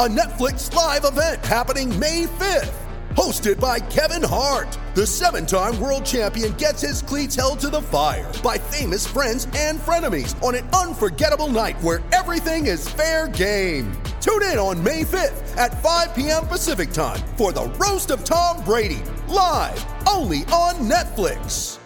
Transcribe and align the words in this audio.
a 0.00 0.08
Netflix 0.08 0.72
live 0.74 1.04
event 1.04 1.44
happening 1.44 1.96
May 1.98 2.24
5th. 2.24 2.74
Hosted 3.14 3.60
by 3.60 3.78
Kevin 3.78 4.26
Hart, 4.26 4.78
the 4.94 5.06
seven 5.06 5.44
time 5.44 5.78
world 5.78 6.04
champion 6.04 6.54
gets 6.54 6.80
his 6.80 7.02
cleats 7.02 7.36
held 7.36 7.60
to 7.60 7.68
the 7.68 7.82
fire 7.82 8.32
by 8.42 8.56
famous 8.56 9.06
friends 9.06 9.46
and 9.54 9.78
frenemies 9.78 10.40
on 10.42 10.54
an 10.54 10.66
unforgettable 10.70 11.48
night 11.48 11.80
where 11.82 12.00
everything 12.12 12.66
is 12.66 12.88
fair 12.88 13.28
game. 13.28 13.92
Tune 14.22 14.42
in 14.44 14.58
on 14.58 14.82
May 14.82 15.02
5th 15.04 15.56
at 15.58 15.80
5 15.82 16.14
p.m. 16.14 16.46
Pacific 16.46 16.90
time 16.90 17.20
for 17.36 17.52
the 17.52 17.64
Roast 17.76 18.10
of 18.10 18.24
Tom 18.24 18.64
Brady, 18.64 19.02
live 19.28 19.84
only 20.08 20.38
on 20.46 20.76
Netflix. 20.88 21.78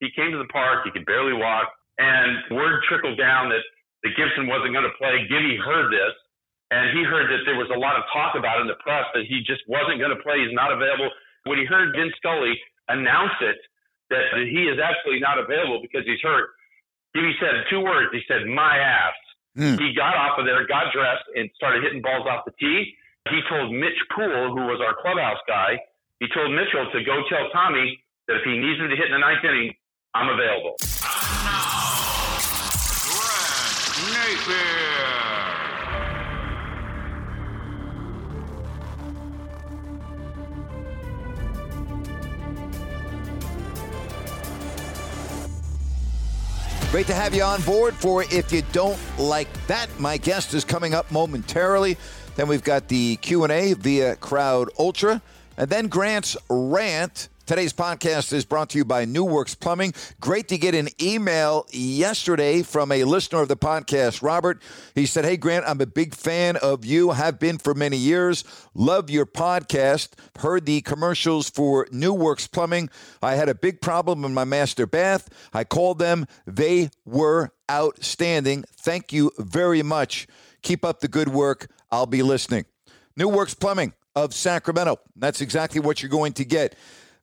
he 0.00 0.08
came 0.16 0.32
to 0.32 0.38
the 0.38 0.48
park. 0.52 0.80
He 0.84 0.90
could 0.92 1.04
barely 1.04 1.34
walk, 1.34 1.68
and 1.98 2.56
word 2.56 2.80
trickled 2.88 3.18
down 3.18 3.50
that 3.50 3.60
that 4.02 4.16
Gibson 4.16 4.46
wasn't 4.46 4.72
going 4.72 4.88
to 4.88 4.96
play. 4.96 5.26
Gibby 5.28 5.58
heard 5.62 5.92
this, 5.92 6.14
and 6.70 6.96
he 6.96 7.02
heard 7.02 7.26
that 7.30 7.42
there 7.44 7.58
was 7.58 7.66
a 7.74 7.78
lot 7.78 7.98
of 7.98 8.06
talk 8.14 8.38
about 8.38 8.62
it 8.62 8.66
in 8.66 8.70
the 8.70 8.78
press 8.78 9.04
that 9.14 9.26
he 9.26 9.42
just 9.42 9.66
wasn't 9.66 9.98
going 9.98 10.14
to 10.14 10.22
play. 10.22 10.38
He's 10.38 10.54
not 10.54 10.70
available. 10.70 11.10
When 11.44 11.58
he 11.58 11.66
heard 11.66 11.90
Vin 11.98 12.14
Scully 12.16 12.54
announce 12.86 13.34
it 13.42 13.58
that, 14.10 14.30
that 14.34 14.46
he 14.46 14.70
is 14.70 14.78
absolutely 14.78 15.18
not 15.18 15.42
available 15.42 15.82
because 15.82 16.06
he's 16.06 16.22
hurt, 16.22 16.54
he 17.12 17.34
said 17.42 17.66
two 17.66 17.82
words. 17.82 18.14
He 18.14 18.22
said, 18.30 18.46
"My 18.46 18.78
ass." 18.78 19.18
Hmm. 19.58 19.82
He 19.82 19.90
got 19.98 20.14
off 20.14 20.38
of 20.38 20.46
there, 20.46 20.62
got 20.70 20.94
dressed, 20.94 21.26
and 21.34 21.50
started 21.58 21.82
hitting 21.82 22.00
balls 22.00 22.22
off 22.30 22.46
the 22.46 22.54
tee. 22.54 22.94
He 23.28 23.42
told 23.50 23.74
Mitch 23.74 23.98
Poole, 24.14 24.54
who 24.54 24.70
was 24.70 24.78
our 24.78 24.94
clubhouse 25.02 25.42
guy, 25.50 25.74
he 26.20 26.28
told 26.30 26.54
Mitchell 26.54 26.86
to 26.92 27.02
go 27.02 27.26
tell 27.28 27.50
Tommy 27.50 27.98
that 28.28 28.36
if 28.36 28.44
he 28.44 28.56
needs 28.56 28.78
him 28.78 28.88
to 28.88 28.96
hit 28.96 29.06
in 29.06 29.12
the 29.12 29.18
ninth 29.18 29.42
inning, 29.42 29.74
I'm 30.14 30.28
available. 30.30 30.76
Great 46.90 47.06
to 47.06 47.14
have 47.14 47.32
you 47.32 47.44
on 47.44 47.62
board 47.62 47.94
for 47.94 48.24
If 48.24 48.50
You 48.50 48.62
Don't 48.72 48.98
Like 49.16 49.46
That. 49.68 49.88
My 50.00 50.16
guest 50.16 50.54
is 50.54 50.64
coming 50.64 50.92
up 50.92 51.08
momentarily. 51.12 51.96
Then 52.34 52.48
we've 52.48 52.64
got 52.64 52.88
the 52.88 53.14
Q&A 53.18 53.74
via 53.74 54.16
Crowd 54.16 54.70
Ultra. 54.76 55.22
And 55.56 55.70
then 55.70 55.86
Grant's 55.86 56.36
Rant. 56.48 57.28
Today's 57.50 57.72
podcast 57.72 58.32
is 58.32 58.44
brought 58.44 58.70
to 58.70 58.78
you 58.78 58.84
by 58.84 59.04
New 59.04 59.24
Works 59.24 59.56
Plumbing. 59.56 59.92
Great 60.20 60.46
to 60.50 60.56
get 60.56 60.72
an 60.72 60.88
email 61.02 61.66
yesterday 61.72 62.62
from 62.62 62.92
a 62.92 63.02
listener 63.02 63.42
of 63.42 63.48
the 63.48 63.56
podcast, 63.56 64.22
Robert. 64.22 64.62
He 64.94 65.04
said, 65.04 65.24
Hey, 65.24 65.36
Grant, 65.36 65.64
I'm 65.66 65.80
a 65.80 65.86
big 65.86 66.14
fan 66.14 66.54
of 66.58 66.84
you, 66.84 67.10
have 67.10 67.40
been 67.40 67.58
for 67.58 67.74
many 67.74 67.96
years. 67.96 68.44
Love 68.72 69.10
your 69.10 69.26
podcast. 69.26 70.10
Heard 70.38 70.64
the 70.64 70.80
commercials 70.82 71.50
for 71.50 71.88
New 71.90 72.14
Works 72.14 72.46
Plumbing. 72.46 72.88
I 73.20 73.34
had 73.34 73.48
a 73.48 73.54
big 73.56 73.80
problem 73.80 74.24
in 74.24 74.32
my 74.32 74.44
master 74.44 74.86
bath. 74.86 75.28
I 75.52 75.64
called 75.64 75.98
them. 75.98 76.26
They 76.46 76.90
were 77.04 77.50
outstanding. 77.68 78.62
Thank 78.76 79.12
you 79.12 79.32
very 79.38 79.82
much. 79.82 80.28
Keep 80.62 80.84
up 80.84 81.00
the 81.00 81.08
good 81.08 81.30
work. 81.30 81.68
I'll 81.90 82.06
be 82.06 82.22
listening. 82.22 82.66
New 83.16 83.28
Works 83.28 83.54
Plumbing 83.54 83.94
of 84.14 84.34
Sacramento. 84.34 85.00
That's 85.16 85.40
exactly 85.40 85.80
what 85.80 86.00
you're 86.00 86.10
going 86.10 86.34
to 86.34 86.44
get. 86.44 86.76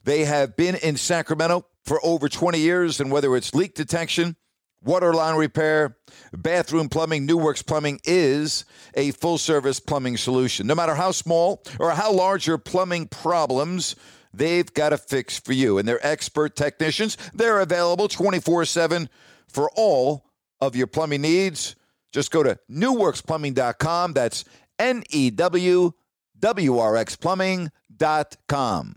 They 0.03 0.25
have 0.25 0.55
been 0.55 0.75
in 0.75 0.97
Sacramento 0.97 1.65
for 1.83 1.99
over 2.03 2.29
20 2.29 2.59
years, 2.59 2.99
and 2.99 3.11
whether 3.11 3.35
it's 3.35 3.53
leak 3.53 3.73
detection, 3.75 4.35
water 4.83 5.13
line 5.13 5.35
repair, 5.35 5.97
bathroom 6.33 6.89
plumbing, 6.89 7.25
New 7.25 7.37
Works 7.37 7.61
Plumbing 7.61 7.99
is 8.03 8.65
a 8.93 9.11
full 9.11 9.37
service 9.37 9.79
plumbing 9.79 10.17
solution. 10.17 10.67
No 10.67 10.75
matter 10.75 10.95
how 10.95 11.11
small 11.11 11.63
or 11.79 11.91
how 11.91 12.11
large 12.11 12.47
your 12.47 12.57
plumbing 12.57 13.07
problems, 13.07 13.95
they've 14.33 14.71
got 14.73 14.93
a 14.93 14.97
fix 14.97 15.39
for 15.39 15.53
you. 15.53 15.77
And 15.77 15.87
they're 15.87 16.05
expert 16.05 16.55
technicians. 16.55 17.17
They're 17.33 17.59
available 17.59 18.07
24 18.07 18.65
7 18.65 19.09
for 19.47 19.69
all 19.75 20.25
of 20.59 20.75
your 20.75 20.87
plumbing 20.87 21.21
needs. 21.21 21.75
Just 22.11 22.31
go 22.31 22.43
to 22.43 22.57
newwrxplumbing.com. 22.71 24.13
That's 24.13 24.45
N 24.79 25.03
E 25.09 25.29
W 25.31 25.91
W 26.39 26.77
R 26.77 26.95
X 26.95 27.15
plumbing.com. 27.15 28.95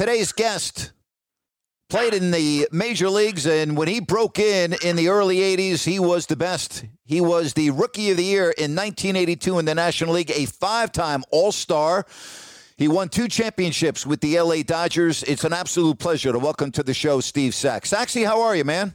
Today's 0.00 0.32
guest 0.32 0.94
played 1.90 2.14
in 2.14 2.30
the 2.30 2.66
major 2.72 3.10
leagues, 3.10 3.46
and 3.46 3.76
when 3.76 3.86
he 3.86 4.00
broke 4.00 4.38
in 4.38 4.74
in 4.82 4.96
the 4.96 5.08
early 5.08 5.40
80s, 5.40 5.84
he 5.84 5.98
was 5.98 6.24
the 6.24 6.36
best. 6.36 6.86
He 7.04 7.20
was 7.20 7.52
the 7.52 7.68
rookie 7.68 8.10
of 8.10 8.16
the 8.16 8.24
year 8.24 8.44
in 8.44 8.74
1982 8.74 9.58
in 9.58 9.66
the 9.66 9.74
National 9.74 10.14
League, 10.14 10.30
a 10.30 10.46
five 10.46 10.90
time 10.90 11.22
All 11.30 11.52
Star. 11.52 12.06
He 12.78 12.88
won 12.88 13.10
two 13.10 13.28
championships 13.28 14.06
with 14.06 14.22
the 14.22 14.40
LA 14.40 14.62
Dodgers. 14.62 15.22
It's 15.24 15.44
an 15.44 15.52
absolute 15.52 15.98
pleasure 15.98 16.32
to 16.32 16.38
welcome 16.38 16.72
to 16.72 16.82
the 16.82 16.94
show 16.94 17.20
Steve 17.20 17.54
Sax. 17.54 17.90
Saxy, 17.90 18.24
how 18.24 18.40
are 18.40 18.56
you, 18.56 18.64
man? 18.64 18.94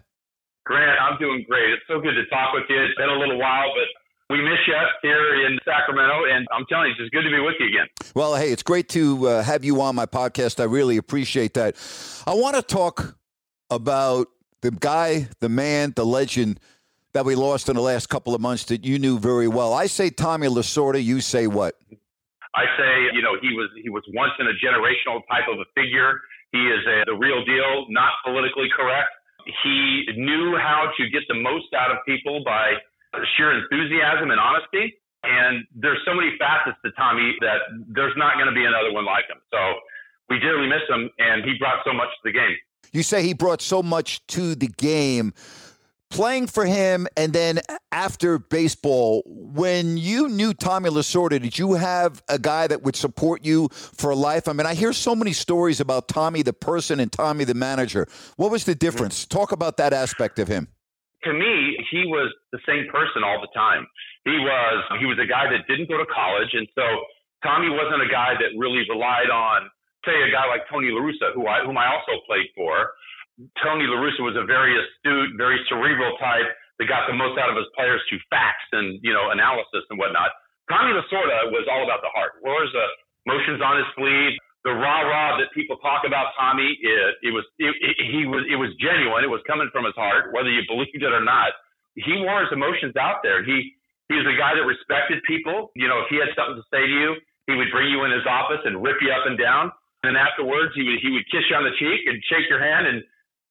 Grant, 0.65 0.99
I'm 0.99 1.19
doing 1.19 1.45
great. 1.47 1.69
It's 1.69 1.83
so 1.87 2.01
good 2.01 2.15
to 2.15 2.25
talk 2.31 2.51
with 2.55 2.63
you. 2.67 2.81
It's 2.81 2.97
been 2.97 3.09
a 3.09 3.19
little 3.19 3.37
while, 3.37 3.69
but 3.75 4.04
we 4.29 4.41
miss 4.41 4.57
you 4.67 4.75
here 5.03 5.45
in 5.45 5.59
Sacramento, 5.63 6.25
and 6.31 6.47
I'm 6.51 6.65
telling 6.67 6.87
you, 6.87 6.91
it's 6.91 6.99
just 6.99 7.11
good 7.11 7.23
to 7.23 7.29
be 7.29 7.39
with 7.39 7.55
you 7.59 7.67
again. 7.67 7.87
Well, 8.15 8.35
hey, 8.35 8.51
it's 8.51 8.63
great 8.63 8.89
to 8.89 9.27
uh, 9.27 9.43
have 9.43 9.63
you 9.63 9.81
on 9.81 9.95
my 9.95 10.05
podcast. 10.05 10.59
I 10.59 10.63
really 10.63 10.97
appreciate 10.97 11.53
that. 11.53 11.75
I 12.25 12.33
want 12.33 12.55
to 12.55 12.63
talk 12.63 13.17
about 13.69 14.27
the 14.61 14.71
guy, 14.71 15.29
the 15.41 15.49
man, 15.49 15.93
the 15.95 16.05
legend 16.05 16.59
that 17.13 17.23
we 17.23 17.35
lost 17.35 17.69
in 17.69 17.75
the 17.75 17.81
last 17.81 18.09
couple 18.09 18.33
of 18.33 18.41
months 18.41 18.65
that 18.65 18.83
you 18.83 18.97
knew 18.97 19.19
very 19.19 19.47
well. 19.47 19.73
I 19.73 19.85
say 19.85 20.09
Tommy 20.09 20.47
Lasorda. 20.47 21.01
You 21.01 21.21
say 21.21 21.45
what? 21.47 21.75
I 22.55 22.65
say, 22.77 23.13
you 23.13 23.21
know, 23.21 23.37
he 23.41 23.53
was 23.53 23.69
he 23.83 23.89
was 23.89 24.03
once 24.13 24.31
in 24.39 24.47
a 24.47 24.55
generational 24.57 25.21
type 25.29 25.45
of 25.51 25.59
a 25.59 25.67
figure. 25.75 26.19
He 26.51 26.59
is 26.59 26.81
a, 26.87 27.03
the 27.05 27.15
real 27.15 27.43
deal, 27.45 27.85
not 27.89 28.13
politically 28.25 28.67
correct. 28.75 29.09
He 29.63 30.07
knew 30.17 30.57
how 30.57 30.89
to 30.97 31.09
get 31.09 31.21
the 31.27 31.35
most 31.35 31.67
out 31.77 31.91
of 31.91 31.97
people 32.07 32.41
by 32.43 32.73
sheer 33.37 33.51
enthusiasm 33.51 34.31
and 34.31 34.39
honesty. 34.39 34.97
And 35.23 35.65
there's 35.73 35.99
so 36.05 36.13
many 36.13 36.37
facets 36.37 36.77
to 36.85 36.91
Tommy 36.91 37.35
that 37.41 37.59
there's 37.87 38.13
not 38.15 38.35
going 38.35 38.47
to 38.47 38.53
be 38.53 38.63
another 38.63 38.93
one 38.93 39.05
like 39.05 39.25
him. 39.27 39.37
So 39.51 39.57
we 40.29 40.39
dearly 40.39 40.67
miss 40.67 40.83
him, 40.87 41.09
and 41.17 41.43
he 41.43 41.57
brought 41.57 41.79
so 41.85 41.93
much 41.93 42.09
to 42.09 42.21
the 42.25 42.31
game. 42.31 42.55
You 42.91 43.03
say 43.03 43.23
he 43.23 43.33
brought 43.33 43.61
so 43.61 43.81
much 43.81 44.25
to 44.27 44.55
the 44.55 44.67
game. 44.67 45.33
Playing 46.11 46.47
for 46.47 46.65
him 46.65 47.07
and 47.17 47.33
then 47.33 47.59
after 47.91 48.37
baseball, 48.37 49.23
when 49.25 49.97
you 49.97 50.29
knew 50.29 50.53
Tommy 50.53 50.89
Lasorda, 50.89 51.41
did 51.41 51.57
you 51.57 51.73
have 51.73 52.23
a 52.29 52.39
guy 52.39 52.67
that 52.67 52.83
would 52.83 52.95
support 52.95 53.43
you 53.43 53.67
for 53.71 54.15
life? 54.15 54.47
I 54.47 54.53
mean, 54.53 54.67
I 54.67 54.75
hear 54.75 54.93
so 54.93 55.15
many 55.15 55.33
stories 55.33 55.81
about 55.81 56.07
Tommy 56.07 56.41
the 56.41 56.53
person 56.53 56.99
and 56.99 57.11
Tommy 57.11 57.43
the 57.43 57.55
manager. 57.55 58.07
What 58.37 58.51
was 58.51 58.63
the 58.63 58.75
difference? 58.75 59.25
Talk 59.25 59.51
about 59.51 59.77
that 59.77 59.91
aspect 59.91 60.39
of 60.39 60.47
him. 60.47 60.69
To 61.25 61.33
me, 61.33 61.77
he 61.91 62.05
was 62.05 62.31
the 62.53 62.61
same 62.65 62.87
person 62.93 63.25
all 63.25 63.41
the 63.41 63.51
time. 63.51 63.85
He 64.23 64.37
was 64.37 64.77
he 65.01 65.05
was 65.05 65.17
a 65.21 65.27
guy 65.27 65.49
that 65.49 65.65
didn't 65.67 65.89
go 65.89 65.97
to 65.97 66.07
college, 66.09 66.53
and 66.53 66.65
so 66.73 66.85
Tommy 67.43 67.69
wasn't 67.69 68.01
a 68.01 68.09
guy 68.09 68.33
that 68.37 68.53
really 68.57 68.85
relied 68.89 69.29
on, 69.29 69.69
say, 70.05 70.15
a 70.25 70.31
guy 70.31 70.45
like 70.49 70.65
Tony 70.69 70.89
La 70.89 71.01
Russa, 71.01 71.33
who 71.33 71.45
I 71.45 71.65
whom 71.65 71.77
I 71.77 71.89
also 71.89 72.21
played 72.25 72.49
for. 72.55 72.93
Tony 73.61 73.85
La 73.85 73.99
Russa 73.99 74.23
was 74.23 74.37
a 74.39 74.45
very 74.47 74.73
astute, 74.79 75.35
very 75.35 75.59
cerebral 75.67 76.15
type 76.17 76.47
that 76.79 76.87
got 76.87 77.07
the 77.07 77.17
most 77.17 77.35
out 77.37 77.51
of 77.51 77.57
his 77.57 77.67
players 77.75 77.99
through 78.07 78.23
facts 78.29 78.65
and 78.71 78.97
you 79.01 79.13
know 79.13 79.29
analysis 79.33 79.83
and 79.89 79.99
whatnot. 79.99 80.31
Tommy 80.69 80.97
Lasorda 80.97 81.53
was 81.53 81.69
all 81.69 81.85
about 81.85 82.01
the 82.01 82.09
heart. 82.13 82.41
Where's 82.41 82.71
the 82.73 82.81
uh, 82.81 82.89
motions 83.29 83.61
on 83.61 83.77
his 83.77 83.89
sleeve? 83.93 84.33
The 84.65 84.73
rah 84.73 85.05
rah 85.05 85.37
that 85.37 85.53
people 85.53 85.77
talk 85.77 86.03
about 86.09 86.33
Tommy, 86.33 86.73
it, 86.81 87.29
it 87.29 87.31
was 87.31 87.45
it, 87.61 87.69
it, 87.85 87.95
he 88.09 88.25
was 88.25 88.43
it 88.49 88.57
was 88.57 88.73
genuine. 88.81 89.21
It 89.21 89.29
was 89.29 89.45
coming 89.45 89.69
from 89.69 89.85
his 89.85 89.93
heart, 89.93 90.33
whether 90.33 90.49
you 90.49 90.65
believed 90.65 90.97
it 90.97 91.13
or 91.13 91.21
not. 91.21 91.53
He 91.93 92.17
wore 92.25 92.41
his 92.41 92.51
emotions 92.51 92.97
out 92.97 93.21
there. 93.21 93.45
He 93.45 93.77
he 94.09 94.17
was 94.17 94.25
a 94.25 94.35
guy 94.35 94.57
that 94.57 94.65
respected 94.65 95.21
people. 95.29 95.69
You 95.77 95.87
know, 95.87 96.01
if 96.01 96.09
he 96.09 96.17
had 96.17 96.33
something 96.33 96.57
to 96.57 96.65
say 96.73 96.81
to 96.81 96.91
you, 96.91 97.09
he 97.45 97.53
would 97.53 97.69
bring 97.69 97.93
you 97.93 98.03
in 98.09 98.11
his 98.11 98.25
office 98.25 98.65
and 98.65 98.81
rip 98.81 98.97
you 99.05 99.13
up 99.13 99.29
and 99.29 99.37
down. 99.37 99.69
And 100.01 100.13
then 100.13 100.17
afterwards, 100.17 100.73
he 100.73 100.81
would 100.81 100.99
he 100.99 101.13
would 101.13 101.29
kiss 101.29 101.45
you 101.45 101.55
on 101.55 101.63
the 101.63 101.75
cheek 101.77 102.01
and 102.09 102.17
shake 102.25 102.49
your 102.49 102.61
hand 102.61 102.89
and 102.89 103.05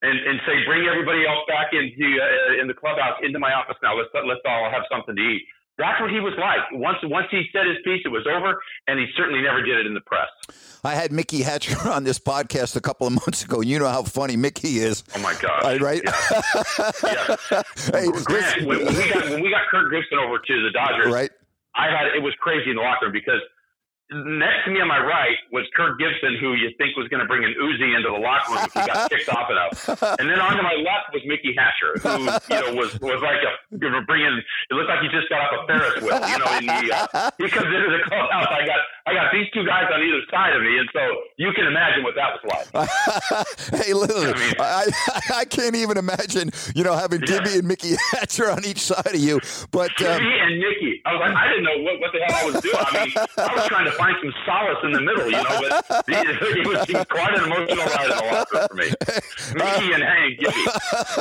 and, 0.04 0.20
and 0.20 0.36
say, 0.44 0.60
bring 0.68 0.84
everybody 0.84 1.24
else 1.24 1.48
back 1.48 1.72
into 1.72 2.06
uh, 2.20 2.60
in 2.60 2.68
the 2.68 2.76
clubhouse 2.76 3.16
into 3.24 3.38
my 3.38 3.54
office 3.54 3.78
now. 3.82 3.96
Let's 3.96 4.10
let's 4.12 4.44
all 4.44 4.68
have 4.68 4.84
something 4.90 5.16
to 5.16 5.22
eat. 5.22 5.48
That's 5.76 6.00
what 6.00 6.10
he 6.10 6.20
was 6.20 6.34
like. 6.38 6.60
Once 6.72 6.98
once 7.02 7.26
he 7.30 7.42
said 7.52 7.66
his 7.66 7.78
piece, 7.84 8.02
it 8.04 8.08
was 8.08 8.26
over, 8.30 8.62
and 8.86 8.98
he 8.98 9.06
certainly 9.16 9.42
never 9.42 9.60
did 9.60 9.78
it 9.78 9.86
in 9.86 9.94
the 9.94 10.00
press. 10.02 10.28
I 10.84 10.94
had 10.94 11.10
Mickey 11.10 11.42
Hatcher 11.42 11.76
on 11.88 12.04
this 12.04 12.18
podcast 12.18 12.76
a 12.76 12.80
couple 12.80 13.06
of 13.08 13.12
months 13.12 13.44
ago. 13.44 13.60
You 13.60 13.80
know 13.80 13.88
how 13.88 14.04
funny 14.04 14.36
Mickey 14.36 14.78
is. 14.78 15.02
Oh 15.16 15.20
my 15.20 15.34
god! 15.40 15.64
Uh, 15.64 15.84
right? 15.84 16.02
Yeah. 16.04 16.12
yeah. 17.50 17.62
Hey, 17.90 18.06
Grant, 18.06 18.66
when, 18.66 18.84
when 18.84 18.94
we 18.94 19.10
got 19.10 19.30
when 19.30 19.42
we 19.42 19.50
got 19.50 19.62
Kirk 19.70 19.90
Gibson 19.90 20.18
over 20.18 20.38
to 20.38 20.62
the 20.62 20.70
Dodgers, 20.72 21.12
right? 21.12 21.30
I 21.74 21.86
had 21.86 22.14
it 22.14 22.22
was 22.22 22.34
crazy 22.38 22.70
in 22.70 22.76
the 22.76 22.82
locker 22.82 23.06
room 23.06 23.12
because 23.12 23.40
next 24.12 24.64
to 24.64 24.70
me 24.70 24.80
on 24.80 24.88
my 24.88 25.00
right 25.00 25.36
was 25.50 25.64
Kirk 25.74 25.98
Gibson, 25.98 26.36
who 26.40 26.54
you 26.54 26.70
think 26.76 26.96
was 26.96 27.08
going 27.08 27.20
to 27.20 27.26
bring 27.26 27.44
an 27.44 27.54
Uzi 27.56 27.96
into 27.96 28.10
the 28.12 28.20
locker 28.20 28.52
room 28.52 28.64
if 28.64 28.72
he 28.72 28.80
got 28.84 29.10
kicked 29.10 29.28
off 29.30 29.50
enough. 29.50 30.02
And 30.24 30.30
then 30.30 30.38
on 30.40 30.56
to 30.56 30.62
my 30.62 30.74
left 30.74 31.12
was 31.12 31.22
Mickey 31.26 31.54
Hatcher, 31.56 31.98
who 32.00 32.24
you 32.24 32.60
know 32.60 32.74
was 32.80 32.98
was 33.00 33.20
like 33.20 33.40
a 33.42 34.02
bringing. 34.06 34.40
It 34.70 34.74
looked 34.74 34.88
like 34.88 35.00
he 35.00 35.08
just 35.08 35.28
got 35.28 35.40
off 35.40 35.64
a 35.64 35.66
Ferris 35.66 36.00
wheel. 36.00 36.20
You 36.28 36.38
know, 36.38 36.58
in 36.58 36.66
the, 36.66 37.08
uh, 37.12 37.30
he 37.38 37.48
comes 37.48 37.66
into 37.66 37.90
the 37.90 38.04
clubhouse. 38.06 38.46
I 38.48 38.66
got 38.66 38.80
I 39.06 39.12
got 39.14 39.32
these 39.32 39.50
two 39.52 39.66
guys 39.66 39.84
on 39.92 40.00
either 40.00 40.22
side 40.30 40.56
of 40.56 40.62
me, 40.62 40.78
and 40.78 40.88
so 40.92 41.00
you 41.36 41.52
can 41.52 41.66
imagine 41.66 42.04
what 42.04 42.14
that 42.14 42.36
was 42.36 42.42
like. 42.48 43.80
hey, 43.84 43.92
listen, 43.92 44.32
I, 44.32 44.38
mean, 44.38 44.54
I, 44.58 45.40
I, 45.40 45.44
can't 45.44 45.76
even 45.76 45.98
imagine 45.98 46.50
you 46.74 46.84
know 46.84 46.94
having 46.94 47.20
yeah. 47.20 47.38
Gibby 47.38 47.58
and 47.58 47.68
Mickey 47.68 47.96
Hatcher 48.12 48.50
on 48.50 48.64
each 48.64 48.80
side 48.80 49.14
of 49.14 49.20
you. 49.20 49.40
But 49.70 49.90
um, 50.00 50.20
Gibby 50.20 50.34
and 50.40 50.58
Mickey, 50.58 51.02
I 51.04 51.12
was 51.12 51.20
like, 51.20 51.36
I 51.36 51.48
didn't 51.48 51.64
know 51.64 51.78
what, 51.84 52.00
what 52.00 52.12
the 52.12 52.20
hell 52.24 52.36
I 52.36 52.44
was 52.44 52.62
doing. 52.62 52.76
I 52.76 53.04
mean, 53.04 53.14
I 53.16 53.54
was 53.54 53.66
trying 53.68 53.84
to 53.90 53.93
find 53.96 54.14
some 54.22 54.32
solace 54.46 54.78
in 54.84 54.92
the 54.92 55.00
middle, 55.00 55.26
you 55.26 55.32
know. 55.32 55.80
But 55.88 56.04
it 56.08 56.66
was, 56.66 57.06
quite 57.08 57.36
an 57.36 57.44
emotional 57.44 57.84
ride 57.84 58.10
in 58.10 58.16
the 58.16 58.28
locker 58.32 58.68
for 58.68 58.74
me. 58.74 58.88
Mickey 59.54 59.92
and 59.92 60.02
Hank, 60.02 60.38
Gibby. 60.38 60.64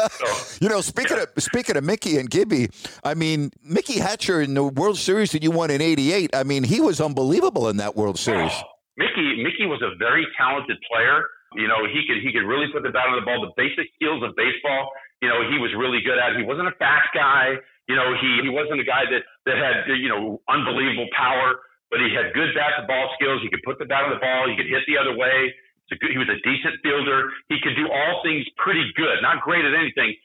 So, 0.09 0.57
you 0.61 0.69
know, 0.69 0.81
speaking 0.81 1.17
yeah. 1.17 1.25
of 1.35 1.43
speaking 1.43 1.77
of 1.77 1.83
Mickey 1.83 2.17
and 2.17 2.29
Gibby, 2.29 2.69
I 3.03 3.13
mean, 3.13 3.51
Mickey 3.63 3.99
Hatcher 3.99 4.41
in 4.41 4.53
the 4.53 4.63
World 4.63 4.97
Series 4.97 5.31
that 5.31 5.43
you 5.43 5.51
won 5.51 5.71
in 5.71 5.81
'88. 5.81 6.35
I 6.35 6.43
mean, 6.43 6.63
he 6.63 6.81
was 6.81 7.01
unbelievable 7.01 7.69
in 7.69 7.77
that 7.77 7.95
World 7.95 8.19
Series. 8.19 8.51
Oh, 8.53 8.73
Mickey, 8.97 9.43
Mickey 9.43 9.65
was 9.65 9.81
a 9.81 9.95
very 9.97 10.25
talented 10.37 10.77
player. 10.91 11.25
You 11.55 11.67
know, 11.67 11.85
he 11.85 12.05
could 12.07 12.21
he 12.21 12.31
could 12.31 12.45
really 12.45 12.67
put 12.73 12.83
the 12.83 12.89
bat 12.89 13.07
on 13.09 13.15
the 13.19 13.25
ball. 13.25 13.41
The 13.41 13.53
basic 13.57 13.89
skills 13.95 14.23
of 14.23 14.35
baseball, 14.35 14.89
you 15.21 15.29
know, 15.29 15.45
he 15.49 15.57
was 15.59 15.73
really 15.77 16.01
good 16.01 16.17
at. 16.17 16.35
He 16.37 16.43
wasn't 16.43 16.67
a 16.67 16.75
fast 16.77 17.09
guy. 17.13 17.57
You 17.87 17.95
know, 17.95 18.15
he 18.17 18.41
he 18.43 18.49
wasn't 18.49 18.81
a 18.81 18.87
guy 18.87 19.05
that 19.05 19.21
that 19.45 19.57
had 19.57 19.85
you 19.97 20.09
know 20.09 20.41
unbelievable 20.49 21.07
power 21.15 21.61
but 21.93 22.01
he 22.01 22.09
had 22.09 22.33
good 22.33 22.57
bat 22.57 22.73
to 22.81 22.89
ball 22.89 23.13
skills. 23.13 23.45
He 23.45 23.53
could 23.53 23.61
put 23.61 23.77
the 23.77 23.85
bat 23.85 24.09
on 24.09 24.17
the 24.17 24.17
ball. 24.17 24.49
He 24.49 24.57
could 24.57 24.65
hit 24.65 24.81
the 24.89 24.97
other 24.97 25.13
way. 25.13 25.53
Good, 25.93 26.09
he 26.09 26.17
was 26.17 26.25
a 26.25 26.41
decent 26.41 26.81
fielder. 26.81 27.29
He 27.53 27.61
could 27.61 27.77
do 27.77 27.85
all 27.85 28.25
things 28.25 28.41
pretty 28.57 28.81
good. 28.97 29.21
Not 29.21 29.45
great 29.45 29.61
at 29.61 29.77
anything, 29.77 30.17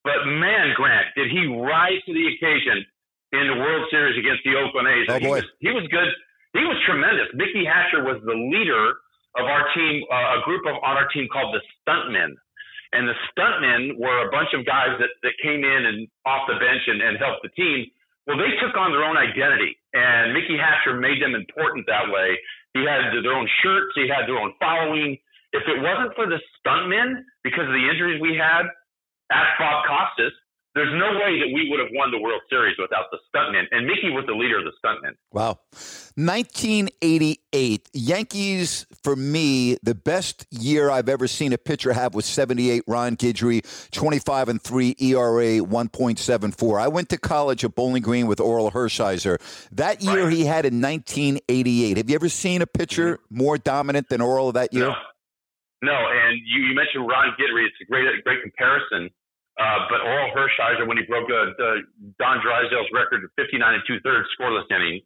but 0.00 0.24
man, 0.24 0.72
Grant, 0.72 1.12
did 1.12 1.28
he 1.28 1.44
rise 1.44 2.00
to 2.08 2.12
the 2.16 2.24
occasion 2.32 2.80
in 3.36 3.44
the 3.52 3.58
World 3.60 3.84
Series 3.92 4.16
against 4.16 4.40
the 4.48 4.56
Oakland 4.56 4.88
A's? 4.88 5.06
Oh, 5.12 5.20
boy. 5.20 5.20
He, 5.20 5.28
was, 5.28 5.44
he 5.60 5.72
was 5.76 5.86
good. 5.92 6.08
He 6.56 6.64
was 6.64 6.80
tremendous. 6.88 7.28
Mickey 7.36 7.68
Hatcher 7.68 8.00
was 8.00 8.16
the 8.24 8.32
leader 8.32 8.96
of 9.36 9.44
our 9.44 9.68
team, 9.76 10.02
uh, 10.08 10.40
a 10.40 10.42
group 10.48 10.64
of 10.64 10.80
on 10.80 10.96
our 10.96 11.06
team 11.12 11.28
called 11.28 11.52
the 11.52 11.60
Stuntmen. 11.84 12.32
And 12.90 13.06
the 13.06 13.14
stuntmen 13.30 14.00
were 14.02 14.26
a 14.26 14.30
bunch 14.34 14.50
of 14.50 14.66
guys 14.66 14.98
that, 14.98 15.14
that 15.22 15.34
came 15.38 15.62
in 15.62 15.80
and 15.86 16.08
off 16.26 16.48
the 16.50 16.58
bench 16.58 16.82
and, 16.90 16.98
and 16.98 17.14
helped 17.22 17.46
the 17.46 17.52
team. 17.54 17.86
Well, 18.26 18.34
they 18.34 18.50
took 18.58 18.74
on 18.74 18.90
their 18.90 19.06
own 19.06 19.14
identity, 19.14 19.78
and 19.94 20.32
Mickey 20.32 20.56
Hatcher 20.56 20.94
made 20.96 21.22
them 21.22 21.34
important 21.34 21.86
that 21.86 22.10
way. 22.10 22.38
He 22.74 22.80
had 22.86 23.10
their 23.10 23.32
own 23.32 23.48
shirts, 23.62 23.92
he 23.94 24.06
had 24.08 24.26
their 24.28 24.38
own 24.38 24.54
following. 24.60 25.18
If 25.52 25.62
it 25.66 25.82
wasn't 25.82 26.14
for 26.14 26.26
the 26.26 26.38
stuntmen, 26.58 27.24
because 27.42 27.66
of 27.66 27.74
the 27.74 27.88
injuries 27.90 28.20
we 28.22 28.36
had, 28.36 28.70
ask 29.32 29.58
Bob 29.58 29.84
Costas, 29.86 30.32
there's 30.74 30.92
no 30.92 31.18
way 31.18 31.40
that 31.40 31.50
we 31.52 31.68
would 31.68 31.80
have 31.80 31.88
won 31.92 32.12
the 32.12 32.20
World 32.20 32.42
Series 32.48 32.76
without 32.78 33.06
the 33.10 33.18
stuntmen. 33.34 33.64
And 33.72 33.86
Mickey 33.86 34.10
was 34.10 34.24
the 34.26 34.34
leader 34.34 34.58
of 34.58 34.64
the 34.64 34.72
stuntmen. 34.82 35.14
Wow. 35.32 35.58
1988, 36.14 37.88
Yankees, 37.92 38.86
for 39.02 39.16
me, 39.16 39.78
the 39.82 39.96
best 39.96 40.46
year 40.50 40.88
I've 40.88 41.08
ever 41.08 41.26
seen 41.26 41.52
a 41.52 41.58
pitcher 41.58 41.92
have 41.92 42.14
was 42.14 42.24
78, 42.24 42.84
Ron 42.86 43.16
Guidry, 43.16 43.90
25 43.90 44.48
and 44.48 44.62
3 44.62 44.94
ERA, 45.00 45.58
1.74. 45.58 46.80
I 46.80 46.86
went 46.86 47.08
to 47.08 47.18
college 47.18 47.64
at 47.64 47.74
Bowling 47.74 48.02
Green 48.02 48.28
with 48.28 48.38
Orel 48.38 48.70
Hershiser. 48.70 49.38
That 49.72 50.02
year 50.02 50.24
right. 50.24 50.32
he 50.32 50.44
had 50.44 50.66
in 50.66 50.80
1988. 50.80 51.96
Have 51.96 52.08
you 52.08 52.14
ever 52.14 52.28
seen 52.28 52.62
a 52.62 52.66
pitcher 52.66 53.16
mm-hmm. 53.16 53.38
more 53.38 53.58
dominant 53.58 54.08
than 54.08 54.20
Orel 54.20 54.52
that 54.54 54.72
year? 54.72 54.86
No. 54.86 54.94
No, 55.82 55.96
and 55.96 56.38
you, 56.44 56.60
you 56.62 56.74
mentioned 56.74 57.08
Ron 57.08 57.34
Guidry. 57.40 57.64
It's 57.64 57.74
a 57.80 57.86
great, 57.86 58.04
great 58.22 58.42
comparison 58.42 59.08
uh, 59.60 59.84
but 59.92 60.00
Orel 60.00 60.32
Hershiser, 60.32 60.88
when 60.88 60.96
he 60.96 61.04
broke 61.04 61.28
uh, 61.28 61.52
Don 62.16 62.40
Drysdale's 62.40 62.88
record 62.96 63.28
of 63.28 63.30
59 63.36 63.60
and 63.60 63.84
two 63.84 64.00
thirds 64.00 64.24
scoreless 64.32 64.64
innings, 64.72 65.04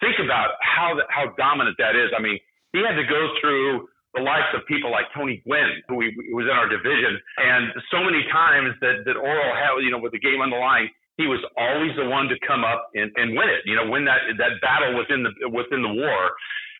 think 0.00 0.16
about 0.16 0.56
how 0.64 0.96
the, 0.96 1.04
how 1.12 1.36
dominant 1.36 1.76
that 1.76 1.92
is. 1.92 2.08
I 2.16 2.20
mean, 2.24 2.40
he 2.72 2.80
had 2.80 2.96
to 2.96 3.04
go 3.04 3.20
through 3.44 3.84
the 4.16 4.24
likes 4.24 4.48
of 4.56 4.64
people 4.64 4.88
like 4.88 5.12
Tony 5.12 5.44
Gwynn, 5.44 5.84
who, 5.92 6.00
who 6.00 6.32
was 6.36 6.48
in 6.48 6.56
our 6.56 6.72
division, 6.72 7.20
and 7.36 7.72
so 7.92 8.00
many 8.00 8.24
times 8.32 8.76
that 8.80 9.04
that 9.04 9.16
Orel 9.20 9.52
had, 9.56 9.76
you 9.84 9.92
know, 9.92 10.00
with 10.00 10.16
the 10.16 10.20
game 10.20 10.40
on 10.40 10.48
the 10.48 10.60
line, 10.60 10.88
he 11.20 11.28
was 11.28 11.40
always 11.56 11.92
the 11.96 12.08
one 12.08 12.28
to 12.32 12.36
come 12.48 12.64
up 12.64 12.88
and, 12.96 13.12
and 13.20 13.36
win 13.36 13.48
it. 13.48 13.60
You 13.68 13.76
know, 13.76 13.88
win 13.92 14.08
that 14.08 14.24
that 14.40 14.56
battle 14.64 14.96
within 14.96 15.20
the 15.20 15.32
within 15.52 15.84
the 15.84 15.92
war. 15.92 16.32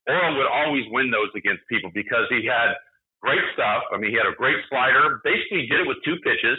Orel 0.09 0.37
would 0.41 0.49
always 0.49 0.89
win 0.89 1.13
those 1.13 1.29
against 1.37 1.61
people 1.69 1.93
because 1.93 2.25
he 2.33 2.45
had 2.49 2.73
great 3.21 3.45
stuff. 3.53 3.85
I 3.93 4.01
mean, 4.01 4.13
he 4.13 4.17
had 4.17 4.29
a 4.29 4.37
great 4.37 4.61
slider. 4.73 5.21
Basically, 5.25 5.69
did 5.69 5.85
it 5.85 5.89
with 5.89 6.01
two 6.05 6.17
pitches 6.25 6.57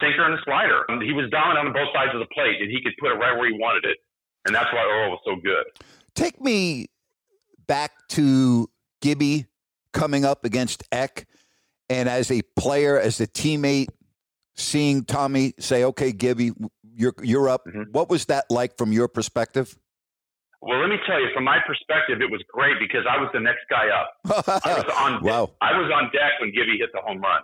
sinker 0.00 0.24
and 0.24 0.34
a 0.34 0.42
slider. 0.44 0.84
He 1.02 1.12
was 1.12 1.30
dominant 1.30 1.68
on 1.68 1.72
both 1.72 1.92
sides 1.94 2.12
of 2.14 2.20
the 2.20 2.30
plate, 2.34 2.60
and 2.60 2.70
he 2.70 2.82
could 2.82 2.92
put 2.98 3.10
it 3.10 3.18
right 3.18 3.36
where 3.36 3.48
he 3.50 3.58
wanted 3.58 3.84
it, 3.84 3.98
and 4.46 4.54
that's 4.54 4.72
why 4.72 4.80
Orel 4.80 5.10
was 5.10 5.20
so 5.24 5.36
good. 5.36 5.64
Take 6.14 6.40
me 6.40 6.86
back 7.66 7.92
to 8.10 8.68
Gibby 9.00 9.46
coming 9.92 10.24
up 10.24 10.44
against 10.44 10.84
Eck, 10.92 11.26
and 11.88 12.08
as 12.08 12.30
a 12.30 12.42
player, 12.56 12.98
as 12.98 13.20
a 13.20 13.26
teammate, 13.26 13.88
seeing 14.54 15.04
Tommy 15.04 15.54
say, 15.58 15.84
"Okay, 15.84 16.12
Gibby, 16.12 16.52
you're 16.82 17.14
you're 17.22 17.48
up." 17.48 17.66
Mm-hmm. 17.66 17.92
What 17.92 18.08
was 18.08 18.26
that 18.26 18.46
like 18.50 18.76
from 18.76 18.92
your 18.92 19.08
perspective? 19.08 19.78
Well, 20.62 20.80
let 20.80 20.88
me 20.88 20.96
tell 21.06 21.20
you, 21.20 21.28
from 21.34 21.44
my 21.44 21.58
perspective, 21.66 22.20
it 22.20 22.30
was 22.30 22.42
great 22.48 22.76
because 22.80 23.06
I 23.08 23.20
was 23.20 23.30
the 23.32 23.40
next 23.40 23.68
guy 23.70 23.86
up. 23.92 24.08
I 24.64 24.74
was 24.74 24.94
on 24.98 25.22
wow. 25.22 25.50
I 25.60 25.78
was 25.78 25.90
on 25.94 26.04
deck 26.12 26.40
when 26.40 26.50
Gibby 26.50 26.78
hit 26.78 26.90
the 26.92 27.00
home 27.00 27.20
run. 27.20 27.42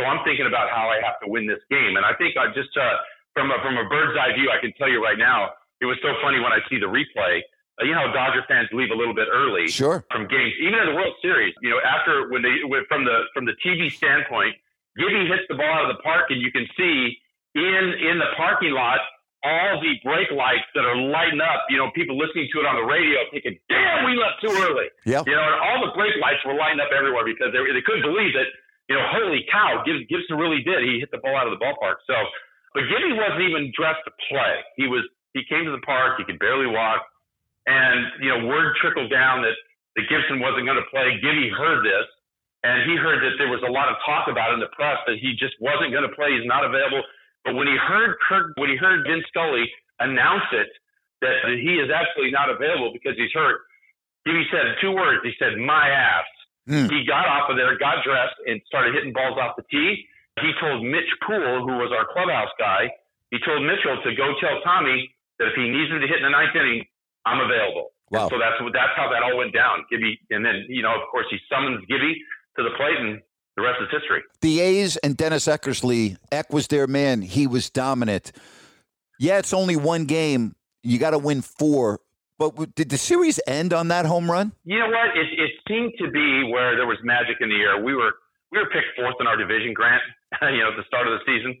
So 0.00 0.08
I'm 0.08 0.24
thinking 0.24 0.48
about 0.48 0.72
how 0.72 0.88
I 0.88 0.96
have 1.04 1.20
to 1.20 1.28
win 1.28 1.44
this 1.44 1.60
game. 1.68 2.00
And 2.00 2.08
I 2.08 2.16
think 2.16 2.40
I 2.40 2.48
just 2.56 2.72
uh, 2.72 2.96
from 3.36 3.52
a, 3.52 3.60
from 3.60 3.76
a 3.76 3.84
bird's 3.84 4.16
eye 4.16 4.32
view, 4.32 4.48
I 4.48 4.56
can 4.56 4.72
tell 4.80 4.88
you 4.88 5.04
right 5.04 5.20
now, 5.20 5.52
it 5.84 5.84
was 5.84 6.00
so 6.00 6.16
funny 6.24 6.40
when 6.40 6.56
I 6.56 6.64
see 6.72 6.80
the 6.80 6.88
replay. 6.88 7.44
Uh, 7.76 7.84
you 7.84 7.92
know, 7.92 8.08
Dodger 8.16 8.40
fans 8.48 8.72
leave 8.72 8.88
a 8.88 8.96
little 8.96 9.12
bit 9.12 9.28
early 9.28 9.68
sure. 9.68 10.08
from 10.08 10.24
games, 10.24 10.56
even 10.56 10.80
in 10.80 10.86
the 10.88 10.96
World 10.96 11.12
Series. 11.20 11.52
You 11.60 11.76
know, 11.76 11.80
after 11.84 12.32
when 12.32 12.40
they 12.40 12.64
from 12.88 13.04
the 13.04 13.28
from 13.36 13.44
the 13.44 13.52
TV 13.60 13.92
standpoint, 13.92 14.56
Gibby 14.96 15.28
hits 15.28 15.44
the 15.52 15.56
ball 15.60 15.68
out 15.68 15.84
of 15.84 15.96
the 15.96 16.00
park, 16.00 16.32
and 16.32 16.40
you 16.40 16.48
can 16.48 16.64
see 16.76 17.20
in 17.52 17.84
in 18.00 18.16
the 18.16 18.32
parking 18.40 18.72
lot 18.72 19.04
all 19.44 19.80
the 19.80 19.96
brake 20.04 20.28
lights 20.32 20.68
that 20.76 20.84
are 20.84 20.96
lighting 20.96 21.40
up. 21.40 21.64
You 21.68 21.80
know, 21.80 21.88
people 21.92 22.16
listening 22.16 22.48
to 22.52 22.60
it 22.60 22.66
on 22.68 22.76
the 22.76 22.84
radio 22.88 23.20
thinking, 23.32 23.56
"Damn, 23.68 24.04
we 24.04 24.16
left 24.16 24.44
too 24.44 24.52
early." 24.52 24.88
Yeah. 25.04 25.24
You 25.24 25.36
know, 25.36 25.44
and 25.44 25.56
all 25.60 25.84
the 25.84 25.92
brake 25.92 26.16
lights 26.20 26.44
were 26.44 26.56
lighting 26.56 26.80
up 26.80 26.92
everywhere 26.92 27.24
because 27.24 27.52
they 27.52 27.60
they 27.72 27.84
couldn't 27.84 28.04
believe 28.04 28.36
that 28.36 28.48
you 28.90 28.98
know, 28.98 29.06
holy 29.14 29.46
cow, 29.46 29.86
Gibson 29.86 30.34
really 30.34 30.66
did. 30.66 30.82
He 30.82 30.98
hit 30.98 31.14
the 31.14 31.22
ball 31.22 31.38
out 31.38 31.46
of 31.46 31.54
the 31.54 31.62
ballpark. 31.62 32.02
So, 32.10 32.18
but 32.74 32.90
Gibby 32.90 33.14
wasn't 33.14 33.46
even 33.46 33.70
dressed 33.70 34.02
to 34.02 34.12
play. 34.26 34.66
He 34.74 34.90
was, 34.90 35.06
he 35.30 35.46
came 35.46 35.62
to 35.62 35.70
the 35.70 35.84
park, 35.86 36.18
he 36.18 36.26
could 36.26 36.42
barely 36.42 36.66
walk. 36.66 37.06
And, 37.70 38.10
you 38.18 38.34
know, 38.34 38.50
word 38.50 38.74
trickled 38.82 39.06
down 39.06 39.46
that, 39.46 39.54
that 39.94 40.10
Gibson 40.10 40.42
wasn't 40.42 40.66
going 40.66 40.82
to 40.82 40.90
play. 40.90 41.22
Gibby 41.22 41.54
heard 41.54 41.86
this 41.86 42.10
and 42.66 42.84
he 42.84 42.98
heard 42.98 43.22
that 43.22 43.38
there 43.38 43.48
was 43.48 43.62
a 43.62 43.70
lot 43.70 43.88
of 43.88 43.96
talk 44.04 44.26
about 44.26 44.52
in 44.52 44.60
the 44.60 44.68
press 44.74 44.98
that 45.06 45.16
he 45.22 45.32
just 45.38 45.54
wasn't 45.62 45.94
going 45.94 46.04
to 46.04 46.12
play. 46.12 46.34
He's 46.34 46.50
not 46.50 46.66
available. 46.66 47.00
But 47.46 47.54
when 47.54 47.70
he 47.70 47.76
heard 47.78 48.18
Kirk, 48.26 48.52
when 48.60 48.68
he 48.68 48.76
heard 48.76 49.06
Vin 49.06 49.22
Scully 49.32 49.64
announce 50.02 50.44
it, 50.52 50.68
that, 51.24 51.46
that 51.46 51.56
he 51.62 51.80
is 51.80 51.88
absolutely 51.88 52.34
not 52.34 52.50
available 52.50 52.92
because 52.92 53.16
he's 53.16 53.32
hurt, 53.32 53.64
Gibby 54.26 54.44
said 54.52 54.76
two 54.82 54.92
words. 54.92 55.22
He 55.24 55.32
said, 55.38 55.56
my 55.56 55.88
ass. 55.88 56.28
Mm. 56.70 56.86
He 56.86 57.02
got 57.02 57.26
off 57.26 57.50
of 57.50 57.58
there, 57.58 57.74
got 57.78 58.06
dressed, 58.06 58.38
and 58.46 58.62
started 58.70 58.94
hitting 58.94 59.12
balls 59.12 59.34
off 59.36 59.58
the 59.58 59.66
tee. 59.66 60.06
He 60.38 60.54
told 60.62 60.86
Mitch 60.86 61.10
Poole, 61.26 61.66
who 61.66 61.82
was 61.82 61.90
our 61.90 62.06
clubhouse 62.14 62.54
guy, 62.56 62.88
he 63.30 63.38
told 63.44 63.66
Mitchell 63.66 63.98
to 64.02 64.10
go 64.14 64.38
tell 64.38 64.62
Tommy 64.62 65.10
that 65.38 65.50
if 65.50 65.54
he 65.58 65.66
needs 65.68 65.90
him 65.90 66.00
to 66.00 66.06
hit 66.06 66.22
in 66.22 66.26
the 66.26 66.30
ninth 66.30 66.54
inning, 66.54 66.86
I'm 67.26 67.42
available. 67.42 67.92
Wow. 68.10 68.28
so 68.28 68.38
that's 68.38 68.58
that's 68.74 68.94
how 68.96 69.08
that 69.10 69.22
all 69.22 69.38
went 69.38 69.54
down. 69.54 69.84
Gibby, 69.90 70.18
and 70.30 70.44
then 70.44 70.66
you 70.68 70.82
know, 70.82 70.94
of 70.94 71.08
course, 71.10 71.26
he 71.30 71.38
summons 71.48 71.84
Gibby 71.86 72.18
to 72.56 72.62
the 72.62 72.70
plate, 72.76 72.98
and 72.98 73.20
the 73.56 73.62
rest 73.62 73.78
is 73.80 73.88
history. 73.90 74.22
The 74.40 74.60
A's 74.60 74.96
and 74.96 75.16
Dennis 75.16 75.46
Eckersley, 75.46 76.16
Eck 76.32 76.52
was 76.52 76.66
their 76.66 76.86
man. 76.86 77.22
He 77.22 77.46
was 77.46 77.70
dominant. 77.70 78.32
Yeah, 79.20 79.38
it's 79.38 79.52
only 79.52 79.76
one 79.76 80.06
game. 80.06 80.54
You 80.82 80.98
got 80.98 81.10
to 81.10 81.18
win 81.18 81.42
four. 81.42 82.00
But 82.40 82.56
did 82.72 82.88
the 82.88 82.96
series 82.96 83.36
end 83.44 83.76
on 83.76 83.92
that 83.92 84.08
home 84.08 84.24
run? 84.24 84.56
You 84.64 84.80
know 84.80 84.88
what? 84.88 85.12
It, 85.12 85.28
it 85.36 85.52
seemed 85.68 85.92
to 86.00 86.08
be 86.08 86.48
where 86.48 86.72
there 86.72 86.88
was 86.88 86.96
magic 87.04 87.36
in 87.44 87.52
the 87.52 87.60
air. 87.60 87.84
We 87.84 87.92
were 87.92 88.16
we 88.48 88.56
were 88.56 88.72
picked 88.72 88.96
fourth 88.96 89.20
in 89.20 89.28
our 89.28 89.36
division, 89.36 89.76
Grant. 89.76 90.00
you 90.48 90.64
know, 90.64 90.72
at 90.72 90.76
the 90.80 90.88
start 90.88 91.04
of 91.04 91.20
the 91.20 91.22
season, 91.28 91.52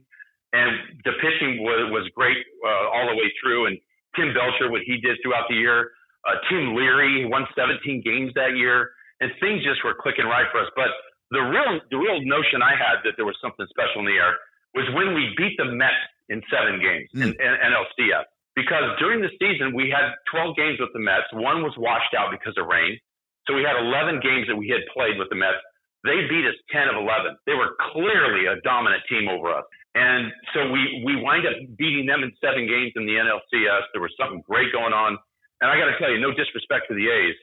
and 0.56 1.04
the 1.04 1.12
pitching 1.20 1.60
was 1.60 1.92
was 1.92 2.08
great 2.16 2.40
uh, 2.64 2.96
all 2.96 3.12
the 3.12 3.16
way 3.20 3.28
through. 3.44 3.68
And 3.68 3.76
Tim 4.16 4.32
Belcher, 4.32 4.72
what 4.72 4.80
he 4.88 4.96
did 5.04 5.20
throughout 5.20 5.52
the 5.52 5.60
year, 5.60 5.92
uh, 6.24 6.40
Tim 6.48 6.72
Leary 6.72 7.28
won 7.28 7.44
17 7.52 8.00
games 8.00 8.32
that 8.40 8.56
year, 8.56 8.96
and 9.20 9.28
things 9.36 9.60
just 9.60 9.84
were 9.84 9.92
clicking 9.92 10.24
right 10.24 10.48
for 10.48 10.64
us. 10.64 10.72
But 10.72 10.96
the 11.28 11.44
real 11.44 11.76
the 11.92 12.00
real 12.00 12.24
notion 12.24 12.64
I 12.64 12.72
had 12.72 13.04
that 13.04 13.20
there 13.20 13.28
was 13.28 13.36
something 13.44 13.68
special 13.68 14.00
in 14.00 14.08
the 14.08 14.16
air 14.16 14.32
was 14.72 14.88
when 14.96 15.12
we 15.12 15.28
beat 15.36 15.60
the 15.60 15.68
Mets 15.68 16.08
in 16.32 16.40
seven 16.48 16.80
games 16.80 17.12
mm. 17.12 17.20
in, 17.20 17.30
in 17.36 17.52
NLCS. 17.68 18.24
Because 18.60 18.92
during 19.00 19.24
the 19.24 19.32
season 19.40 19.72
we 19.72 19.88
had 19.88 20.12
12 20.28 20.52
games 20.52 20.76
with 20.76 20.92
the 20.92 21.00
Mets. 21.00 21.24
One 21.32 21.64
was 21.64 21.72
washed 21.80 22.12
out 22.12 22.28
because 22.28 22.52
of 22.60 22.68
rain. 22.68 23.00
So 23.48 23.56
we 23.56 23.64
had 23.64 23.80
11 23.80 24.20
games 24.20 24.52
that 24.52 24.56
we 24.60 24.68
had 24.68 24.84
played 24.92 25.16
with 25.16 25.32
the 25.32 25.40
Mets. 25.40 25.56
They 26.04 26.28
beat 26.28 26.44
us 26.44 26.56
10 26.68 26.92
of 26.92 27.00
11. 27.00 27.40
They 27.48 27.56
were 27.56 27.72
clearly 27.96 28.52
a 28.52 28.60
dominant 28.60 29.00
team 29.08 29.32
over 29.32 29.48
us. 29.48 29.64
And 29.96 30.28
so 30.52 30.68
we, 30.68 31.00
we 31.08 31.16
wind 31.16 31.48
up 31.48 31.56
beating 31.80 32.04
them 32.04 32.20
in 32.20 32.36
seven 32.36 32.68
games 32.68 32.92
in 33.00 33.08
the 33.08 33.16
NLCS. 33.16 33.96
There 33.96 34.04
was 34.04 34.12
something 34.20 34.44
great 34.44 34.68
going 34.76 34.92
on. 34.92 35.16
And 35.64 35.72
I 35.72 35.80
got 35.80 35.88
to 35.88 35.96
tell 35.96 36.12
you, 36.12 36.20
no 36.20 36.36
disrespect 36.36 36.92
to 36.92 36.94
the 36.94 37.08
A's, 37.08 37.36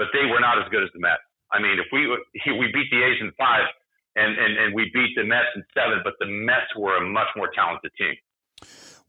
but 0.00 0.08
they 0.16 0.24
were 0.24 0.40
not 0.40 0.56
as 0.56 0.68
good 0.72 0.82
as 0.82 0.90
the 0.96 1.00
Mets. 1.04 1.24
I 1.52 1.60
mean, 1.60 1.76
if 1.76 1.88
we 1.92 2.08
we 2.48 2.72
beat 2.72 2.88
the 2.88 3.00
A's 3.04 3.20
in 3.20 3.32
five, 3.36 3.68
and, 4.16 4.36
and, 4.36 4.52
and 4.56 4.68
we 4.74 4.90
beat 4.92 5.12
the 5.16 5.24
Mets 5.24 5.52
in 5.56 5.64
seven, 5.72 6.00
but 6.04 6.16
the 6.20 6.28
Mets 6.28 6.68
were 6.76 6.96
a 6.96 7.04
much 7.04 7.28
more 7.36 7.48
talented 7.52 7.92
team 7.96 8.16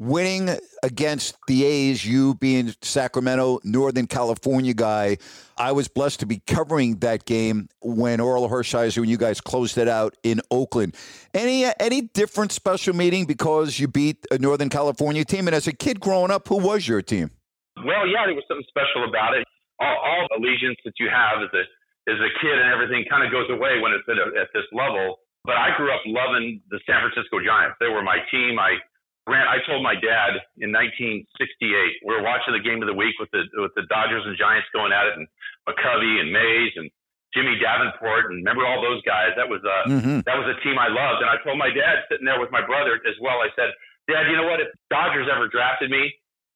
winning 0.04 0.50
against 0.84 1.38
the 1.48 1.64
A's, 1.66 2.06
you 2.06 2.36
being 2.36 2.74
Sacramento, 2.82 3.60
Northern 3.64 4.08
California 4.08 4.74
guy, 4.74 5.18
I 5.58 5.72
was 5.72 5.88
blessed 5.88 6.20
to 6.22 6.26
be 6.26 6.42
covering 6.46 6.98
that 6.98 7.26
game 7.26 7.70
when 7.82 8.20
Orel 8.20 8.50
Hershiser 8.50 8.98
and 8.98 9.10
you 9.10 9.18
guys 9.18 9.40
closed 9.40 9.78
it 9.78 9.88
out 9.88 10.16
in 10.24 10.42
Oakland. 10.52 10.96
Any 11.34 11.66
any 11.80 12.02
different 12.02 12.52
special 12.52 12.94
meeting 12.96 13.26
because 13.26 13.80
you 13.80 13.88
beat 13.88 14.26
a 14.32 14.38
Northern 14.38 14.70
California 14.70 15.24
team? 15.24 15.48
And 15.48 15.56
as 15.56 15.68
a 15.68 15.74
kid 15.74 16.00
growing 16.00 16.32
up, 16.32 16.48
who 16.48 16.58
was 16.58 16.88
your 16.88 17.02
team? 17.02 17.32
Well, 17.78 18.08
yeah, 18.08 18.26
there 18.26 18.36
was 18.36 18.44
something 18.48 18.66
special 18.68 19.08
about 19.08 19.34
it. 19.36 19.48
All, 19.80 19.98
all 19.98 20.28
allegiance 20.38 20.78
that 20.86 20.94
you 21.00 21.10
have 21.10 21.42
as 21.42 21.50
a 21.54 21.64
as 22.12 22.20
a 22.20 22.32
kid 22.44 22.60
and 22.60 22.68
everything 22.74 23.06
kind 23.10 23.24
of 23.26 23.32
goes 23.32 23.48
away 23.50 23.80
when 23.80 23.94
it's 23.94 24.04
at, 24.12 24.20
a, 24.20 24.42
at 24.42 24.50
this 24.54 24.68
level. 24.74 25.20
But 25.46 25.56
I 25.56 25.76
grew 25.76 25.92
up 25.92 26.02
loving 26.06 26.62
the 26.70 26.80
San 26.86 27.00
Francisco 27.00 27.40
Giants. 27.44 27.76
They 27.80 27.88
were 27.88 28.04
my 28.04 28.20
team. 28.32 28.60
I 28.60 28.80
Grant, 29.24 29.48
I 29.48 29.64
told 29.64 29.80
my 29.80 29.96
dad 29.96 30.36
in 30.60 30.76
1968, 30.76 32.04
we 32.04 32.12
were 32.12 32.28
watching 32.28 32.52
the 32.52 32.60
game 32.60 32.84
of 32.84 32.92
the 32.92 32.98
week 32.98 33.16
with 33.24 33.32
the 33.32 33.48
with 33.56 33.72
the 33.80 33.88
Dodgers 33.88 34.28
and 34.28 34.36
Giants 34.36 34.68
going 34.76 34.92
at 34.92 35.08
it, 35.08 35.16
and 35.16 35.28
McCovey 35.64 36.20
and 36.20 36.28
Mays 36.28 36.76
and 36.76 36.92
Jimmy 37.32 37.56
Davenport, 37.56 38.30
and 38.30 38.44
remember 38.44 38.68
all 38.68 38.84
those 38.84 39.00
guys. 39.08 39.32
That 39.40 39.48
was 39.48 39.64
a 39.64 39.78
mm-hmm. 39.88 40.20
that 40.28 40.36
was 40.36 40.52
a 40.52 40.60
team 40.60 40.76
I 40.76 40.92
loved. 40.92 41.24
And 41.24 41.32
I 41.32 41.40
told 41.40 41.56
my 41.56 41.72
dad 41.72 42.04
sitting 42.12 42.28
there 42.28 42.40
with 42.40 42.52
my 42.52 42.62
brother 42.62 43.00
as 43.08 43.16
well. 43.24 43.40
I 43.40 43.50
said, 43.56 43.72
Dad, 44.12 44.28
you 44.28 44.36
know 44.36 44.48
what? 44.48 44.60
If 44.60 44.70
Dodgers 44.92 45.32
ever 45.32 45.48
drafted 45.48 45.88
me, 45.88 46.12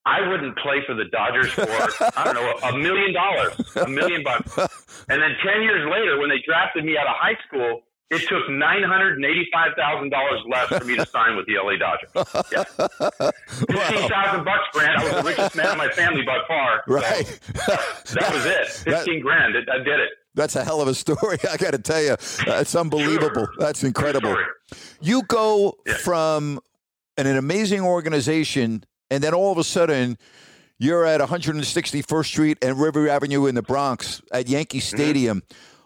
I 0.06 0.28
wouldn't 0.28 0.58
play 0.60 0.84
for 0.86 0.94
the 0.94 1.08
Dodgers 1.08 1.52
for 1.52 1.68
I 2.16 2.28
don't 2.28 2.36
know 2.36 2.52
a 2.68 2.78
million 2.78 3.16
dollars, 3.16 3.56
a 3.76 3.90
million 3.90 4.24
bucks. 4.24 4.52
And 5.10 5.22
then 5.22 5.40
ten 5.40 5.64
years 5.64 5.88
later, 5.88 6.20
when 6.20 6.28
they 6.28 6.44
drafted 6.44 6.84
me 6.84 6.98
out 6.98 7.08
of 7.08 7.16
high 7.16 7.40
school, 7.48 7.87
it 8.10 8.28
took 8.28 8.50
nine 8.50 8.84
hundred 8.84 9.18
and 9.18 9.26
eighty-five 9.26 9.74
thousand 9.76 10.10
dollars 10.10 10.42
less 10.50 10.68
for 10.70 10.86
me 10.86 10.96
to 10.96 11.06
sign 11.06 11.36
with 11.36 11.46
the 11.46 11.56
LA 11.56 11.76
Dodgers. 11.78 12.12
Yeah. 12.52 12.64
Fifteen 12.64 14.10
thousand 14.10 14.46
bucks, 14.46 14.68
Grant. 14.72 14.98
I 15.00 15.04
was 15.04 15.14
the 15.14 15.24
richest 15.24 15.56
man 15.56 15.72
in 15.74 15.78
my 15.78 15.90
family 15.90 16.24
by 16.24 16.40
far. 16.48 16.84
Right. 16.88 17.28
So 18.06 18.16
that 18.20 18.34
was 18.34 18.46
it. 18.46 18.68
Fifteen 18.68 19.16
that, 19.16 19.24
grand. 19.24 19.56
I 19.72 19.78
did 19.80 20.00
it. 20.00 20.10
That's 20.36 20.56
a 20.56 20.64
hell 20.64 20.82
of 20.82 20.88
a 20.88 20.94
story. 20.94 21.38
I 21.52 21.58
got 21.58 21.72
to 21.72 21.80
tell 21.80 22.02
you, 22.02 22.16
That's 22.46 22.76
unbelievable. 22.76 23.46
Sure. 23.46 23.54
That's 23.60 23.84
incredible. 23.84 24.38
You 25.02 25.24
go 25.24 25.78
yeah. 25.86 25.96
from 25.98 26.60
an, 27.18 27.28
an 27.28 27.38
amazing 27.38 27.82
organization, 27.82 28.84
and 29.10 29.24
then 29.24 29.34
all 29.34 29.52
of 29.52 29.58
a 29.58 29.64
sudden. 29.64 30.18
You're 30.80 31.08
at 31.08 31.20
161st 31.22 32.26
Street 32.26 32.60
and 32.62 32.80
River 32.80 33.10
Avenue 33.10 33.48
in 33.48 33.56
the 33.56 33.64
Bronx 33.64 34.22
at 34.32 34.48
Yankee 34.48 34.78
mm-hmm. 34.78 34.96
Stadium. 34.96 35.38
Mm-hmm 35.40 35.77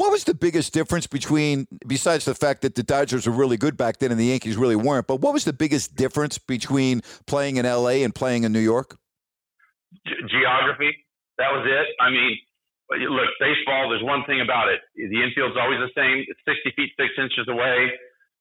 what 0.00 0.16
was 0.16 0.24
the 0.24 0.32
biggest 0.32 0.72
difference 0.72 1.04
between, 1.04 1.68
besides 1.84 2.24
the 2.24 2.32
fact 2.32 2.64
that 2.64 2.72
the 2.72 2.82
Dodgers 2.82 3.28
were 3.28 3.36
really 3.36 3.60
good 3.60 3.76
back 3.76 4.00
then 4.00 4.08
and 4.08 4.16
the 4.16 4.32
Yankees 4.32 4.56
really 4.56 4.74
weren't, 4.74 5.04
but 5.04 5.20
what 5.20 5.36
was 5.36 5.44
the 5.44 5.52
biggest 5.52 5.92
difference 5.92 6.40
between 6.40 7.04
playing 7.28 7.60
in 7.60 7.68
LA 7.68 8.00
and 8.00 8.16
playing 8.16 8.48
in 8.48 8.50
New 8.50 8.64
York? 8.64 8.96
Ge- 10.08 10.24
geography. 10.32 11.04
That 11.36 11.52
was 11.52 11.68
it. 11.68 11.86
I 12.00 12.08
mean, 12.08 12.32
look, 13.12 13.28
baseball, 13.44 13.92
there's 13.92 14.00
one 14.00 14.24
thing 14.24 14.40
about 14.40 14.72
it. 14.72 14.80
The 14.96 15.20
infield's 15.20 15.60
always 15.60 15.84
the 15.84 15.92
same. 15.92 16.24
It's 16.24 16.40
60 16.48 16.72
feet, 16.80 16.96
six 16.96 17.12
inches 17.20 17.44
away. 17.52 17.92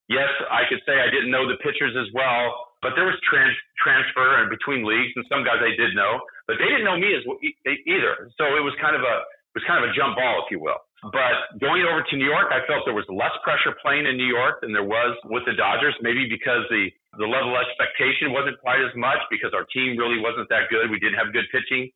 Yes, 0.07 0.31
I 0.47 0.63
could 0.71 0.79
say 0.87 1.03
I 1.03 1.11
didn't 1.11 1.27
know 1.27 1.43
the 1.43 1.59
pitchers 1.59 1.91
as 1.99 2.07
well, 2.15 2.71
but 2.79 2.95
there 2.95 3.03
was 3.03 3.19
trans- 3.27 3.59
transfer 3.83 4.47
in 4.47 4.47
between 4.47 4.87
leagues, 4.87 5.11
and 5.19 5.27
some 5.27 5.43
guys 5.43 5.59
I 5.59 5.75
did 5.75 5.91
know, 5.91 6.23
but 6.47 6.55
they 6.55 6.71
didn't 6.71 6.87
know 6.87 6.95
me 6.95 7.11
as 7.19 7.27
well, 7.27 7.35
either. 7.67 8.31
So 8.39 8.47
it 8.55 8.63
was 8.63 8.71
kind 8.79 8.95
of 8.95 9.03
a 9.03 9.15
it 9.51 9.59
was 9.59 9.65
kind 9.67 9.83
of 9.83 9.89
a 9.89 9.93
jump 9.97 10.15
ball, 10.15 10.45
if 10.45 10.51
you 10.55 10.63
will. 10.63 10.79
But 11.03 11.55
going 11.63 11.87
over 11.87 12.03
to 12.03 12.13
New 12.19 12.27
York, 12.27 12.51
I 12.51 12.59
felt 12.67 12.83
there 12.83 12.97
was 12.97 13.07
less 13.07 13.31
pressure 13.39 13.71
playing 13.79 14.03
in 14.03 14.19
New 14.19 14.27
York 14.27 14.59
than 14.59 14.75
there 14.75 14.83
was 14.83 15.15
with 15.31 15.47
the 15.47 15.55
Dodgers. 15.55 15.95
Maybe 16.03 16.27
because 16.27 16.67
the 16.67 16.91
the 17.17 17.25
level 17.25 17.55
of 17.55 17.63
expectation 17.63 18.35
wasn't 18.35 18.59
quite 18.59 18.83
as 18.83 18.91
much 18.99 19.17
because 19.31 19.55
our 19.55 19.65
team 19.71 19.95
really 19.95 20.19
wasn't 20.19 20.47
that 20.51 20.67
good. 20.69 20.91
We 20.91 20.99
didn't 20.99 21.17
have 21.17 21.31
good 21.31 21.47
pitching, 21.49 21.89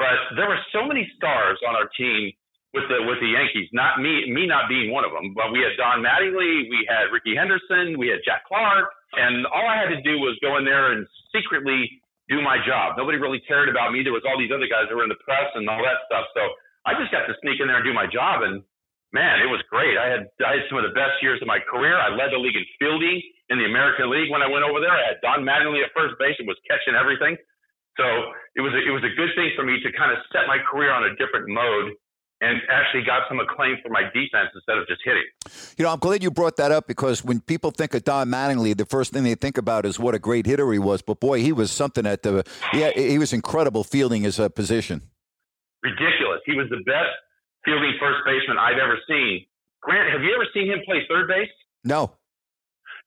but 0.00 0.16
there 0.34 0.48
were 0.48 0.58
so 0.72 0.88
many 0.88 1.04
stars 1.16 1.60
on 1.68 1.76
our 1.76 1.86
team 1.94 2.32
with 2.72 2.88
the 2.88 3.04
with 3.04 3.20
the 3.20 3.28
Yankees. 3.28 3.68
Not 3.76 4.00
me, 4.00 4.32
me 4.32 4.48
not 4.48 4.72
being 4.72 4.88
one 4.88 5.04
of 5.04 5.12
them. 5.12 5.36
But 5.36 5.52
we 5.52 5.60
had 5.60 5.76
Don 5.76 6.00
Mattingly, 6.00 6.68
we 6.72 6.84
had 6.88 7.12
Rickey 7.12 7.36
Henderson, 7.36 8.00
we 8.00 8.08
had 8.08 8.24
Jack 8.24 8.48
Clark, 8.48 8.88
and 9.16 9.44
all 9.52 9.68
I 9.68 9.76
had 9.76 9.92
to 9.92 10.00
do 10.00 10.16
was 10.16 10.36
go 10.40 10.56
in 10.56 10.64
there 10.64 10.92
and 10.96 11.04
secretly 11.28 12.00
do 12.28 12.42
my 12.42 12.58
job. 12.66 12.96
Nobody 12.98 13.18
really 13.18 13.40
cared 13.46 13.68
about 13.68 13.92
me. 13.92 14.02
There 14.02 14.16
was 14.16 14.26
all 14.26 14.36
these 14.38 14.50
other 14.50 14.66
guys 14.66 14.88
that 14.88 14.96
were 14.96 15.06
in 15.06 15.12
the 15.12 15.22
press 15.22 15.46
and 15.54 15.68
all 15.68 15.80
that 15.80 16.04
stuff. 16.10 16.26
So 16.34 16.42
I 16.86 16.94
just 16.94 17.10
got 17.10 17.26
to 17.26 17.34
sneak 17.42 17.58
in 17.58 17.66
there 17.66 17.82
and 17.82 17.86
do 17.86 17.92
my 17.92 18.06
job, 18.06 18.46
and 18.46 18.62
man, 19.10 19.42
it 19.42 19.50
was 19.50 19.58
great. 19.68 19.98
I 19.98 20.06
had 20.06 20.30
I 20.40 20.62
had 20.62 20.64
some 20.70 20.78
of 20.78 20.86
the 20.86 20.94
best 20.94 21.18
years 21.20 21.42
of 21.42 21.50
my 21.50 21.58
career. 21.58 21.98
I 21.98 22.14
led 22.14 22.30
the 22.30 22.38
league 22.38 22.54
in 22.54 22.64
fielding 22.78 23.18
in 23.50 23.58
the 23.58 23.66
American 23.66 24.06
League 24.06 24.30
when 24.30 24.40
I 24.40 24.48
went 24.48 24.62
over 24.62 24.78
there. 24.78 24.94
I 24.94 25.14
had 25.14 25.18
Don 25.20 25.42
Mattingly 25.42 25.82
at 25.82 25.90
first 25.92 26.14
base 26.22 26.38
and 26.38 26.46
was 26.46 26.58
catching 26.66 26.94
everything. 26.94 27.34
So 27.98 28.06
it 28.54 28.62
was 28.62 28.72
a, 28.74 28.80
it 28.86 28.92
was 28.92 29.02
a 29.02 29.12
good 29.18 29.32
thing 29.34 29.50
for 29.56 29.64
me 29.64 29.82
to 29.82 29.88
kind 29.96 30.12
of 30.12 30.18
set 30.30 30.46
my 30.46 30.58
career 30.62 30.92
on 30.92 31.04
a 31.04 31.12
different 31.16 31.48
mode 31.48 31.96
and 32.42 32.60
actually 32.68 33.02
got 33.02 33.22
some 33.28 33.40
acclaim 33.40 33.76
for 33.82 33.88
my 33.88 34.02
defense 34.12 34.52
instead 34.54 34.76
of 34.76 34.86
just 34.86 35.00
hitting. 35.02 35.24
You 35.78 35.84
know, 35.84 35.92
I'm 35.92 35.98
glad 35.98 36.22
you 36.22 36.30
brought 36.30 36.56
that 36.56 36.70
up 36.70 36.86
because 36.86 37.24
when 37.24 37.40
people 37.40 37.70
think 37.70 37.94
of 37.94 38.04
Don 38.04 38.28
Mattingly, 38.28 38.76
the 38.76 38.84
first 38.84 39.12
thing 39.14 39.24
they 39.24 39.34
think 39.34 39.56
about 39.56 39.86
is 39.86 39.98
what 39.98 40.14
a 40.14 40.18
great 40.18 40.44
hitter 40.44 40.70
he 40.70 40.78
was. 40.78 41.00
But 41.00 41.18
boy, 41.18 41.40
he 41.40 41.52
was 41.52 41.72
something 41.72 42.04
at 42.04 42.22
the 42.22 42.44
yeah, 42.74 42.90
he 42.94 43.18
was 43.18 43.32
incredible 43.32 43.84
fielding 43.84 44.22
his 44.22 44.38
uh, 44.38 44.50
position 44.50 45.02
ridiculous. 45.82 46.40
He 46.46 46.54
was 46.54 46.68
the 46.70 46.82
best 46.84 47.12
fielding 47.64 47.94
first 47.98 48.22
baseman 48.24 48.56
I've 48.56 48.78
ever 48.78 48.96
seen. 49.08 49.44
Grant, 49.82 50.10
have 50.12 50.22
you 50.22 50.32
ever 50.34 50.46
seen 50.54 50.70
him 50.70 50.80
play 50.86 51.02
third 51.08 51.28
base? 51.28 51.50
No. 51.84 52.14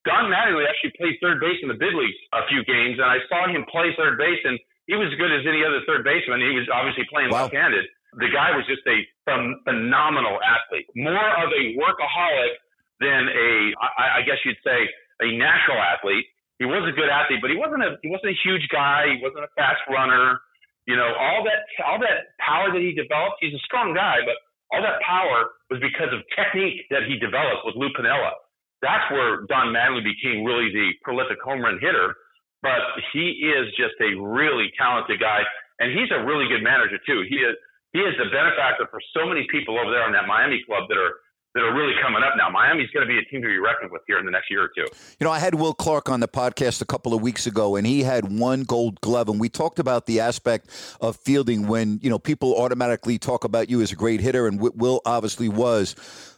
Don 0.08 0.32
Mattingly 0.32 0.64
actually 0.64 0.96
played 0.96 1.20
third 1.20 1.44
base 1.44 1.60
in 1.62 1.68
the 1.68 1.76
big 1.76 1.92
leagues 1.92 2.16
a 2.32 2.48
few 2.48 2.64
games, 2.64 3.00
and 3.00 3.08
I 3.08 3.20
saw 3.28 3.52
him 3.52 3.68
play 3.68 3.92
third 4.00 4.16
base, 4.16 4.40
and 4.48 4.56
he 4.88 4.96
was 4.96 5.12
as 5.12 5.18
good 5.20 5.32
as 5.32 5.44
any 5.44 5.60
other 5.64 5.84
third 5.84 6.08
baseman. 6.08 6.40
He 6.40 6.56
was 6.56 6.72
obviously 6.72 7.04
playing 7.12 7.36
wow. 7.36 7.52
left-handed. 7.52 7.84
The 8.16 8.32
guy 8.32 8.56
was 8.56 8.66
just 8.66 8.82
a 8.90 9.06
phenomenal 9.28 10.40
athlete, 10.42 10.88
more 10.96 11.30
of 11.44 11.52
a 11.54 11.64
workaholic 11.78 12.58
than 13.00 13.30
a, 13.30 13.76
I, 13.78 14.20
I 14.20 14.22
guess 14.26 14.42
you'd 14.44 14.58
say, 14.64 14.90
a 15.22 15.30
natural 15.38 15.78
athlete. 15.78 16.26
He 16.58 16.66
was 16.66 16.84
a 16.90 16.96
good 16.96 17.08
athlete, 17.08 17.40
but 17.40 17.52
he 17.52 17.56
wasn't 17.56 17.84
a 17.84 17.96
he 18.04 18.10
wasn't 18.10 18.36
a 18.36 18.40
huge 18.44 18.68
guy. 18.68 19.16
He 19.16 19.22
wasn't 19.24 19.46
a 19.48 19.52
fast 19.56 19.80
runner. 19.88 20.42
You 20.90 20.98
know, 20.98 21.14
all 21.22 21.46
that 21.46 21.70
all 21.86 22.02
that 22.02 22.34
power 22.42 22.74
that 22.74 22.82
he 22.82 22.98
developed. 22.98 23.38
He's 23.46 23.54
a 23.54 23.62
strong 23.62 23.94
guy, 23.94 24.26
but 24.26 24.42
all 24.74 24.82
that 24.82 24.98
power 25.06 25.54
was 25.70 25.78
because 25.78 26.10
of 26.10 26.26
technique 26.34 26.90
that 26.90 27.06
he 27.06 27.22
developed 27.22 27.62
with 27.62 27.78
Lou 27.78 27.94
Piniella. 27.94 28.34
That's 28.82 29.06
where 29.14 29.46
Don 29.46 29.70
Mattingly 29.70 30.02
became 30.02 30.42
really 30.42 30.74
the 30.74 30.98
prolific 31.06 31.38
home 31.46 31.62
run 31.62 31.78
hitter. 31.78 32.18
But 32.66 32.82
he 33.14 33.54
is 33.54 33.70
just 33.78 34.02
a 34.02 34.18
really 34.18 34.74
talented 34.82 35.22
guy, 35.22 35.46
and 35.78 35.94
he's 35.94 36.10
a 36.10 36.26
really 36.26 36.50
good 36.50 36.66
manager 36.66 36.98
too. 37.06 37.22
He 37.30 37.38
is 37.38 37.54
he 37.94 38.02
is 38.02 38.18
the 38.18 38.34
benefactor 38.34 38.90
for 38.90 38.98
so 39.14 39.30
many 39.30 39.46
people 39.54 39.78
over 39.78 39.94
there 39.94 40.10
on 40.10 40.14
that 40.18 40.26
Miami 40.26 40.66
club 40.66 40.90
that 40.90 40.98
are 40.98 41.22
that 41.60 41.66
are 41.66 41.76
really 41.76 41.94
coming 42.02 42.24
up 42.24 42.36
now. 42.38 42.50
Miami's 42.50 42.90
going 42.92 43.06
to 43.06 43.12
be 43.12 43.20
a 43.20 43.26
team 43.26 43.42
to 43.42 43.48
be 43.48 43.58
reckoned 43.58 43.92
with 43.92 44.02
here 44.08 44.18
in 44.18 44.26
the 44.26 44.32
next 44.32 44.50
year 44.50 44.64
or 44.64 44.70
two. 44.70 44.86
You 45.20 45.26
know, 45.26 45.32
I 45.32 45.40
had 45.40 45.56
Will 45.56 45.74
Clark 45.74 46.10
on 46.10 46.22
the 46.22 46.28
podcast 46.28 46.82
a 46.82 46.86
couple 46.86 47.14
of 47.14 47.22
weeks 47.22 47.48
ago, 47.48 47.76
and 47.76 47.86
he 47.86 48.02
had 48.02 48.40
one 48.40 48.64
gold 48.64 49.02
glove, 49.02 49.28
and 49.28 49.42
we 49.42 49.50
talked 49.50 49.78
about 49.78 50.06
the 50.06 50.22
aspect 50.22 50.70
of 51.02 51.18
fielding 51.18 51.68
when, 51.68 52.00
you 52.02 52.10
know, 52.10 52.18
people 52.18 52.56
automatically 52.56 53.20
talk 53.20 53.44
about 53.44 53.70
you 53.70 53.82
as 53.82 53.92
a 53.92 53.96
great 53.96 54.22
hitter, 54.22 54.48
and 54.48 54.62
Will 54.62 55.02
obviously 55.06 55.50
was. 55.50 55.96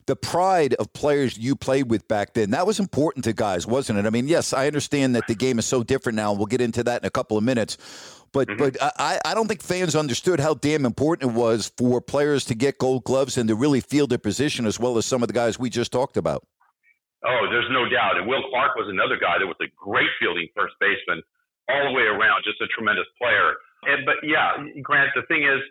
The 0.08 0.16
pride 0.16 0.74
of 0.74 0.92
players 0.94 1.38
you 1.38 1.56
played 1.56 1.92
with 1.92 2.08
back 2.08 2.34
then, 2.34 2.50
that 2.52 2.66
was 2.66 2.80
important 2.80 3.24
to 3.26 3.34
guys, 3.34 3.68
wasn't 3.68 4.00
it? 4.00 4.08
I 4.08 4.10
mean, 4.10 4.28
yes, 4.28 4.52
I 4.52 4.66
understand 4.66 5.16
that 5.16 5.28
the 5.28 5.36
game 5.36 5.60
is 5.60 5.68
so 5.68 5.84
different 5.84 6.16
now, 6.16 6.34
we'll 6.34 6.48
get 6.48 6.62
into 6.62 6.84
that 6.86 7.04
in 7.04 7.08
a 7.08 7.12
couple 7.12 7.38
of 7.38 7.44
minutes. 7.44 7.78
But 8.34 8.48
mm-hmm. 8.48 8.58
but 8.58 8.78
I, 8.82 9.20
I 9.26 9.34
don't 9.34 9.48
think 9.48 9.62
fans 9.62 9.96
understood 9.96 10.40
how 10.40 10.54
damn 10.54 10.86
important 10.86 11.32
it 11.32 11.36
was 11.36 11.72
for 11.78 12.00
players 12.00 12.46
to 12.46 12.56
get 12.56 12.78
gold 12.78 13.04
gloves 13.04 13.38
and 13.38 13.48
to 13.50 13.56
really 13.56 13.82
feel 13.82 14.08
their 14.08 14.18
position 14.18 14.66
as 14.66 14.80
well 14.80 14.98
as 14.98 15.06
some 15.06 15.22
of 15.22 15.28
the 15.28 15.34
guys 15.34 15.60
we 15.60 15.70
just 15.70 15.92
talked 15.92 16.16
about. 16.16 16.46
Oh, 17.24 17.46
there's 17.52 17.70
no 17.70 17.86
doubt. 17.90 18.18
And 18.18 18.28
Will 18.28 18.42
Clark 18.50 18.76
was 18.76 18.88
another 18.90 19.20
guy 19.20 19.38
that 19.38 19.46
was 19.46 19.60
a 19.62 19.70
great 19.78 20.10
fielding 20.20 20.48
first 20.56 20.74
baseman 20.80 21.22
all 21.70 21.92
the 21.92 21.94
way 21.94 22.04
around, 22.04 22.42
just 22.44 22.60
a 22.62 22.68
tremendous 22.74 23.06
player. 23.22 23.54
And, 23.84 24.06
but 24.06 24.18
yeah, 24.24 24.58
Grant, 24.82 25.12
the 25.14 25.22
thing 25.30 25.44
is, 25.44 25.62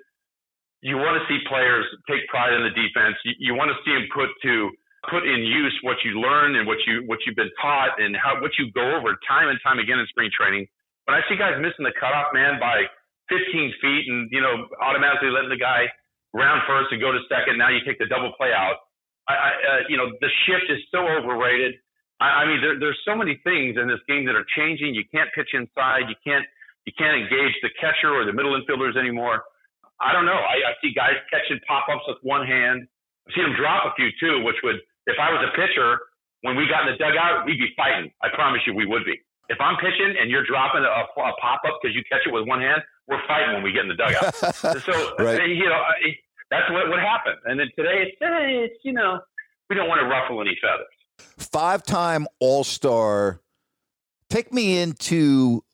you 0.80 0.96
want 0.96 1.20
to 1.20 1.24
see 1.28 1.38
players 1.48 1.84
take 2.08 2.26
pride 2.28 2.54
in 2.54 2.62
the 2.62 2.72
defense. 2.72 3.16
You, 3.24 3.34
you 3.38 3.52
want 3.54 3.68
to 3.68 3.78
see 3.84 3.92
them 3.92 4.08
put 4.14 4.30
to 4.46 4.70
put 5.08 5.24
in 5.24 5.40
use 5.44 5.72
what 5.82 5.96
you 6.04 6.20
learn 6.20 6.56
and 6.56 6.66
what 6.66 6.78
you 6.86 7.04
what 7.06 7.18
you've 7.26 7.36
been 7.36 7.52
taught 7.60 8.00
and 8.00 8.16
how 8.16 8.40
what 8.40 8.52
you 8.58 8.72
go 8.72 8.96
over 8.96 9.16
time 9.28 9.48
and 9.48 9.58
time 9.62 9.78
again 9.78 9.98
in 9.98 10.06
spring 10.08 10.30
training. 10.32 10.66
When 11.10 11.18
I 11.18 11.26
see 11.26 11.34
guys 11.34 11.58
missing 11.58 11.82
the 11.82 11.90
cutoff 11.98 12.30
man 12.30 12.62
by 12.62 12.86
15 13.34 13.42
feet 13.82 14.04
and 14.06 14.30
you 14.30 14.38
know 14.38 14.70
automatically 14.78 15.34
letting 15.34 15.50
the 15.50 15.58
guy 15.58 15.90
ground 16.30 16.62
first 16.70 16.94
and 16.94 17.02
go 17.02 17.10
to 17.10 17.18
second, 17.26 17.58
now 17.58 17.66
you 17.66 17.82
take 17.82 17.98
the 17.98 18.06
double 18.06 18.30
play 18.38 18.54
out. 18.54 18.78
I, 19.26 19.34
I 19.34 19.50
uh, 19.50 19.80
you 19.90 19.98
know 19.98 20.06
the 20.22 20.30
shift 20.46 20.70
is 20.70 20.78
so 20.94 21.02
overrated. 21.02 21.82
I, 22.22 22.46
I 22.46 22.46
mean 22.46 22.62
there, 22.62 22.78
there's 22.78 23.02
so 23.02 23.18
many 23.18 23.42
things 23.42 23.74
in 23.74 23.90
this 23.90 23.98
game 24.06 24.22
that 24.30 24.38
are 24.38 24.46
changing. 24.54 24.94
You 24.94 25.02
can't 25.10 25.26
pitch 25.34 25.50
inside. 25.50 26.06
You 26.06 26.14
can't 26.22 26.46
you 26.86 26.94
can't 26.94 27.18
engage 27.18 27.58
the 27.66 27.74
catcher 27.82 28.14
or 28.14 28.22
the 28.22 28.30
middle 28.30 28.54
infielders 28.54 28.94
anymore. 28.94 29.42
I 29.98 30.14
don't 30.14 30.30
know. 30.30 30.38
I, 30.38 30.62
I 30.62 30.78
see 30.78 30.94
guys 30.94 31.18
catching 31.26 31.58
pop 31.66 31.90
ups 31.90 32.06
with 32.06 32.22
one 32.22 32.46
hand. 32.46 32.86
I've 33.26 33.34
seen 33.34 33.50
them 33.50 33.58
drop 33.58 33.82
a 33.82 33.98
few 33.98 34.14
too, 34.22 34.46
which 34.46 34.62
would 34.62 34.78
if 35.10 35.18
I 35.18 35.34
was 35.34 35.42
a 35.42 35.50
pitcher, 35.58 36.06
when 36.46 36.54
we 36.54 36.70
got 36.70 36.86
in 36.86 36.94
the 36.94 36.98
dugout, 37.02 37.50
we'd 37.50 37.58
be 37.58 37.74
fighting. 37.74 38.14
I 38.22 38.30
promise 38.30 38.62
you, 38.62 38.78
we 38.78 38.86
would 38.86 39.02
be. 39.02 39.18
If 39.50 39.58
I'm 39.60 39.76
pitching 39.82 40.14
and 40.14 40.30
you're 40.30 40.46
dropping 40.46 40.86
a, 40.86 40.86
a 40.86 41.32
pop 41.42 41.60
up 41.66 41.82
because 41.82 41.94
you 41.94 42.02
catch 42.06 42.22
it 42.24 42.32
with 42.32 42.46
one 42.46 42.60
hand, 42.60 42.82
we're 43.08 43.18
fighting 43.26 43.54
when 43.54 43.64
we 43.64 43.72
get 43.72 43.82
in 43.82 43.88
the 43.88 43.98
dugout. 43.98 44.34
so 44.86 45.16
right. 45.18 45.48
you 45.48 45.68
know 45.68 45.82
that's 46.50 46.70
what 46.70 46.88
would 46.88 47.00
happen. 47.00 47.34
And 47.46 47.58
then 47.58 47.66
today 47.76 48.06
it's, 48.06 48.16
it's 48.20 48.84
you 48.84 48.92
know 48.92 49.18
we 49.68 49.74
don't 49.74 49.88
want 49.88 50.00
to 50.00 50.06
ruffle 50.06 50.40
any 50.40 50.56
feathers. 50.62 50.86
Five 51.36 51.82
time 51.82 52.28
All 52.38 52.62
Star. 52.62 53.40
Take 54.28 54.52
me 54.52 54.78
into 54.78 55.64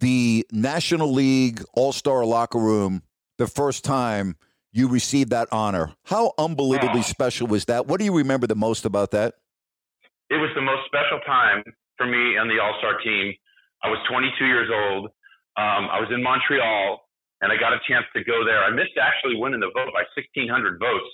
the 0.00 0.44
National 0.50 1.12
League 1.12 1.62
All 1.74 1.92
Star 1.92 2.24
locker 2.24 2.58
room 2.58 3.02
the 3.38 3.46
first 3.46 3.84
time 3.84 4.36
you 4.72 4.88
received 4.88 5.30
that 5.30 5.48
honor. 5.52 5.94
How 6.04 6.32
unbelievably 6.38 7.00
oh. 7.00 7.02
special 7.02 7.46
was 7.46 7.66
that? 7.66 7.86
What 7.86 8.00
do 8.00 8.04
you 8.04 8.16
remember 8.16 8.48
the 8.48 8.56
most 8.56 8.84
about 8.84 9.12
that? 9.12 9.34
It 10.28 10.36
was 10.36 10.50
the 10.56 10.62
most 10.62 10.86
special 10.86 11.20
time 11.24 11.62
for 11.96 12.06
me 12.06 12.36
and 12.36 12.50
the 12.50 12.58
All 12.60 12.74
Star 12.78 12.98
team. 13.00 13.34
I 13.82 13.88
was 13.88 13.98
22 14.08 14.46
years 14.46 14.70
old. 14.70 15.10
Um, 15.56 15.90
I 15.90 16.00
was 16.00 16.08
in 16.14 16.22
Montreal, 16.22 17.02
and 17.42 17.52
I 17.52 17.56
got 17.58 17.72
a 17.72 17.80
chance 17.88 18.06
to 18.16 18.24
go 18.24 18.44
there. 18.44 18.62
I 18.62 18.70
missed 18.70 18.96
actually 18.96 19.36
winning 19.36 19.60
the 19.60 19.70
vote 19.74 19.90
by 19.92 20.06
1,600 20.16 20.78
votes. 20.78 21.10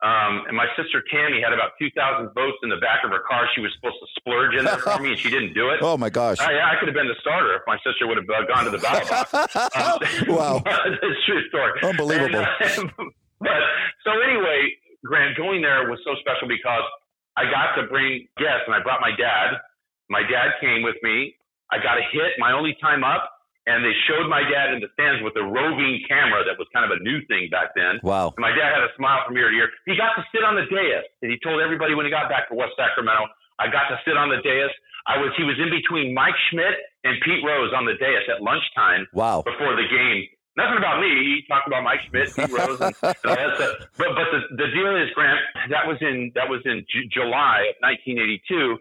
Um, 0.00 0.48
and 0.48 0.56
my 0.56 0.64
sister 0.80 1.04
Tammy 1.12 1.44
had 1.44 1.52
about 1.52 1.76
2,000 1.78 2.32
votes 2.32 2.56
in 2.64 2.72
the 2.72 2.80
back 2.80 3.04
of 3.04 3.12
her 3.12 3.20
car. 3.28 3.44
She 3.54 3.60
was 3.60 3.68
supposed 3.76 4.00
to 4.00 4.08
splurge 4.16 4.56
in 4.56 4.64
there 4.64 4.80
for 4.80 4.96
me, 4.98 5.12
and 5.12 5.18
she 5.20 5.28
didn't 5.28 5.52
do 5.52 5.68
it. 5.68 5.80
Oh 5.90 5.96
my 5.96 6.08
gosh! 6.08 6.38
I, 6.38 6.54
I 6.56 6.76
could 6.78 6.88
have 6.88 6.94
been 6.94 7.08
the 7.08 7.18
starter 7.20 7.56
if 7.56 7.62
my 7.66 7.76
sister 7.84 8.06
would 8.06 8.16
have 8.16 8.28
uh, 8.30 8.46
gone 8.46 8.64
to 8.64 8.70
the 8.70 8.78
ballot 8.78 9.08
box. 9.08 9.32
Um, 9.76 9.98
wow, 10.28 10.62
it's 10.64 11.20
true 11.26 11.42
story. 11.48 11.72
Unbelievable. 11.82 12.38
And, 12.38 12.90
uh, 12.96 13.04
but 13.40 13.60
so 14.04 14.12
anyway, 14.22 14.72
Grant, 15.04 15.36
going 15.36 15.62
there 15.62 15.88
was 15.88 15.98
so 16.04 16.14
special 16.20 16.46
because 16.48 16.84
I 17.36 17.44
got 17.50 17.74
to 17.80 17.88
bring 17.88 18.28
guests, 18.38 18.64
and 18.66 18.74
I 18.74 18.80
brought 18.82 19.00
my 19.00 19.10
dad. 19.16 19.58
My 20.10 20.20
dad 20.20 20.58
came 20.60 20.82
with 20.82 20.96
me. 21.02 21.34
I 21.70 21.78
got 21.78 21.96
a 21.96 22.04
hit, 22.12 22.34
my 22.38 22.52
only 22.52 22.76
time 22.82 23.04
up 23.04 23.30
and 23.70 23.84
they 23.84 23.92
showed 24.08 24.26
my 24.26 24.40
dad 24.40 24.72
in 24.72 24.80
the 24.80 24.88
stands 24.96 25.20
with 25.20 25.36
a 25.36 25.44
roving 25.44 26.00
camera 26.08 26.42
that 26.42 26.56
was 26.56 26.66
kind 26.72 26.82
of 26.82 26.96
a 26.96 27.00
new 27.04 27.20
thing 27.28 27.52
back 27.52 27.76
then. 27.76 28.00
Wow. 28.02 28.32
And 28.34 28.42
my 28.42 28.50
dad 28.50 28.72
had 28.72 28.82
a 28.82 28.92
smile 28.96 29.20
from 29.22 29.36
ear 29.36 29.52
to 29.52 29.56
ear. 29.56 29.68
He 29.84 29.94
got 29.94 30.16
to 30.16 30.24
sit 30.32 30.42
on 30.42 30.56
the 30.56 30.64
dais, 30.66 31.06
and 31.20 31.28
he 31.28 31.36
told 31.44 31.60
everybody 31.60 31.94
when 31.94 32.08
he 32.08 32.12
got 32.12 32.32
back 32.32 32.48
to 32.48 32.54
West 32.56 32.74
Sacramento, 32.74 33.28
I 33.60 33.68
got 33.68 33.92
to 33.92 34.00
sit 34.02 34.16
on 34.16 34.32
the 34.32 34.40
dais. 34.40 34.72
I 35.06 35.20
was 35.20 35.32
he 35.36 35.44
was 35.44 35.56
in 35.60 35.68
between 35.68 36.12
Mike 36.12 36.36
Schmidt 36.50 36.76
and 37.04 37.20
Pete 37.24 37.44
Rose 37.44 37.72
on 37.76 37.84
the 37.84 37.96
dais 38.00 38.24
at 38.32 38.40
lunchtime. 38.40 39.06
Wow. 39.12 39.44
Before 39.44 39.76
the 39.76 39.88
game. 39.88 40.26
Nothing 40.58 40.82
about 40.82 41.00
me. 41.00 41.08
He 41.08 41.46
talked 41.46 41.70
about 41.70 41.86
Mike 41.86 42.02
Schmidt, 42.10 42.34
Pete 42.34 42.50
Rose, 42.50 42.80
and, 42.82 42.92
and 43.00 43.24
all 43.24 43.38
that 43.38 43.54
stuff. 43.54 43.74
But 43.96 44.18
but 44.18 44.28
the, 44.34 44.40
the 44.56 44.68
deal 44.74 44.92
is, 44.98 45.08
Grant, 45.14 45.40
that 45.70 45.86
was 45.86 45.96
in 46.00 46.32
that 46.34 46.50
was 46.50 46.60
in 46.66 46.84
J- 46.90 47.06
July 47.12 47.70
of 47.70 47.78
1982 47.80 48.76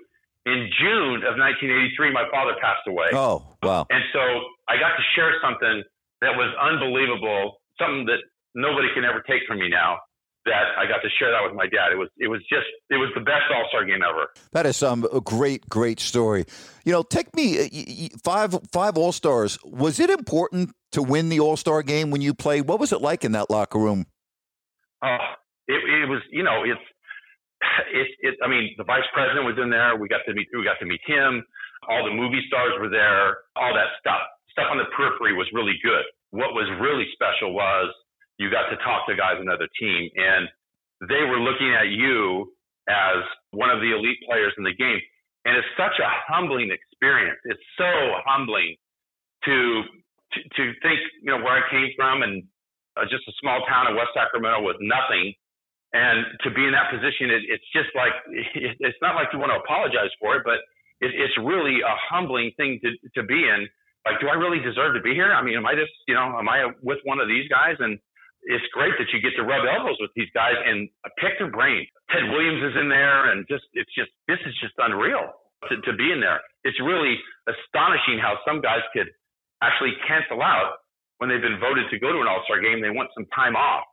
in 0.49 0.69
June 0.79 1.21
of 1.23 1.37
1983, 1.37 2.11
my 2.11 2.25
father 2.31 2.53
passed 2.61 2.87
away. 2.87 3.07
Oh, 3.13 3.45
wow. 3.63 3.85
And 3.89 4.03
so 4.13 4.19
I 4.67 4.77
got 4.77 4.97
to 4.97 5.03
share 5.15 5.33
something 5.41 5.83
that 6.21 6.35
was 6.35 6.51
unbelievable, 6.59 7.61
something 7.79 8.05
that 8.05 8.19
nobody 8.55 8.87
can 8.93 9.05
ever 9.05 9.23
take 9.27 9.41
from 9.47 9.59
me 9.59 9.69
now. 9.69 9.99
That 10.45 10.77
I 10.77 10.85
got 10.85 11.01
to 11.03 11.09
share 11.19 11.31
that 11.31 11.43
with 11.43 11.53
my 11.53 11.67
dad. 11.67 11.91
It 11.91 11.97
was 11.97 12.07
it 12.17 12.27
was 12.27 12.39
just 12.49 12.65
it 12.89 12.95
was 12.95 13.11
the 13.13 13.21
best 13.21 13.43
All 13.53 13.65
Star 13.67 13.83
game 13.83 13.99
ever. 14.01 14.27
That 14.53 14.65
is 14.65 14.77
some 14.77 15.03
um, 15.03 15.21
great 15.23 15.67
great 15.67 15.99
story. 15.99 16.45
You 16.85 16.93
know, 16.93 17.03
take 17.03 17.35
me 17.35 17.59
uh, 17.59 18.17
five 18.23 18.57
five 18.71 18.97
All 18.97 19.11
Stars. 19.11 19.59
Was 19.65 19.99
it 19.99 20.09
important 20.09 20.71
to 20.93 21.03
win 21.03 21.27
the 21.27 21.41
All 21.41 21.57
Star 21.57 21.83
game 21.83 22.09
when 22.09 22.21
you 22.21 22.33
played? 22.33 22.67
What 22.67 22.79
was 22.79 22.93
it 22.93 23.01
like 23.01 23.25
in 23.25 23.33
that 23.33 23.49
locker 23.49 23.79
room? 23.79 24.05
Oh, 25.03 25.17
it, 25.67 25.73
it 25.73 26.09
was 26.09 26.21
you 26.31 26.41
know 26.41 26.63
it's 26.63 26.81
it, 27.91 28.07
it, 28.21 28.35
I 28.43 28.47
mean, 28.47 28.73
the 28.77 28.83
vice 28.83 29.07
president 29.13 29.45
was 29.45 29.57
in 29.61 29.69
there. 29.69 29.95
We 29.95 30.07
got 30.07 30.21
to 30.27 30.33
meet, 30.33 30.47
we 30.53 30.63
got 30.63 30.79
to 30.79 30.85
meet 30.85 31.01
him. 31.05 31.43
All 31.87 32.03
the 32.03 32.13
movie 32.13 32.43
stars 32.47 32.73
were 32.79 32.89
there. 32.89 33.47
All 33.55 33.73
that 33.73 33.95
stuff, 33.99 34.21
stuff 34.51 34.67
on 34.71 34.77
the 34.77 34.89
periphery 34.95 35.33
was 35.33 35.47
really 35.53 35.77
good. 35.83 36.03
What 36.31 36.53
was 36.53 36.67
really 36.79 37.07
special 37.13 37.53
was 37.53 37.93
you 38.37 38.51
got 38.51 38.69
to 38.69 38.77
talk 38.83 39.07
to 39.07 39.15
guys 39.15 39.39
on 39.39 39.47
another 39.47 39.67
team, 39.79 40.09
and 40.15 40.47
they 41.07 41.23
were 41.27 41.39
looking 41.39 41.73
at 41.73 41.89
you 41.89 42.51
as 42.87 43.23
one 43.51 43.69
of 43.69 43.79
the 43.79 43.95
elite 43.95 44.19
players 44.27 44.53
in 44.57 44.63
the 44.63 44.73
game. 44.73 44.99
And 45.45 45.55
it's 45.55 45.67
such 45.77 45.95
a 45.99 46.09
humbling 46.27 46.69
experience. 46.69 47.39
It's 47.45 47.63
so 47.77 47.91
humbling 48.25 48.75
to 49.45 49.83
to, 50.33 50.39
to 50.45 50.63
think, 50.85 50.99
you 51.23 51.31
know, 51.33 51.41
where 51.41 51.57
I 51.57 51.63
came 51.71 51.89
from 51.95 52.21
and 52.21 52.43
uh, 52.97 53.01
just 53.09 53.25
a 53.27 53.33
small 53.41 53.65
town 53.65 53.89
in 53.89 53.95
West 53.95 54.13
Sacramento 54.13 54.61
with 54.61 54.77
nothing 54.79 55.33
and 55.93 56.25
to 56.45 56.53
be 56.53 56.65
in 56.69 56.73
that 56.77 56.93
position, 56.93 57.33
it, 57.33 57.41
it's 57.49 57.65
just 57.73 57.89
like 57.97 58.13
it, 58.29 58.77
it's 58.79 59.01
not 59.01 59.17
like 59.17 59.33
you 59.33 59.39
want 59.41 59.49
to 59.49 59.59
apologize 59.61 60.13
for 60.21 60.37
it, 60.37 60.45
but 60.45 60.61
it, 61.01 61.15
it's 61.17 61.33
really 61.41 61.81
a 61.81 61.95
humbling 62.09 62.53
thing 62.57 62.77
to 62.85 62.93
to 63.17 63.25
be 63.25 63.41
in. 63.41 63.65
Like, 64.05 64.21
do 64.21 64.29
I 64.29 64.37
really 64.37 64.61
deserve 64.61 64.95
to 64.95 65.01
be 65.01 65.17
here? 65.17 65.33
I 65.33 65.41
mean, 65.41 65.57
am 65.57 65.65
I 65.65 65.73
just 65.73 65.91
you 66.07 66.13
know, 66.13 66.37
am 66.37 66.47
I 66.47 66.69
with 66.85 67.01
one 67.03 67.19
of 67.19 67.27
these 67.27 67.49
guys? 67.49 67.75
And 67.81 67.97
it's 68.45 68.65
great 68.71 68.93
that 69.01 69.09
you 69.11 69.19
get 69.19 69.33
to 69.35 69.43
rub 69.43 69.65
elbows 69.65 69.97
with 69.99 70.13
these 70.15 70.29
guys 70.31 70.55
and 70.61 70.87
pick 71.17 71.41
their 71.41 71.51
brain. 71.51 71.89
Ted 72.13 72.29
Williams 72.29 72.61
is 72.69 72.75
in 72.77 72.87
there, 72.87 73.33
and 73.33 73.49
just 73.49 73.65
it's 73.73 73.91
just 73.97 74.13
this 74.29 74.39
is 74.45 74.53
just 74.61 74.77
unreal 74.77 75.33
to, 75.73 75.73
to 75.89 75.91
be 75.97 76.13
in 76.13 76.21
there. 76.21 76.39
It's 76.69 76.77
really 76.77 77.17
astonishing 77.49 78.21
how 78.21 78.37
some 78.45 78.61
guys 78.61 78.85
could 78.93 79.09
actually 79.65 79.97
cancel 80.05 80.45
out 80.45 80.85
when 81.17 81.33
they've 81.33 81.41
been 81.41 81.59
voted 81.59 81.89
to 81.89 81.97
go 81.97 82.13
to 82.13 82.21
an 82.21 82.29
All 82.29 82.45
Star 82.45 82.61
game. 82.61 82.77
They 82.77 82.93
want 82.93 83.09
some 83.17 83.25
time 83.33 83.57
off 83.57 83.88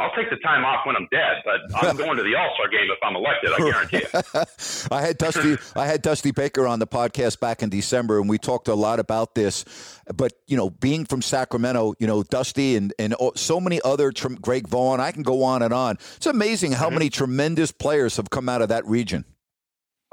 I'll 0.00 0.14
take 0.16 0.30
the 0.30 0.36
time 0.36 0.64
off 0.64 0.86
when 0.86 0.96
I'm 0.96 1.06
dead, 1.10 1.42
but 1.44 1.84
I'm 1.84 1.96
going 1.96 2.16
to 2.16 2.22
the 2.22 2.34
All 2.34 2.50
Star 2.54 2.68
game 2.68 2.88
if 2.90 2.98
I'm 3.02 3.16
elected. 3.16 3.50
I 3.52 3.58
guarantee 3.58 3.96
it. 3.98 4.88
I 4.90 5.02
had 5.02 5.18
Dusty, 5.18 5.58
I 5.76 5.86
had 5.86 6.00
Dusty 6.00 6.30
Baker 6.30 6.66
on 6.66 6.78
the 6.78 6.86
podcast 6.86 7.38
back 7.38 7.62
in 7.62 7.68
December, 7.68 8.18
and 8.18 8.26
we 8.26 8.38
talked 8.38 8.68
a 8.68 8.74
lot 8.74 8.98
about 8.98 9.34
this. 9.34 9.66
But 10.14 10.32
you 10.46 10.56
know, 10.56 10.70
being 10.70 11.04
from 11.04 11.20
Sacramento, 11.20 11.94
you 11.98 12.06
know, 12.06 12.22
Dusty 12.22 12.76
and 12.76 12.94
and 12.98 13.14
so 13.34 13.60
many 13.60 13.78
other 13.84 14.10
Greg 14.40 14.66
Vaughn, 14.66 15.00
I 15.00 15.12
can 15.12 15.22
go 15.22 15.42
on 15.42 15.60
and 15.60 15.74
on. 15.74 15.96
It's 16.16 16.26
amazing 16.26 16.72
how 16.72 16.86
mm-hmm. 16.86 16.94
many 16.94 17.10
tremendous 17.10 17.70
players 17.70 18.16
have 18.16 18.30
come 18.30 18.48
out 18.48 18.62
of 18.62 18.70
that 18.70 18.86
region. 18.86 19.26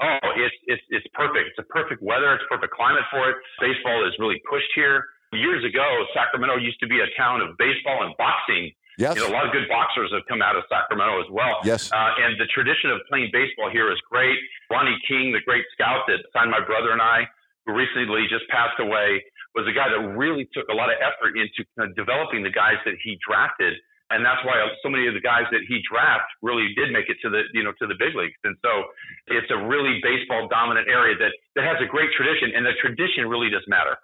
Oh, 0.02 0.18
it's 0.36 0.56
it's 0.66 0.84
it's 0.90 1.08
perfect. 1.14 1.56
It's 1.56 1.60
a 1.60 1.70
perfect 1.72 2.04
weather. 2.04 2.36
It's 2.36 2.44
perfect 2.50 2.74
climate 2.74 3.08
for 3.10 3.30
it. 3.30 3.38
Baseball 3.62 4.06
is 4.06 4.14
really 4.20 4.42
pushed 4.50 4.70
here. 4.76 5.06
Years 5.32 5.64
ago, 5.64 5.84
Sacramento 6.14 6.58
used 6.58 6.80
to 6.82 6.88
be 6.88 7.00
a 7.00 7.08
town 7.18 7.42
of 7.42 7.58
baseball 7.58 8.04
and 8.04 8.16
boxing 8.18 8.72
Yes. 8.98 9.16
You 9.16 9.22
know, 9.22 9.30
a 9.30 9.36
lot 9.38 9.46
of 9.46 9.54
good 9.54 9.70
boxers 9.70 10.10
have 10.10 10.26
come 10.26 10.42
out 10.42 10.58
of 10.58 10.66
Sacramento 10.66 11.22
as 11.22 11.30
well. 11.30 11.62
Yes. 11.64 11.94
Uh, 11.94 12.18
and 12.18 12.34
the 12.42 12.50
tradition 12.50 12.90
of 12.90 12.98
playing 13.10 13.30
baseball 13.32 13.70
here 13.70 13.94
is 13.94 14.02
great. 14.10 14.38
Ronnie 14.74 14.98
King, 15.08 15.32
the 15.32 15.42
great 15.46 15.64
scout 15.74 16.10
that 16.10 16.26
signed 16.34 16.50
my 16.50 16.66
brother 16.66 16.92
and 16.92 17.02
I, 17.02 17.30
who 17.66 17.78
recently 17.78 18.26
just 18.26 18.50
passed 18.50 18.82
away, 18.82 19.22
was 19.54 19.70
a 19.70 19.74
guy 19.74 19.90
that 19.90 20.02
really 20.18 20.50
took 20.54 20.66
a 20.70 20.76
lot 20.76 20.90
of 20.90 20.98
effort 20.98 21.38
into 21.38 21.62
uh, 21.78 21.94
developing 21.94 22.42
the 22.42 22.50
guys 22.54 22.82
that 22.90 22.98
he 23.06 23.22
drafted. 23.22 23.78
And 24.10 24.24
that's 24.26 24.40
why 24.48 24.56
so 24.82 24.90
many 24.90 25.06
of 25.06 25.14
the 25.14 25.22
guys 25.22 25.46
that 25.52 25.62
he 25.68 25.84
drafted 25.84 26.32
really 26.42 26.74
did 26.74 26.90
make 26.90 27.12
it 27.12 27.22
to 27.22 27.30
the, 27.30 27.44
you 27.54 27.62
know, 27.62 27.76
to 27.78 27.86
the 27.86 27.98
big 28.00 28.16
leagues. 28.16 28.40
And 28.48 28.56
so 28.64 28.88
it's 29.28 29.52
a 29.52 29.60
really 29.68 30.00
baseball 30.02 30.48
dominant 30.48 30.88
area 30.88 31.14
that, 31.20 31.34
that 31.60 31.68
has 31.68 31.78
a 31.84 31.90
great 31.90 32.10
tradition 32.16 32.56
and 32.56 32.66
the 32.66 32.74
tradition 32.82 33.28
really 33.28 33.52
does 33.52 33.68
matter. 33.68 34.00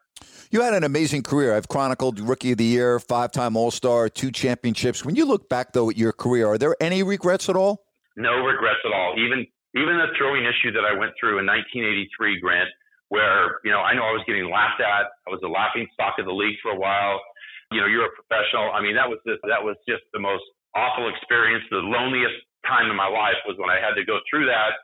You 0.52 0.62
had 0.62 0.74
an 0.74 0.84
amazing 0.84 1.24
career. 1.24 1.56
I've 1.56 1.68
chronicled 1.68 2.20
Rookie 2.20 2.52
of 2.52 2.58
the 2.58 2.66
Year, 2.66 3.00
five 3.00 3.32
time 3.32 3.58
All 3.58 3.72
Star, 3.72 4.10
two 4.10 4.32
championships. 4.32 5.04
When 5.04 5.16
you 5.16 5.26
look 5.26 5.50
back, 5.50 5.74
though, 5.74 5.90
at 5.90 5.98
your 5.98 6.14
career, 6.14 6.48
are 6.48 6.58
there 6.58 6.76
any 6.80 7.02
regrets 7.04 7.50
at 7.50 7.56
all? 7.56 7.86
No 8.16 8.46
regrets 8.46 8.80
at 8.86 8.94
all. 8.94 9.16
Even 9.18 9.48
even 9.74 9.98
the 9.98 10.14
throwing 10.18 10.46
issue 10.46 10.72
that 10.72 10.86
I 10.86 10.94
went 10.94 11.14
through 11.20 11.42
in 11.42 11.50
1983, 11.50 12.40
Grant, 12.42 12.70
where 13.10 13.58
you 13.66 13.72
know 13.72 13.82
I 13.82 13.96
know 13.96 14.06
I 14.06 14.14
was 14.14 14.22
getting 14.28 14.46
laughed 14.50 14.82
at. 14.82 15.10
I 15.26 15.34
was 15.34 15.42
the 15.42 15.50
laughing 15.50 15.88
stock 15.94 16.22
of 16.22 16.26
the 16.26 16.34
league 16.36 16.62
for 16.62 16.72
a 16.72 16.78
while. 16.78 17.20
You 17.72 17.82
know, 17.82 17.90
you're 17.90 18.06
a 18.06 18.14
professional. 18.14 18.70
I 18.70 18.86
mean, 18.86 18.94
that 18.94 19.10
was 19.10 19.18
just, 19.26 19.42
that 19.50 19.58
was 19.58 19.74
just 19.90 20.06
the 20.14 20.22
most 20.22 20.46
awful 20.78 21.10
experience. 21.10 21.66
The 21.74 21.82
loneliest 21.82 22.38
time 22.70 22.94
in 22.94 22.96
my 22.96 23.10
life 23.10 23.42
was 23.50 23.58
when 23.58 23.74
I 23.74 23.82
had 23.82 23.98
to 23.98 24.06
go 24.06 24.22
through 24.30 24.46
that 24.46 24.78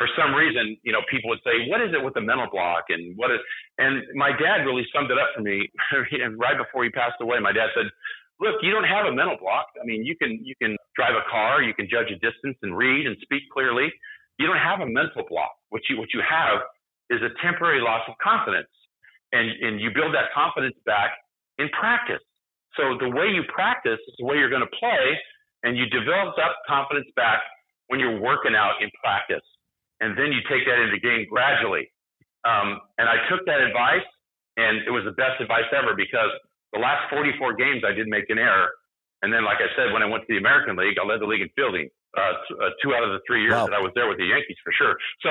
for 0.00 0.08
some 0.16 0.32
reason, 0.32 0.80
you 0.80 0.96
know, 0.96 1.04
people 1.12 1.28
would 1.28 1.44
say, 1.44 1.68
"What 1.68 1.84
is 1.84 1.92
it 1.92 2.00
with 2.02 2.14
the 2.14 2.24
mental 2.24 2.48
block?" 2.48 2.88
And 2.88 3.12
what 3.20 3.30
is? 3.30 3.38
And 3.76 4.00
my 4.16 4.32
dad 4.32 4.64
really 4.64 4.88
summed 4.96 5.10
it 5.10 5.18
up 5.18 5.28
for 5.36 5.42
me. 5.44 5.68
and 6.24 6.40
right 6.40 6.56
before 6.56 6.84
he 6.84 6.90
passed 6.90 7.20
away, 7.20 7.38
my 7.38 7.52
dad 7.52 7.68
said, 7.76 7.84
"Look, 8.40 8.62
you 8.62 8.72
don't 8.72 8.88
have 8.88 9.04
a 9.04 9.12
mental 9.12 9.36
block. 9.36 9.66
I 9.76 9.84
mean, 9.84 10.02
you 10.02 10.16
can 10.16 10.40
you 10.42 10.56
can 10.56 10.78
drive 10.96 11.16
a 11.20 11.28
car, 11.30 11.60
you 11.62 11.74
can 11.74 11.86
judge 11.86 12.08
a 12.08 12.16
distance 12.16 12.56
and 12.62 12.74
read 12.74 13.06
and 13.06 13.14
speak 13.20 13.42
clearly. 13.52 13.92
You 14.38 14.46
don't 14.46 14.56
have 14.56 14.80
a 14.80 14.88
mental 14.88 15.22
block. 15.28 15.52
What 15.68 15.82
you 15.90 15.98
what 15.98 16.08
you 16.14 16.22
have 16.24 16.64
is 17.10 17.20
a 17.20 17.28
temporary 17.44 17.82
loss 17.82 18.00
of 18.08 18.16
confidence, 18.24 18.72
and 19.32 19.52
and 19.60 19.82
you 19.82 19.90
build 19.92 20.14
that 20.14 20.32
confidence 20.32 20.76
back 20.86 21.12
in 21.58 21.68
practice. 21.78 22.24
So 22.80 22.96
the 22.96 23.10
way 23.10 23.28
you 23.28 23.44
practice 23.52 24.00
is 24.08 24.14
the 24.18 24.24
way 24.24 24.36
you're 24.40 24.48
going 24.48 24.64
to 24.64 24.76
play, 24.80 25.20
and 25.62 25.76
you 25.76 25.84
develop 25.92 26.36
that 26.40 26.56
confidence 26.66 27.08
back 27.16 27.44
when 27.88 28.00
you're 28.00 28.18
working 28.18 28.56
out 28.56 28.80
in 28.80 28.88
practice 29.04 29.44
and 30.00 30.16
then 30.18 30.32
you 30.32 30.40
take 30.48 30.64
that 30.66 30.78
into 30.80 30.92
the 30.96 31.00
game 31.02 31.26
gradually. 31.30 31.92
Um, 32.44 32.80
and 32.98 33.08
I 33.08 33.20
took 33.28 33.44
that 33.46 33.60
advice, 33.60 34.06
and 34.56 34.80
it 34.86 34.90
was 34.90 35.04
the 35.04 35.12
best 35.16 35.40
advice 35.40 35.68
ever 35.76 35.92
because 35.94 36.32
the 36.72 36.80
last 36.80 37.10
44 37.12 37.54
games 37.54 37.82
I 37.86 37.92
did 37.92 38.08
make 38.08 38.30
an 38.30 38.38
error, 38.38 38.68
and 39.22 39.32
then 39.32 39.44
like 39.44 39.58
I 39.60 39.68
said, 39.76 39.92
when 39.92 40.02
I 40.02 40.06
went 40.08 40.24
to 40.24 40.30
the 40.32 40.38
American 40.40 40.76
League, 40.76 40.96
I 40.96 41.04
led 41.04 41.20
the 41.20 41.26
league 41.28 41.42
in 41.42 41.50
fielding. 41.54 41.88
Uh, 42.16 42.32
t- 42.48 42.54
uh, 42.58 42.70
two 42.82 42.90
out 42.94 43.04
of 43.04 43.10
the 43.14 43.20
three 43.26 43.42
years 43.42 43.52
Wow. 43.54 43.66
that 43.66 43.74
I 43.74 43.78
was 43.78 43.92
there 43.94 44.08
with 44.08 44.18
the 44.18 44.24
Yankees 44.26 44.56
for 44.64 44.72
sure. 44.74 44.96
So 45.22 45.30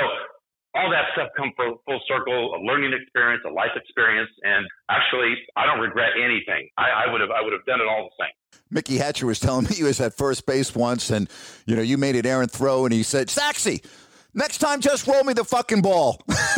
all 0.75 0.89
that 0.91 1.11
stuff 1.11 1.27
come 1.35 1.51
full, 1.57 1.81
full 1.85 1.99
circle, 2.07 2.55
a 2.55 2.59
learning 2.63 2.93
experience, 2.93 3.43
a 3.45 3.51
life 3.51 3.75
experience, 3.75 4.29
and 4.43 4.65
actually, 4.89 5.35
I 5.57 5.65
don't 5.65 5.79
regret 5.81 6.11
anything. 6.15 6.69
I, 6.77 7.03
I 7.07 7.11
would 7.11 7.19
have, 7.21 7.31
I 7.31 7.41
would 7.41 7.51
have 7.51 7.65
done 7.65 7.81
it 7.81 7.87
all 7.89 8.07
the 8.07 8.23
same. 8.23 8.61
Mickey 8.71 8.97
Hatcher 8.97 9.25
was 9.25 9.39
telling 9.41 9.65
me 9.69 9.75
he 9.75 9.83
was 9.83 9.99
at 9.99 10.13
first 10.13 10.45
base 10.45 10.73
once, 10.75 11.09
and 11.09 11.27
you 11.65 11.75
know 11.75 11.81
you 11.81 11.97
made 11.97 12.15
an 12.15 12.25
errant 12.25 12.51
throw, 12.51 12.85
and 12.85 12.93
he 12.93 13.03
said, 13.03 13.27
"Saxy, 13.27 13.83
next 14.33 14.57
time 14.59 14.79
just 14.81 15.07
roll 15.07 15.23
me 15.23 15.33
the 15.33 15.43
fucking 15.43 15.81
ball." 15.81 16.21
That's 16.27 16.55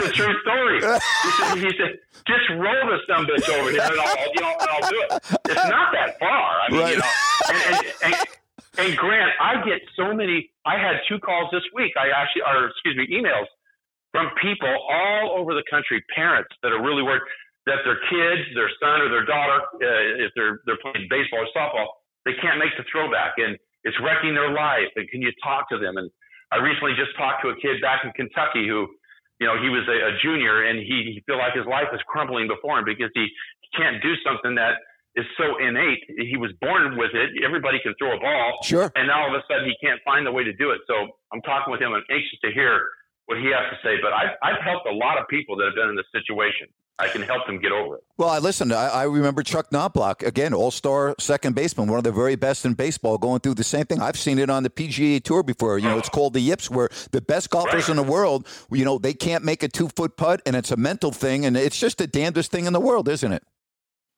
the 0.00 0.10
true 0.14 0.34
story. 0.42 0.80
He 0.80 1.30
said, 1.38 1.58
he 1.58 1.70
said, 1.78 1.98
just 2.26 2.48
roll 2.50 2.86
the 2.86 2.98
dumb 3.08 3.26
bitch 3.26 3.48
over 3.48 3.70
here 3.70 3.80
and 3.82 4.00
I'll, 4.00 4.32
you 4.34 4.40
know, 4.40 4.54
and 4.60 4.70
I'll 4.70 4.88
do 4.90 5.02
it. 5.02 5.12
It's 5.50 5.68
not 5.68 5.92
that 5.92 6.18
far. 6.18 6.60
I 6.62 6.68
mean, 6.70 6.80
Right. 6.80 6.92
you 6.94 6.98
know, 6.98 7.10
and, 7.50 7.74
and, 7.74 7.86
and, 8.04 8.14
and 8.78 8.96
Grant, 8.96 9.32
I 9.40 9.62
get 9.64 9.80
so 9.96 10.14
many, 10.14 10.50
I 10.64 10.78
had 10.78 11.00
two 11.08 11.18
calls 11.18 11.50
this 11.52 11.64
week. 11.74 11.92
I 11.98 12.08
actually, 12.14 12.42
or 12.46 12.68
excuse 12.68 12.96
me, 12.96 13.06
emails 13.10 13.46
from 14.12 14.30
people 14.40 14.68
all 14.90 15.30
over 15.38 15.54
the 15.54 15.64
country, 15.70 16.02
parents 16.14 16.50
that 16.62 16.72
are 16.72 16.80
really 16.82 17.02
worried 17.02 17.22
that 17.66 17.78
their 17.84 17.98
kids, 18.10 18.42
their 18.54 18.70
son 18.80 19.00
or 19.00 19.08
their 19.08 19.24
daughter, 19.24 19.60
uh, 19.82 20.24
if 20.24 20.32
they're, 20.34 20.60
they're 20.66 20.78
playing 20.82 21.06
baseball 21.08 21.40
or 21.40 21.46
softball, 21.56 21.86
they 22.24 22.34
can't 22.40 22.58
make 22.58 22.76
the 22.76 22.84
throwback 22.90 23.34
and 23.38 23.56
it's 23.84 23.96
wrecking 24.02 24.34
their 24.34 24.52
life. 24.52 24.90
And 24.96 25.08
can 25.08 25.22
you 25.22 25.32
talk 25.42 25.68
to 25.70 25.78
them? 25.78 25.96
And 25.96 26.10
I 26.50 26.60
recently 26.62 26.92
just 26.94 27.16
talked 27.16 27.42
to 27.42 27.50
a 27.50 27.56
kid 27.56 27.80
back 27.80 28.04
in 28.04 28.12
Kentucky 28.12 28.68
who, 28.68 28.86
you 29.40 29.46
know, 29.46 29.58
he 29.58 29.68
was 29.72 29.82
a, 29.90 29.98
a 30.10 30.12
junior 30.22 30.68
and 30.68 30.78
he, 30.78 31.18
he 31.18 31.22
feel 31.26 31.38
like 31.38 31.54
his 31.54 31.66
life 31.66 31.90
is 31.92 32.00
crumbling 32.06 32.46
before 32.46 32.78
him 32.78 32.86
because 32.86 33.10
he, 33.14 33.26
he 33.26 33.68
can't 33.74 33.98
do 34.02 34.14
something 34.22 34.54
that 34.54 34.78
is 35.16 35.26
so 35.36 35.58
innate. 35.60 36.00
He 36.08 36.36
was 36.36 36.52
born 36.60 36.96
with 36.96 37.12
it. 37.12 37.36
Everybody 37.44 37.80
can 37.82 37.92
throw 37.98 38.16
a 38.16 38.20
ball. 38.20 38.60
Sure. 38.64 38.88
And 38.96 39.08
now 39.08 39.28
all 39.28 39.34
of 39.34 39.36
a 39.36 39.44
sudden 39.44 39.68
he 39.68 39.76
can't 39.82 40.00
find 40.04 40.24
the 40.24 40.32
way 40.32 40.44
to 40.44 40.54
do 40.56 40.70
it. 40.70 40.80
So 40.86 40.94
I'm 41.32 41.42
talking 41.42 41.72
with 41.72 41.82
him. 41.82 41.92
I'm 41.92 42.06
anxious 42.08 42.38
to 42.44 42.50
hear 42.52 42.80
what 43.26 43.36
he 43.38 43.52
has 43.52 43.68
to 43.72 43.78
say. 43.84 44.00
But 44.00 44.12
I've, 44.12 44.36
I've 44.40 44.60
helped 44.64 44.88
a 44.88 44.94
lot 44.94 45.20
of 45.20 45.28
people 45.28 45.56
that 45.60 45.68
have 45.68 45.76
been 45.76 45.92
in 45.92 45.96
this 45.96 46.08
situation. 46.12 46.68
I 46.98 47.08
can 47.08 47.22
help 47.22 47.46
them 47.46 47.58
get 47.58 47.72
over 47.72 47.96
it. 47.96 48.04
Well, 48.16 48.28
I 48.28 48.38
listened. 48.38 48.72
I, 48.72 48.88
I 48.88 49.02
remember 49.04 49.42
Chuck 49.42 49.72
Knobloch 49.72 50.22
again, 50.22 50.52
All-Star 50.54 51.14
second 51.18 51.54
baseman, 51.54 51.88
one 51.88 51.98
of 51.98 52.04
the 52.04 52.12
very 52.12 52.36
best 52.36 52.64
in 52.64 52.74
baseball, 52.74 53.18
going 53.18 53.40
through 53.40 53.54
the 53.54 53.64
same 53.64 53.86
thing. 53.86 54.00
I've 54.00 54.18
seen 54.18 54.38
it 54.38 54.50
on 54.50 54.62
the 54.62 54.70
PGA 54.70 55.22
Tour 55.22 55.42
before. 55.42 55.78
You 55.78 55.88
know, 55.88 55.98
it's 55.98 56.08
called 56.08 56.34
the 56.34 56.40
Yips, 56.40 56.70
where 56.70 56.88
the 57.10 57.20
best 57.20 57.50
golfers 57.50 57.88
in 57.88 57.96
the 57.96 58.02
world, 58.02 58.46
you 58.70 58.84
know, 58.84 58.98
they 58.98 59.14
can't 59.14 59.42
make 59.42 59.62
a 59.62 59.68
two-foot 59.68 60.16
putt, 60.16 60.42
and 60.46 60.54
it's 60.54 60.70
a 60.70 60.76
mental 60.76 61.12
thing, 61.12 61.44
and 61.44 61.56
it's 61.56 61.78
just 61.78 61.98
the 61.98 62.06
damnedest 62.06 62.50
thing 62.50 62.66
in 62.66 62.72
the 62.72 62.80
world, 62.80 63.08
isn't 63.08 63.32
it? 63.32 63.42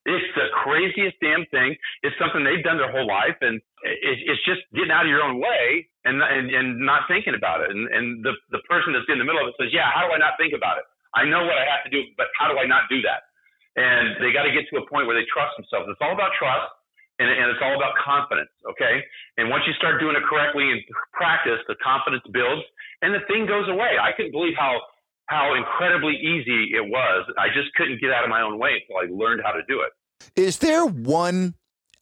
It's 0.04 0.34
the 0.34 0.52
craziest 0.62 1.16
damn 1.22 1.46
thing. 1.50 1.76
It's 2.02 2.14
something 2.20 2.44
they've 2.44 2.62
done 2.62 2.76
their 2.76 2.92
whole 2.92 3.06
life, 3.06 3.40
and 3.40 3.56
it, 3.84 4.18
it's 4.28 4.44
just 4.44 4.60
getting 4.74 4.90
out 4.90 5.06
of 5.06 5.08
your 5.08 5.22
own 5.22 5.40
way 5.40 5.88
and 6.04 6.20
and, 6.20 6.52
and 6.52 6.84
not 6.84 7.08
thinking 7.08 7.32
about 7.32 7.62
it. 7.62 7.70
And 7.70 7.88
and 7.88 8.22
the 8.22 8.32
the 8.50 8.60
person 8.68 8.92
that's 8.92 9.08
in 9.08 9.16
the 9.18 9.24
middle 9.24 9.40
of 9.40 9.48
it 9.48 9.54
says, 9.56 9.72
"Yeah, 9.72 9.88
how 9.88 10.04
do 10.06 10.12
I 10.12 10.18
not 10.18 10.36
think 10.36 10.52
about 10.52 10.76
it? 10.76 10.84
I 11.14 11.24
know 11.24 11.46
what 11.46 11.56
I 11.56 11.64
have 11.70 11.82
to 11.86 11.90
do, 11.90 12.02
but 12.18 12.26
how 12.38 12.50
do 12.50 12.58
I 12.58 12.66
not 12.66 12.90
do 12.90 13.00
that?" 13.02 13.30
And 13.74 14.22
they 14.22 14.30
got 14.30 14.44
to 14.46 14.52
get 14.54 14.66
to 14.70 14.82
a 14.82 14.86
point 14.86 15.06
where 15.06 15.18
they 15.18 15.26
trust 15.30 15.56
themselves. 15.58 15.90
It's 15.90 16.02
all 16.02 16.14
about 16.14 16.30
trust, 16.38 16.70
and, 17.18 17.26
and 17.30 17.50
it's 17.50 17.62
all 17.62 17.74
about 17.74 17.94
confidence. 18.02 18.50
Okay, 18.74 19.02
and 19.38 19.50
once 19.50 19.64
you 19.66 19.74
start 19.74 19.98
doing 19.98 20.14
it 20.14 20.22
correctly 20.26 20.70
in 20.70 20.78
practice, 21.12 21.62
the 21.66 21.78
confidence 21.82 22.22
builds, 22.30 22.62
and 23.02 23.14
the 23.14 23.22
thing 23.26 23.46
goes 23.46 23.68
away. 23.68 23.98
I 23.98 24.12
couldn't 24.16 24.32
believe 24.32 24.54
how 24.58 24.78
how 25.26 25.54
incredibly 25.54 26.14
easy 26.16 26.76
it 26.76 26.84
was. 26.84 27.26
I 27.38 27.48
just 27.48 27.72
couldn't 27.74 28.00
get 28.00 28.10
out 28.10 28.24
of 28.24 28.30
my 28.30 28.42
own 28.42 28.58
way 28.58 28.82
until 28.82 29.00
I 29.00 29.06
learned 29.10 29.42
how 29.44 29.52
to 29.52 29.62
do 29.68 29.80
it. 29.80 29.92
Is 30.36 30.58
there 30.58 30.84
one 30.84 31.54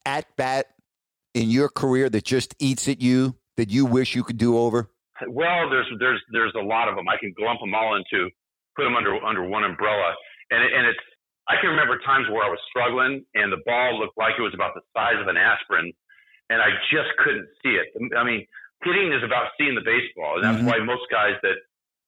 at 0.04 0.26
bat 0.36 0.66
in 1.34 1.50
your 1.50 1.68
career 1.68 2.08
that 2.10 2.24
just 2.24 2.54
eats 2.58 2.88
at 2.88 3.00
you 3.00 3.36
that 3.56 3.70
you 3.70 3.86
wish 3.86 4.14
you 4.14 4.24
could 4.24 4.38
do 4.38 4.58
over? 4.58 4.90
Well, 5.28 5.70
there's 5.70 5.86
there's 5.98 6.20
there's 6.32 6.52
a 6.56 6.64
lot 6.64 6.88
of 6.88 6.96
them. 6.96 7.08
I 7.08 7.16
can 7.16 7.32
lump 7.38 7.60
them 7.60 7.74
all 7.74 7.94
into 7.96 8.30
put 8.76 8.84
them 8.84 8.96
under 8.96 9.16
under 9.24 9.44
one 9.44 9.64
umbrella, 9.64 10.14
and 10.50 10.62
it, 10.64 10.72
and 10.72 10.86
it's 10.86 11.00
I 11.48 11.56
can 11.60 11.70
remember 11.70 11.98
times 12.06 12.28
where 12.30 12.44
I 12.44 12.48
was 12.48 12.60
struggling 12.70 13.24
and 13.34 13.50
the 13.52 13.60
ball 13.66 13.98
looked 13.98 14.16
like 14.16 14.34
it 14.38 14.42
was 14.42 14.54
about 14.54 14.74
the 14.74 14.82
size 14.94 15.18
of 15.20 15.26
an 15.26 15.36
aspirin, 15.36 15.92
and 16.50 16.62
I 16.62 16.70
just 16.90 17.10
couldn't 17.18 17.48
see 17.62 17.74
it. 17.74 17.90
I 18.16 18.22
mean, 18.22 18.46
hitting 18.84 19.12
is 19.12 19.22
about 19.22 19.50
seeing 19.58 19.74
the 19.74 19.82
baseball, 19.84 20.36
and 20.38 20.44
that's 20.44 20.62
Mhm. 20.62 20.66
why 20.70 20.78
most 20.78 21.10
guys 21.10 21.36
that 21.42 21.58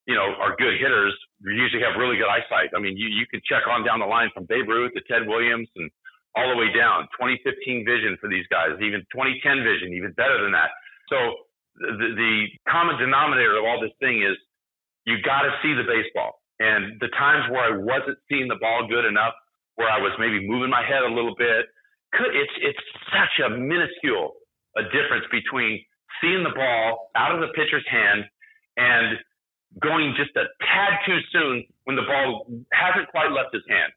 you 0.07 0.15
know 0.15 0.35
are 0.37 0.55
good 0.57 0.79
hitters 0.79 1.15
usually 1.43 1.83
have 1.83 1.97
really 1.97 2.17
good 2.17 2.29
eyesight. 2.29 2.71
I 2.75 2.79
mean, 2.79 2.97
you 2.97 3.09
you 3.09 3.27
can 3.27 3.41
check 3.45 3.67
on 3.67 3.85
down 3.85 3.99
the 4.01 4.07
line 4.07 4.31
from 4.31 4.45
Babe 4.47 4.69
Ruth 4.69 4.93
to 4.95 5.01
Ted 5.03 5.27
Williams 5.27 5.69
and 5.77 5.91
all 6.37 6.49
the 6.51 6.57
way 6.57 6.73
down 6.73 7.07
2015 7.15 7.85
vision 7.87 8.17
for 8.21 8.29
these 8.29 8.47
guys, 8.49 8.75
even 8.81 9.01
2010 9.13 9.63
vision, 9.63 9.93
even 9.95 10.13
better 10.13 10.43
than 10.43 10.51
that. 10.53 10.71
So 11.09 11.47
the, 11.77 12.15
the 12.15 12.47
common 12.69 12.99
denominator 12.99 13.57
of 13.57 13.65
all 13.65 13.81
this 13.81 13.93
thing 14.01 14.23
is 14.23 14.37
you 15.07 15.21
got 15.23 15.43
to 15.43 15.53
see 15.63 15.75
the 15.75 15.85
baseball. 15.85 16.41
And 16.61 17.01
the 17.01 17.09
times 17.19 17.51
where 17.51 17.65
I 17.65 17.77
wasn't 17.77 18.19
seeing 18.31 18.49
the 18.49 18.59
ball 18.61 18.87
good 18.89 19.05
enough, 19.05 19.35
where 19.75 19.91
I 19.91 19.99
was 19.99 20.13
maybe 20.19 20.47
moving 20.47 20.71
my 20.71 20.87
head 20.87 21.03
a 21.03 21.13
little 21.13 21.35
bit, 21.37 21.67
could, 22.15 22.31
it's 22.31 22.57
it's 22.63 22.85
such 23.11 23.43
a 23.45 23.51
minuscule 23.51 24.39
a 24.77 24.83
difference 24.91 25.27
between 25.31 25.83
seeing 26.21 26.43
the 26.43 26.55
ball 26.55 27.11
out 27.17 27.35
of 27.35 27.41
the 27.41 27.51
pitcher's 27.55 27.87
hand 27.91 28.25
and 28.77 29.19
going 29.83 30.15
just 30.17 30.31
a 30.37 30.47
tad 30.63 30.93
too 31.07 31.19
soon 31.33 31.65
when 31.85 31.97
the 31.97 32.07
ball 32.07 32.47
hasn't 32.73 33.09
quite 33.11 33.31
left 33.31 33.51
his 33.55 33.67
hand. 33.69 33.91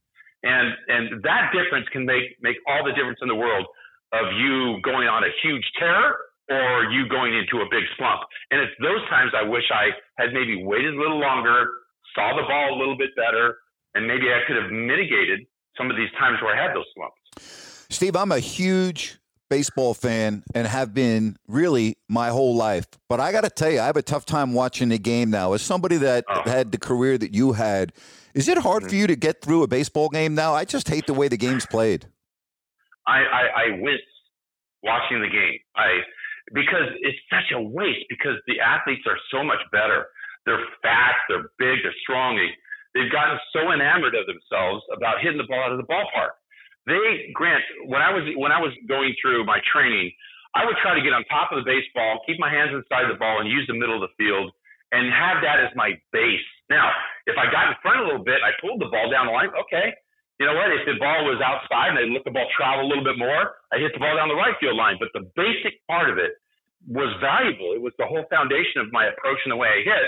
And 0.43 0.67
and 0.89 1.03
that 1.23 1.53
difference 1.53 1.85
can 1.89 2.05
make 2.05 2.37
make 2.41 2.57
all 2.67 2.85
the 2.85 2.93
difference 2.93 3.19
in 3.21 3.27
the 3.27 3.37
world 3.37 3.65
of 4.13 4.33
you 4.37 4.81
going 4.81 5.07
on 5.07 5.23
a 5.23 5.31
huge 5.43 5.65
tear 5.77 6.15
or 6.49 6.85
you 6.91 7.09
going 7.09 7.35
into 7.35 7.59
a 7.59 7.67
big 7.69 7.83
slump. 7.97 8.21
And 8.51 8.61
it's 8.61 8.71
those 8.79 9.03
times 9.09 9.33
I 9.35 9.43
wish 9.43 9.65
I 9.73 9.91
had 10.15 10.31
maybe 10.33 10.63
waited 10.63 10.95
a 10.95 10.97
little 10.97 11.19
longer, 11.19 11.67
saw 12.17 12.35
the 12.35 12.43
ball 12.47 12.75
a 12.75 12.77
little 12.77 12.97
bit 12.97 13.15
better, 13.15 13.57
and 13.93 14.07
maybe 14.07 14.25
I 14.33 14.41
could 14.47 14.61
have 14.61 14.71
mitigated 14.71 15.41
some 15.77 15.91
of 15.91 15.97
these 15.97 16.09
times 16.19 16.39
where 16.41 16.55
I 16.55 16.61
had 16.61 16.75
those 16.75 16.85
slumps. 16.95 17.85
Steve, 17.89 18.15
I'm 18.15 18.31
a 18.31 18.39
huge 18.39 19.19
baseball 19.49 19.93
fan 19.93 20.43
and 20.53 20.67
have 20.67 20.93
been 20.93 21.37
really 21.47 21.95
my 22.09 22.29
whole 22.29 22.55
life. 22.55 22.85
But 23.07 23.19
I 23.19 23.31
got 23.31 23.45
to 23.45 23.49
tell 23.49 23.71
you, 23.71 23.79
I 23.79 23.85
have 23.85 23.95
a 23.95 24.01
tough 24.01 24.25
time 24.25 24.53
watching 24.53 24.89
the 24.89 24.97
game 24.97 25.29
now. 25.29 25.53
As 25.53 25.61
somebody 25.61 25.97
that 25.97 26.25
Oh. 26.27 26.41
had 26.43 26.71
the 26.71 26.77
career 26.77 27.17
that 27.17 27.33
you 27.33 27.53
had, 27.53 27.93
is 28.33 28.47
it 28.47 28.57
hard 28.57 28.83
for 28.83 28.89
mm-hmm. 28.89 28.97
you 28.97 29.07
to 29.07 29.15
get 29.15 29.41
through 29.41 29.63
a 29.63 29.67
baseball 29.67 30.09
game 30.09 30.35
now? 30.35 30.53
I 30.53 30.65
just 30.65 30.89
hate 30.89 31.07
the 31.07 31.13
way 31.13 31.27
the 31.27 31.37
game's 31.37 31.65
played. 31.65 32.07
I, 33.05 33.19
I, 33.19 33.41
I 33.55 33.79
wince 33.79 34.01
watching 34.83 35.21
the 35.21 35.29
game. 35.29 35.59
I 35.75 35.99
because 36.53 36.87
it's 37.01 37.17
such 37.29 37.51
a 37.53 37.61
waste 37.61 38.05
because 38.09 38.35
the 38.47 38.59
athletes 38.59 39.03
are 39.05 39.17
so 39.31 39.43
much 39.43 39.59
better. 39.71 40.07
They're 40.47 40.63
fast, 40.79 41.19
they're 41.27 41.51
big, 41.59 41.83
they're 41.83 42.01
strong. 42.07 42.39
They, 42.39 42.47
they've 42.95 43.11
gotten 43.11 43.35
so 43.51 43.75
enamored 43.75 44.15
of 44.15 44.23
themselves 44.25 44.81
about 44.95 45.19
hitting 45.19 45.37
the 45.37 45.45
ball 45.45 45.59
out 45.59 45.75
of 45.75 45.77
the 45.77 45.89
ballpark. 45.91 46.39
They 46.87 47.35
Grant, 47.35 47.59
when 47.91 47.99
I 47.99 48.15
was 48.15 48.23
when 48.39 48.55
I 48.55 48.63
was 48.63 48.71
going 48.87 49.11
through 49.19 49.43
my 49.43 49.59
training, 49.67 50.07
I 50.55 50.63
would 50.63 50.79
try 50.79 50.95
to 50.95 51.03
get 51.03 51.11
on 51.11 51.27
top 51.27 51.51
of 51.51 51.59
the 51.59 51.67
baseball, 51.67 52.23
keep 52.23 52.39
my 52.39 52.47
hands 52.47 52.71
inside 52.71 53.11
the 53.11 53.19
ball, 53.19 53.43
and 53.43 53.51
use 53.51 53.67
the 53.67 53.75
middle 53.75 53.99
of 53.99 54.07
the 54.07 54.15
field, 54.15 54.55
and 54.95 55.11
have 55.11 55.43
that 55.43 55.59
as 55.59 55.67
my 55.75 55.99
base. 56.15 56.47
Now, 56.71 56.87
if 57.27 57.35
I 57.35 57.51
got 57.51 57.67
in 57.67 57.75
front 57.83 57.99
a 57.99 58.07
little 58.07 58.23
bit, 58.23 58.39
I 58.39 58.55
pulled 58.63 58.79
the 58.79 58.87
ball 58.87 59.11
down 59.11 59.27
the 59.27 59.35
line. 59.35 59.51
Okay, 59.67 59.91
you 60.39 60.47
know 60.47 60.55
what? 60.55 60.71
If 60.71 60.87
the 60.87 60.95
ball 60.95 61.27
was 61.27 61.43
outside 61.43 61.91
and 61.91 61.99
I 61.99 62.07
let 62.07 62.23
the 62.23 62.31
ball 62.31 62.47
travel 62.55 62.85
a 62.85 62.89
little 62.89 63.03
bit 63.03 63.19
more, 63.19 63.59
I 63.75 63.83
hit 63.83 63.91
the 63.91 63.99
ball 63.99 64.15
down 64.15 64.31
the 64.31 64.39
right 64.39 64.55
field 64.63 64.79
line. 64.79 64.95
But 64.95 65.11
the 65.11 65.27
basic 65.35 65.83
part 65.91 66.07
of 66.07 66.15
it 66.15 66.39
was 66.87 67.11
valuable. 67.19 67.73
It 67.73 67.81
was 67.81 67.91
the 67.99 68.05
whole 68.05 68.23
foundation 68.29 68.79
of 68.79 68.93
my 68.95 69.11
approach 69.11 69.43
and 69.43 69.51
the 69.51 69.59
way 69.59 69.67
I 69.67 69.81
hit. 69.83 70.07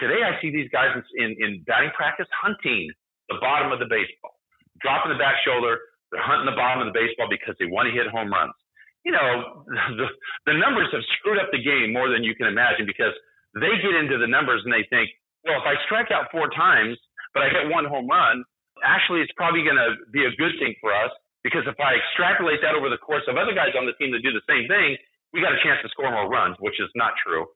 Today, 0.00 0.24
I 0.24 0.40
see 0.40 0.48
these 0.48 0.72
guys 0.72 0.96
in, 1.20 1.36
in 1.36 1.60
batting 1.68 1.92
practice 1.92 2.26
hunting 2.32 2.88
the 3.28 3.36
bottom 3.38 3.70
of 3.70 3.78
the 3.78 3.86
baseball, 3.86 4.34
dropping 4.80 5.12
the 5.12 5.20
back 5.20 5.36
shoulder. 5.44 5.76
They're 6.10 6.24
hunting 6.24 6.48
the 6.48 6.56
bottom 6.56 6.82
of 6.82 6.88
the 6.88 6.96
baseball 6.96 7.28
because 7.28 7.54
they 7.60 7.68
want 7.68 7.86
to 7.86 7.94
hit 7.94 8.08
home 8.08 8.32
runs. 8.32 8.56
you 9.04 9.12
know, 9.12 9.64
the, 10.00 10.08
the 10.48 10.56
numbers 10.56 10.88
have 10.96 11.04
screwed 11.20 11.38
up 11.38 11.52
the 11.52 11.62
game 11.62 11.92
more 11.92 12.08
than 12.08 12.24
you 12.24 12.34
can 12.34 12.48
imagine 12.48 12.88
because 12.88 13.14
they 13.54 13.70
get 13.84 13.94
into 13.94 14.16
the 14.16 14.26
numbers 14.26 14.64
and 14.64 14.72
they 14.72 14.88
think, 14.88 15.12
well, 15.44 15.60
if 15.60 15.66
I 15.68 15.76
strike 15.84 16.10
out 16.10 16.32
four 16.32 16.48
times, 16.50 16.96
but 17.36 17.44
I 17.44 17.48
hit 17.52 17.70
one 17.70 17.84
home 17.84 18.08
run, 18.08 18.42
actually 18.84 19.20
it's 19.20 19.32
probably 19.36 19.62
going 19.62 19.78
to 19.78 20.00
be 20.12 20.24
a 20.24 20.32
good 20.40 20.56
thing 20.58 20.74
for 20.80 20.92
us 20.92 21.12
because 21.44 21.64
if 21.68 21.76
I 21.80 21.96
extrapolate 21.96 22.60
that 22.64 22.76
over 22.76 22.88
the 22.88 23.00
course 23.00 23.24
of 23.28 23.36
other 23.36 23.52
guys 23.52 23.72
on 23.76 23.84
the 23.84 23.96
team 23.96 24.12
that 24.12 24.24
do 24.24 24.32
the 24.32 24.44
same 24.48 24.68
thing, 24.68 24.96
we 25.32 25.40
got 25.40 25.52
a 25.52 25.60
chance 25.62 25.78
to 25.84 25.88
score 25.92 26.10
more 26.10 26.28
runs, 26.28 26.56
which 26.60 26.80
is 26.80 26.90
not 26.96 27.14
true. 27.20 27.46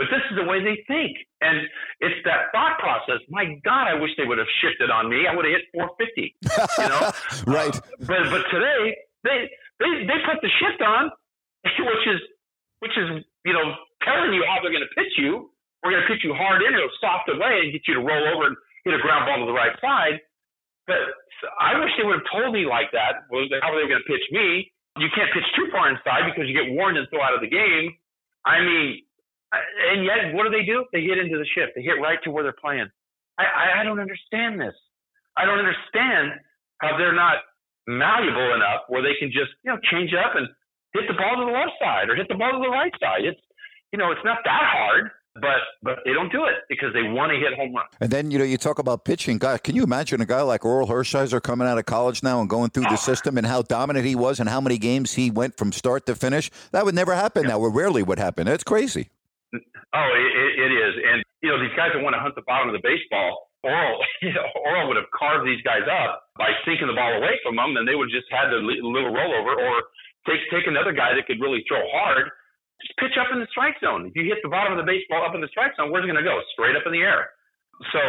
But 0.00 0.08
this 0.08 0.24
is 0.32 0.40
the 0.40 0.48
way 0.48 0.64
they 0.64 0.80
think. 0.88 1.12
And 1.44 1.60
it's 2.00 2.16
that 2.24 2.48
thought 2.56 2.80
process. 2.80 3.20
My 3.28 3.60
God, 3.60 3.84
I 3.84 4.00
wish 4.00 4.16
they 4.16 4.24
would 4.24 4.40
have 4.40 4.48
shifted 4.64 4.88
on 4.88 5.12
me. 5.12 5.28
I 5.28 5.36
would 5.36 5.44
have 5.44 5.60
hit 5.60 5.68
450. 5.76 6.32
You 6.80 6.88
know? 6.88 7.04
right. 7.52 7.76
Uh, 7.76 8.08
but 8.08 8.32
but 8.32 8.48
today 8.48 8.96
they 9.28 9.52
they 9.76 10.08
they 10.08 10.18
put 10.24 10.40
the 10.40 10.48
shift 10.56 10.80
on, 10.80 11.12
which 11.68 12.04
is 12.08 12.20
which 12.80 12.96
is, 12.96 13.28
you 13.44 13.52
know, 13.52 13.76
telling 14.00 14.32
you 14.32 14.40
how 14.48 14.64
they're 14.64 14.72
gonna 14.72 14.88
pitch 14.96 15.20
you. 15.20 15.52
We're 15.84 15.92
gonna 15.92 16.08
pitch 16.08 16.24
you 16.24 16.32
hard 16.32 16.64
in 16.64 16.72
a 16.72 16.80
soft 17.04 17.28
away 17.28 17.60
and 17.60 17.68
get 17.68 17.84
you 17.84 18.00
to 18.00 18.04
roll 18.04 18.24
over 18.32 18.48
and 18.48 18.56
hit 18.88 18.96
a 18.96 19.04
ground 19.04 19.28
ball 19.28 19.44
to 19.44 19.44
the 19.44 19.52
right 19.52 19.76
side. 19.84 20.24
But 20.88 21.12
I 21.60 21.76
wish 21.76 21.92
they 22.00 22.08
would 22.08 22.24
have 22.24 22.30
told 22.32 22.56
me 22.56 22.64
like 22.64 22.88
that. 22.96 23.28
How 23.28 23.68
were 23.68 23.84
they 23.84 23.88
going 23.88 24.00
to 24.00 24.08
pitch 24.08 24.24
me? 24.32 24.72
You 24.96 25.12
can't 25.14 25.28
pitch 25.30 25.46
too 25.54 25.68
far 25.70 25.92
inside 25.92 26.24
because 26.24 26.48
you 26.48 26.56
get 26.56 26.72
warned 26.72 26.98
and 26.98 27.06
throw 27.12 27.20
out 27.22 27.36
of 27.36 27.44
the 27.44 27.52
game. 27.52 27.94
I 28.44 28.58
mean, 28.64 29.04
and 29.52 30.04
yet, 30.04 30.34
what 30.34 30.44
do 30.44 30.50
they 30.50 30.64
do? 30.64 30.84
They 30.92 31.02
hit 31.02 31.18
into 31.18 31.38
the 31.38 31.46
shift. 31.54 31.74
They 31.74 31.82
hit 31.82 31.98
right 32.00 32.18
to 32.24 32.30
where 32.30 32.42
they're 32.42 32.56
playing. 32.60 32.88
I, 33.38 33.80
I, 33.80 33.84
don't 33.84 33.98
understand 33.98 34.60
this. 34.60 34.74
I 35.36 35.46
don't 35.46 35.58
understand 35.58 36.38
how 36.78 36.98
they're 36.98 37.14
not 37.14 37.42
malleable 37.88 38.54
enough 38.54 38.84
where 38.88 39.02
they 39.02 39.16
can 39.18 39.32
just, 39.32 39.50
you 39.64 39.72
know, 39.72 39.78
change 39.90 40.12
up 40.12 40.36
and 40.36 40.46
hit 40.92 41.08
the 41.08 41.14
ball 41.14 41.40
to 41.40 41.46
the 41.46 41.56
left 41.56 41.72
side 41.80 42.10
or 42.10 42.16
hit 42.16 42.28
the 42.28 42.36
ball 42.36 42.52
to 42.52 42.60
the 42.60 42.68
right 42.68 42.92
side. 43.00 43.24
It's, 43.24 43.40
you 43.92 43.98
know, 43.98 44.12
it's 44.12 44.24
not 44.24 44.38
that 44.44 44.64
hard 44.70 45.10
but 45.34 45.60
but 45.82 45.98
they 46.04 46.12
don't 46.12 46.30
do 46.32 46.44
it 46.44 46.56
because 46.68 46.92
they 46.92 47.02
want 47.02 47.30
to 47.30 47.38
hit 47.38 47.54
home 47.54 47.74
runs. 47.74 47.90
And 48.00 48.10
then 48.10 48.30
you 48.30 48.38
know 48.38 48.44
you 48.44 48.56
talk 48.56 48.78
about 48.78 49.04
pitching. 49.04 49.38
God, 49.38 49.62
can 49.62 49.76
you 49.76 49.84
imagine 49.84 50.20
a 50.20 50.26
guy 50.26 50.42
like 50.42 50.62
Orel 50.62 50.88
Hershiser 50.88 51.40
coming 51.42 51.68
out 51.68 51.78
of 51.78 51.86
college 51.86 52.22
now 52.22 52.40
and 52.40 52.48
going 52.48 52.70
through 52.70 52.84
the 52.84 52.92
oh. 52.92 52.96
system 52.96 53.38
and 53.38 53.46
how 53.46 53.62
dominant 53.62 54.06
he 54.06 54.14
was 54.14 54.40
and 54.40 54.48
how 54.48 54.60
many 54.60 54.78
games 54.78 55.14
he 55.14 55.30
went 55.30 55.56
from 55.56 55.72
start 55.72 56.06
to 56.06 56.14
finish? 56.14 56.50
That 56.72 56.84
would 56.84 56.94
never 56.94 57.14
happen 57.14 57.46
now. 57.46 57.64
It 57.64 57.68
rarely 57.68 58.02
would 58.02 58.18
happen. 58.18 58.48
It's 58.48 58.64
crazy. 58.64 59.10
Oh, 59.52 60.10
it, 60.14 60.52
it 60.62 60.72
is, 60.72 60.94
and 61.02 61.18
you 61.42 61.50
know 61.50 61.58
these 61.58 61.74
guys 61.74 61.90
that 61.90 61.98
want 61.98 62.14
to 62.14 62.22
hunt 62.22 62.38
the 62.38 62.46
bottom 62.46 62.70
of 62.70 62.74
the 62.74 62.84
baseball. 62.86 63.50
Orel, 63.66 63.98
you 64.22 64.32
know, 64.32 64.46
Orel 64.62 64.86
would 64.88 64.96
have 64.96 65.10
carved 65.10 65.42
these 65.42 65.60
guys 65.66 65.84
up 65.90 66.30
by 66.38 66.54
sinking 66.62 66.86
the 66.86 66.94
ball 66.94 67.18
away 67.18 67.34
from 67.42 67.58
them, 67.58 67.74
and 67.74 67.84
they 67.84 67.98
would 67.98 68.08
have 68.08 68.16
just 68.16 68.30
had 68.30 68.54
the 68.54 68.62
little 68.62 69.10
rollover, 69.10 69.58
or 69.58 69.90
take 70.24 70.38
take 70.54 70.70
another 70.70 70.94
guy 70.94 71.12
that 71.18 71.26
could 71.26 71.42
really 71.42 71.64
throw 71.66 71.82
hard 71.90 72.30
just 72.80 72.96
pitch 72.96 73.16
up 73.20 73.28
in 73.32 73.38
the 73.40 73.48
strike 73.52 73.76
zone. 73.80 74.08
If 74.08 74.16
you 74.16 74.24
hit 74.24 74.40
the 74.40 74.48
bottom 74.48 74.72
of 74.72 74.80
the 74.80 74.88
baseball 74.88 75.20
up 75.24 75.36
in 75.36 75.44
the 75.44 75.52
strike 75.52 75.76
zone, 75.76 75.92
where's 75.92 76.04
it 76.04 76.10
going 76.10 76.20
to 76.20 76.26
go? 76.26 76.40
Straight 76.56 76.76
up 76.76 76.88
in 76.88 76.92
the 76.92 77.04
air. 77.04 77.28
So 77.92 78.00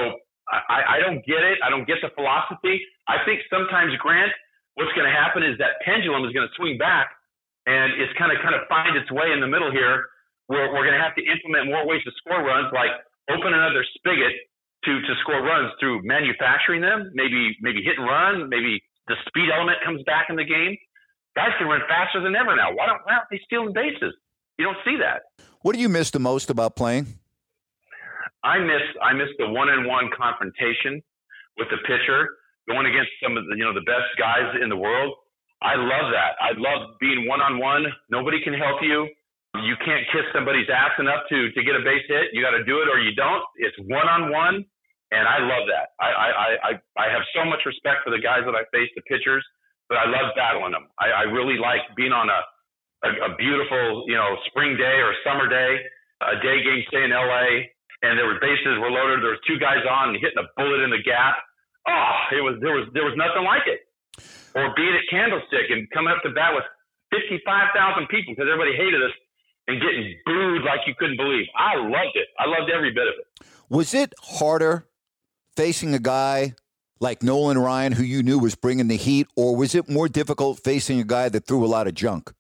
I, 0.47 0.95
I 0.95 1.03
don't 1.03 1.19
get 1.27 1.43
it. 1.43 1.59
I 1.63 1.69
don't 1.69 1.87
get 1.87 1.99
the 1.99 2.11
philosophy. 2.15 2.79
I 3.07 3.23
think 3.27 3.43
sometimes 3.51 3.91
Grant, 3.99 4.31
what's 4.75 4.91
going 4.95 5.07
to 5.07 5.15
happen 5.15 5.43
is 5.43 5.59
that 5.59 5.79
pendulum 5.83 6.23
is 6.23 6.31
going 6.31 6.47
to 6.47 6.55
swing 6.55 6.79
back, 6.79 7.11
and 7.67 7.99
it's 7.99 8.11
kind 8.15 8.31
of 8.31 8.39
kind 8.39 8.55
of 8.55 8.67
find 8.71 8.95
its 8.95 9.11
way 9.11 9.31
in 9.31 9.39
the 9.43 9.47
middle 9.47 9.71
here. 9.71 10.07
Where 10.51 10.67
we're 10.67 10.83
going 10.83 10.99
to 10.99 10.99
have 10.99 11.15
to 11.15 11.23
implement 11.23 11.71
more 11.71 11.87
ways 11.87 12.03
to 12.03 12.11
score 12.19 12.43
runs, 12.43 12.67
like 12.75 12.91
open 13.31 13.55
another 13.55 13.87
spigot 13.95 14.35
to 14.83 14.91
to 14.99 15.13
score 15.23 15.39
runs 15.39 15.71
through 15.79 16.03
manufacturing 16.03 16.83
them. 16.83 17.07
Maybe 17.15 17.55
maybe 17.63 17.79
hit 17.79 17.95
and 17.95 18.03
run. 18.03 18.51
Maybe 18.51 18.83
the 19.07 19.15
speed 19.27 19.47
element 19.47 19.79
comes 19.85 20.03
back 20.03 20.27
in 20.27 20.35
the 20.35 20.43
game. 20.43 20.75
Guys 21.35 21.55
can 21.57 21.67
run 21.67 21.79
faster 21.87 22.19
than 22.19 22.35
ever 22.35 22.55
now. 22.55 22.75
Why 22.75 22.91
don't, 22.91 22.99
why 23.07 23.15
aren't 23.15 23.31
they 23.31 23.39
stealing 23.47 23.71
bases? 23.71 24.11
You 24.59 24.67
don't 24.67 24.83
see 24.83 24.99
that. 24.99 25.31
What 25.61 25.75
do 25.75 25.81
you 25.81 25.87
miss 25.87 26.11
the 26.11 26.19
most 26.19 26.49
about 26.49 26.75
playing? 26.75 27.07
I 28.43 28.59
miss 28.59 28.83
I 29.01 29.13
miss 29.13 29.29
the 29.37 29.47
one 29.47 29.69
on 29.69 29.87
one 29.87 30.09
confrontation 30.11 31.01
with 31.57 31.69
the 31.69 31.77
pitcher, 31.87 32.27
going 32.67 32.87
against 32.87 33.11
some 33.23 33.37
of 33.37 33.45
the 33.45 33.55
you 33.55 33.63
know 33.63 33.73
the 33.73 33.85
best 33.85 34.09
guys 34.17 34.57
in 34.61 34.69
the 34.69 34.77
world. 34.77 35.13
I 35.61 35.75
love 35.77 36.09
that. 36.11 36.41
I 36.41 36.57
love 36.57 36.97
being 36.99 37.27
one 37.27 37.39
on 37.39 37.59
one. 37.59 37.85
Nobody 38.09 38.41
can 38.43 38.53
help 38.53 38.81
you. 38.81 39.07
You 39.59 39.75
can't 39.83 40.07
kiss 40.15 40.23
somebody's 40.31 40.71
ass 40.71 40.95
enough 40.99 41.27
to 41.27 41.51
to 41.51 41.59
get 41.63 41.75
a 41.75 41.83
base 41.83 42.07
hit. 42.07 42.31
You 42.31 42.39
got 42.39 42.55
to 42.55 42.63
do 42.63 42.79
it 42.79 42.87
or 42.87 43.03
you 43.03 43.11
don't. 43.15 43.43
It's 43.59 43.75
one 43.83 44.07
on 44.07 44.31
one, 44.31 44.63
and 45.11 45.27
I 45.27 45.43
love 45.43 45.67
that. 45.67 45.91
I 45.99 46.07
I 46.07 46.29
I 46.63 46.71
I 46.95 47.05
have 47.11 47.23
so 47.35 47.43
much 47.43 47.59
respect 47.67 48.07
for 48.07 48.15
the 48.15 48.23
guys 48.23 48.47
that 48.47 48.55
I 48.55 48.63
face, 48.71 48.87
the 48.95 49.03
pitchers, 49.03 49.43
but 49.91 49.99
I 49.99 50.07
love 50.07 50.31
battling 50.39 50.71
them. 50.71 50.87
I, 50.95 51.11
I 51.11 51.23
really 51.27 51.59
like 51.59 51.83
being 51.99 52.15
on 52.15 52.31
a 52.31 52.39
a, 53.03 53.09
a 53.27 53.35
beautiful, 53.35 54.05
you 54.07 54.15
know, 54.15 54.37
spring 54.47 54.77
day 54.77 55.01
or 55.03 55.11
summer 55.25 55.49
day, 55.49 55.83
a 56.21 56.39
day 56.39 56.63
game 56.63 56.85
stay 56.87 57.03
in 57.03 57.11
LA, 57.11 57.67
and 58.05 58.15
there 58.15 58.29
were 58.29 58.39
bases 58.39 58.77
were 58.79 58.93
loaded. 58.93 59.19
There 59.19 59.35
was 59.35 59.43
two 59.43 59.59
guys 59.59 59.81
on 59.83 60.15
hitting 60.15 60.39
a 60.39 60.47
bullet 60.55 60.79
in 60.85 60.95
the 60.95 61.01
gap. 61.03 61.37
Oh, 61.89 62.17
it 62.31 62.43
was 62.45 62.55
there 62.61 62.77
was 62.77 62.87
there 62.93 63.05
was 63.05 63.17
nothing 63.17 63.43
like 63.43 63.65
it. 63.65 63.83
Or 64.53 64.71
being 64.77 64.93
at 64.93 65.05
Candlestick 65.09 65.71
and 65.71 65.89
coming 65.91 66.13
up 66.13 66.21
to 66.23 66.31
bat 66.31 66.53
with 66.53 66.65
fifty 67.09 67.41
five 67.43 67.73
thousand 67.73 68.07
people 68.07 68.31
because 68.31 68.47
everybody 68.47 68.77
hated 68.77 69.01
us 69.01 69.11
and 69.67 69.81
getting 69.81 70.15
booed 70.25 70.63
like 70.63 70.81
you 70.87 70.93
couldn't 70.97 71.17
believe. 71.17 71.45
I 71.57 71.75
loved 71.75 72.15
it. 72.15 72.27
I 72.39 72.47
loved 72.47 72.71
every 72.73 72.91
bit 72.91 73.07
of 73.07 73.13
it. 73.19 73.47
Was 73.69 73.93
it 73.93 74.13
harder 74.21 74.87
facing 75.55 75.93
a 75.93 75.99
guy 75.99 76.55
like 76.99 77.23
Nolan 77.23 77.57
Ryan, 77.57 77.91
who 77.93 78.03
you 78.03 78.21
knew 78.21 78.37
was 78.37 78.55
bringing 78.55 78.87
the 78.87 78.95
heat, 78.95 79.27
or 79.35 79.55
was 79.55 79.73
it 79.73 79.89
more 79.89 80.07
difficult 80.07 80.59
facing 80.59 80.99
a 80.99 81.03
guy 81.03 81.29
that 81.29 81.47
threw 81.47 81.65
a 81.65 81.67
lot 81.67 81.87
of 81.87 81.95
junk? 81.95 82.31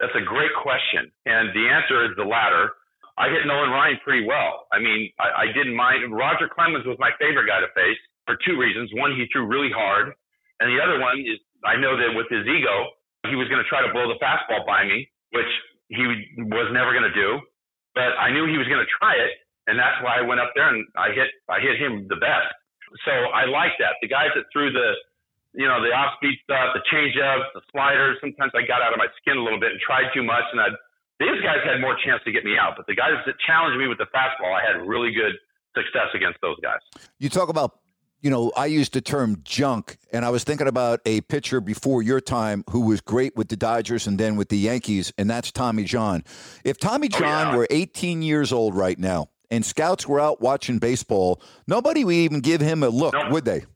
That's 0.00 0.14
a 0.16 0.24
great 0.24 0.50
question. 0.62 1.12
And 1.26 1.52
the 1.54 1.68
answer 1.68 2.04
is 2.04 2.16
the 2.16 2.24
latter. 2.24 2.72
I 3.16 3.28
hit 3.28 3.46
Nolan 3.46 3.70
Ryan 3.70 3.98
pretty 4.02 4.26
well. 4.26 4.66
I 4.72 4.80
mean, 4.80 5.12
I, 5.20 5.44
I 5.44 5.46
didn't 5.52 5.76
mind. 5.76 6.10
Roger 6.10 6.48
Clemens 6.48 6.84
was 6.86 6.96
my 6.98 7.10
favorite 7.20 7.46
guy 7.46 7.60
to 7.60 7.70
face 7.76 8.00
for 8.26 8.36
two 8.42 8.58
reasons. 8.58 8.90
One, 8.94 9.14
he 9.14 9.26
threw 9.30 9.46
really 9.46 9.70
hard. 9.70 10.12
And 10.58 10.66
the 10.72 10.82
other 10.82 10.98
one 10.98 11.20
is 11.20 11.38
I 11.62 11.76
know 11.76 11.94
that 11.96 12.10
with 12.16 12.26
his 12.32 12.42
ego, 12.48 12.90
he 13.28 13.36
was 13.36 13.48
going 13.48 13.62
to 13.62 13.68
try 13.68 13.86
to 13.86 13.92
blow 13.92 14.08
the 14.08 14.18
fastball 14.18 14.66
by 14.66 14.84
me, 14.84 15.08
which 15.32 15.48
he 15.88 16.04
was 16.38 16.68
never 16.72 16.92
going 16.92 17.08
to 17.08 17.16
do. 17.16 17.40
But 17.94 18.18
I 18.18 18.32
knew 18.32 18.46
he 18.46 18.58
was 18.58 18.66
going 18.66 18.82
to 18.82 18.90
try 18.98 19.14
it. 19.14 19.38
And 19.66 19.78
that's 19.78 19.96
why 20.04 20.20
I 20.20 20.22
went 20.22 20.40
up 20.40 20.52
there 20.54 20.68
and 20.68 20.84
I 20.92 21.08
hit, 21.16 21.32
I 21.48 21.60
hit 21.60 21.80
him 21.80 22.04
the 22.08 22.20
best. 22.20 22.52
So 23.08 23.12
I 23.32 23.46
like 23.48 23.72
that. 23.80 23.96
The 24.02 24.08
guys 24.08 24.28
that 24.36 24.44
threw 24.52 24.70
the, 24.70 24.92
you 25.54 25.64
know, 25.64 25.80
the 25.80 25.88
off 25.94 26.18
speed 26.20 26.36
stuff, 26.44 26.74
the 26.76 26.84
changeups, 26.92 27.48
the 27.54 27.62
sliders. 27.72 28.18
Sometimes 28.20 28.52
I 28.52 28.66
got 28.66 28.82
out 28.82 28.92
of 28.92 28.98
my 28.98 29.08
skin 29.22 29.38
a 29.38 29.42
little 29.42 29.58
bit 29.58 29.72
and 29.72 29.80
tried 29.80 30.12
too 30.12 30.22
much, 30.22 30.44
and 30.52 30.60
I'd, 30.60 30.76
these 31.18 31.40
guys 31.40 31.62
had 31.64 31.80
more 31.80 31.96
chance 32.04 32.20
to 32.26 32.32
get 32.32 32.44
me 32.44 32.58
out. 32.58 32.74
But 32.76 32.86
the 32.86 32.94
guys 32.94 33.16
that 33.24 33.38
challenged 33.46 33.78
me 33.78 33.86
with 33.88 33.98
the 33.98 34.10
fastball, 34.10 34.52
I 34.52 34.60
had 34.60 34.82
really 34.82 35.14
good 35.14 35.32
success 35.72 36.10
against 36.12 36.42
those 36.42 36.58
guys. 36.60 36.82
You 37.18 37.30
talk 37.30 37.48
about, 37.48 37.78
you 38.24 38.30
know, 38.30 38.50
I 38.56 38.66
used 38.66 38.94
the 38.94 39.02
term 39.02 39.42
junk, 39.44 39.98
and 40.10 40.24
I 40.24 40.30
was 40.30 40.44
thinking 40.44 40.66
about 40.66 41.00
a 41.04 41.20
pitcher 41.20 41.60
before 41.60 42.02
your 42.02 42.22
time 42.22 42.64
who 42.70 42.80
was 42.80 43.02
great 43.02 43.36
with 43.36 43.48
the 43.48 43.56
Dodgers 43.56 44.06
and 44.06 44.18
then 44.18 44.36
with 44.36 44.48
the 44.48 44.56
Yankees, 44.56 45.12
and 45.18 45.28
that's 45.28 45.52
Tommy 45.52 45.84
John. 45.84 46.24
If 46.64 46.78
Tommy 46.78 47.10
oh, 47.12 47.18
John 47.18 47.48
oh, 47.48 47.50
yeah. 47.50 47.56
were 47.58 47.66
18 47.68 48.22
years 48.22 48.50
old 48.50 48.74
right 48.74 48.98
now, 48.98 49.28
and 49.50 49.60
scouts 49.60 50.08
were 50.08 50.18
out 50.18 50.40
watching 50.40 50.78
baseball, 50.78 51.42
nobody 51.68 52.02
would 52.02 52.14
even 52.14 52.40
give 52.40 52.62
him 52.62 52.82
a 52.82 52.88
look, 52.88 53.12
nope. 53.12 53.30
would 53.30 53.44
they? 53.44 53.68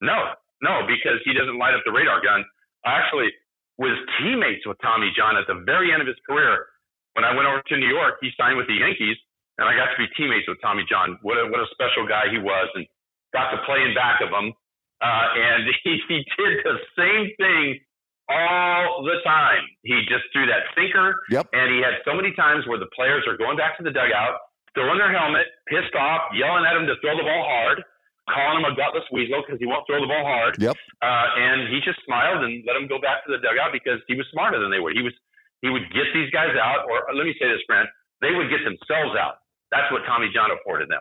No, 0.00 0.32
no, 0.62 0.80
because 0.88 1.20
he 1.26 1.34
doesn't 1.34 1.58
light 1.58 1.74
up 1.74 1.84
the 1.84 1.92
radar 1.92 2.24
gun. 2.24 2.42
I 2.86 3.04
actually 3.04 3.28
was 3.76 3.92
teammates 4.16 4.66
with 4.66 4.80
Tommy 4.80 5.12
John 5.14 5.36
at 5.36 5.44
the 5.46 5.60
very 5.66 5.92
end 5.92 6.00
of 6.00 6.08
his 6.08 6.16
career. 6.26 6.64
When 7.12 7.24
I 7.24 7.36
went 7.36 7.46
over 7.46 7.60
to 7.60 7.76
New 7.76 7.92
York, 7.92 8.16
he 8.22 8.30
signed 8.40 8.56
with 8.56 8.66
the 8.66 8.80
Yankees, 8.80 9.20
and 9.58 9.68
I 9.68 9.76
got 9.76 9.92
to 9.92 9.98
be 10.00 10.08
teammates 10.16 10.48
with 10.48 10.56
Tommy 10.62 10.88
John. 10.88 11.18
What 11.20 11.36
a, 11.36 11.44
what 11.52 11.60
a 11.60 11.68
special 11.70 12.08
guy 12.08 12.32
he 12.32 12.40
was, 12.40 12.68
and 12.74 12.88
got 13.34 13.50
to 13.50 13.58
play 13.66 13.82
in 13.82 13.92
back 13.92 14.22
of 14.22 14.30
him. 14.30 14.54
Uh, 15.02 15.26
and 15.34 15.66
he, 15.84 15.98
he 16.08 16.24
did 16.38 16.64
the 16.64 16.78
same 16.96 17.34
thing 17.36 17.82
all 18.30 19.04
the 19.04 19.20
time. 19.26 19.66
He 19.82 20.00
just 20.08 20.24
threw 20.32 20.46
that 20.46 20.70
sinker, 20.72 21.20
yep. 21.28 21.44
and 21.52 21.68
he 21.74 21.84
had 21.84 22.00
so 22.08 22.16
many 22.16 22.32
times 22.32 22.64
where 22.64 22.80
the 22.80 22.88
players 22.96 23.26
are 23.28 23.36
going 23.36 23.58
back 23.58 23.76
to 23.76 23.84
the 23.84 23.92
dugout, 23.92 24.40
throwing 24.72 24.96
their 24.96 25.12
helmet, 25.12 25.44
pissed 25.68 25.92
off, 25.92 26.32
yelling 26.32 26.64
at 26.64 26.72
him 26.72 26.88
to 26.88 26.96
throw 27.04 27.12
the 27.18 27.26
ball 27.26 27.44
hard 27.44 27.84
calling 28.30 28.64
him 28.64 28.66
a 28.72 28.74
gutless 28.76 29.04
weasel 29.12 29.44
because 29.44 29.60
he 29.60 29.66
won't 29.66 29.84
throw 29.86 30.00
the 30.00 30.08
ball 30.08 30.24
hard. 30.24 30.56
Yep. 30.58 30.76
Uh, 31.02 31.26
and 31.36 31.68
he 31.68 31.80
just 31.84 32.00
smiled 32.08 32.44
and 32.44 32.64
let 32.64 32.76
him 32.76 32.88
go 32.88 32.96
back 33.00 33.24
to 33.26 33.32
the 33.32 33.40
dugout 33.40 33.72
because 33.72 34.00
he 34.08 34.16
was 34.16 34.26
smarter 34.32 34.60
than 34.60 34.70
they 34.70 34.80
were. 34.80 34.92
He 34.92 35.02
was 35.02 35.12
he 35.60 35.70
would 35.70 35.88
get 35.92 36.08
these 36.12 36.28
guys 36.28 36.52
out, 36.60 36.84
or 36.88 37.08
let 37.14 37.24
me 37.24 37.34
say 37.40 37.48
this, 37.48 37.60
Brent, 37.66 37.88
they 38.20 38.32
would 38.36 38.50
get 38.52 38.60
themselves 38.64 39.16
out. 39.16 39.40
That's 39.72 39.90
what 39.90 40.04
Tommy 40.04 40.28
John 40.32 40.50
afforded 40.52 40.90
them. 40.90 41.00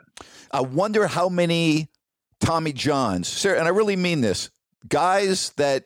I 0.51 0.61
wonder 0.61 1.07
how 1.07 1.27
many 1.27 1.89
Tommy 2.43 2.73
Johns, 2.73 3.27
sir, 3.27 3.55
and 3.55 3.65
I 3.65 3.69
really 3.69 3.95
mean 3.95 4.21
this, 4.21 4.49
guys 4.89 5.51
that 5.57 5.85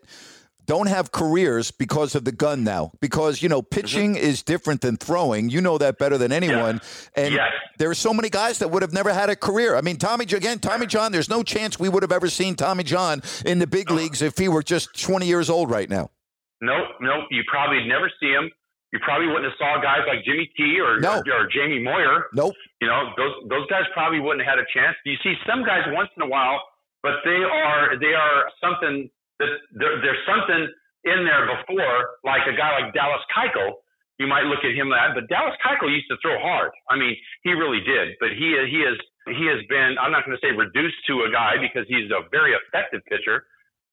don't 0.65 0.87
have 0.87 1.11
careers 1.11 1.71
because 1.71 2.13
of 2.13 2.25
the 2.25 2.31
gun 2.31 2.63
now. 2.63 2.91
Because, 2.99 3.41
you 3.41 3.47
know, 3.47 3.61
pitching 3.61 4.15
mm-hmm. 4.15 4.25
is 4.25 4.43
different 4.43 4.81
than 4.81 4.97
throwing. 4.97 5.49
You 5.49 5.61
know 5.61 5.77
that 5.77 5.97
better 5.97 6.17
than 6.17 6.31
anyone. 6.31 6.81
Yeah. 7.15 7.23
And 7.23 7.33
yes. 7.33 7.51
there 7.77 7.89
are 7.89 7.95
so 7.95 8.13
many 8.13 8.29
guys 8.29 8.59
that 8.59 8.69
would 8.69 8.81
have 8.81 8.91
never 8.91 9.13
had 9.13 9.29
a 9.29 9.35
career. 9.35 9.75
I 9.75 9.81
mean, 9.81 9.95
Tommy, 9.95 10.25
again, 10.25 10.59
Tommy 10.59 10.85
John, 10.85 11.11
there's 11.13 11.29
no 11.29 11.41
chance 11.41 11.79
we 11.79 11.87
would 11.87 12.03
have 12.03 12.11
ever 12.11 12.29
seen 12.29 12.55
Tommy 12.55 12.83
John 12.83 13.21
in 13.45 13.59
the 13.59 13.67
big 13.67 13.89
leagues 13.89 14.21
if 14.21 14.37
he 14.37 14.49
were 14.49 14.61
just 14.61 15.01
20 15.01 15.25
years 15.25 15.49
old 15.49 15.71
right 15.71 15.89
now. 15.89 16.09
Nope, 16.59 16.87
nope. 16.99 17.25
You 17.31 17.43
probably 17.47 17.87
never 17.87 18.11
see 18.19 18.29
him. 18.29 18.51
You 18.91 18.99
probably 18.99 19.27
wouldn't 19.27 19.45
have 19.45 19.53
saw 19.57 19.81
guys 19.81 20.01
like 20.07 20.25
Jimmy 20.25 20.49
T 20.57 20.79
or, 20.79 20.97
or, 20.97 21.17
or 21.17 21.47
Jamie 21.53 21.81
Moyer. 21.81 22.25
Nope. 22.33 22.55
You 22.81 22.87
know, 22.87 23.09
those 23.17 23.33
those 23.49 23.65
guys 23.73 23.89
probably 23.93 24.21
wouldn't 24.21 24.45
have 24.45 24.57
had 24.57 24.61
a 24.61 24.69
chance. 24.69 24.93
You 25.05 25.17
see 25.25 25.33
some 25.49 25.65
guys 25.65 25.81
once 25.89 26.09
in 26.13 26.21
a 26.21 26.29
while, 26.29 26.61
but 27.01 27.25
they 27.25 27.41
are 27.41 27.97
they 27.97 28.13
are 28.13 28.49
something 28.61 29.09
that 29.39 29.49
there, 29.73 29.97
there's 30.01 30.23
something 30.29 30.69
in 31.05 31.25
there 31.25 31.49
before, 31.57 32.21
like 32.21 32.45
a 32.45 32.53
guy 32.53 32.77
like 32.77 32.93
Dallas 32.93 33.21
Keuchel. 33.33 33.81
You 34.17 34.25
might 34.25 34.49
look 34.49 34.65
at 34.65 34.73
him 34.73 34.89
that, 34.89 35.13
but 35.13 35.29
Dallas 35.29 35.53
Keuchel 35.61 35.93
used 35.93 36.09
to 36.09 36.17
throw 36.21 36.37
hard. 36.41 36.73
I 36.89 36.97
mean, 36.97 37.13
he 37.45 37.53
really 37.53 37.81
did. 37.81 38.17
But 38.21 38.33
he 38.33 38.53
he 38.69 38.81
is 38.85 38.97
he 39.33 39.45
has 39.49 39.61
been. 39.69 39.97
I'm 39.97 40.13
not 40.13 40.25
going 40.25 40.37
to 40.37 40.41
say 40.41 40.53
reduced 40.53 41.01
to 41.09 41.25
a 41.25 41.29
guy 41.33 41.57
because 41.57 41.85
he's 41.89 42.09
a 42.13 42.29
very 42.29 42.53
effective 42.53 43.01
pitcher. 43.09 43.45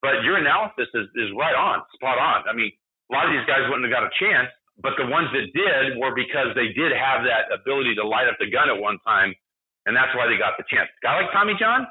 But 0.04 0.24
your 0.24 0.36
analysis 0.36 0.88
is 0.92 1.08
is 1.16 1.32
right 1.36 1.56
on, 1.56 1.80
spot 1.96 2.20
on. 2.20 2.44
I 2.48 2.52
mean, 2.52 2.72
a 3.08 3.10
lot 3.12 3.28
of 3.28 3.32
these 3.32 3.48
guys 3.48 3.64
wouldn't 3.68 3.84
have 3.88 3.92
got 3.92 4.04
a 4.04 4.12
chance, 4.20 4.48
but 4.80 4.94
the 4.98 5.06
ones 5.06 5.28
that 5.32 5.52
did 5.54 5.98
were 5.98 6.14
because 6.14 6.54
they 6.54 6.74
did 6.74 6.90
have 6.92 7.22
that 7.24 7.52
ability 7.54 7.94
to 7.94 8.06
light 8.06 8.26
up 8.26 8.36
the 8.38 8.50
gun 8.50 8.68
at 8.68 8.78
one 8.78 8.98
time, 9.06 9.34
and 9.86 9.94
that's 9.96 10.14
why 10.16 10.26
they 10.26 10.36
got 10.36 10.58
the 10.58 10.64
chance. 10.68 10.88
A 10.88 11.00
guy 11.06 11.22
like 11.22 11.32
Tommy 11.32 11.54
John 11.58 11.86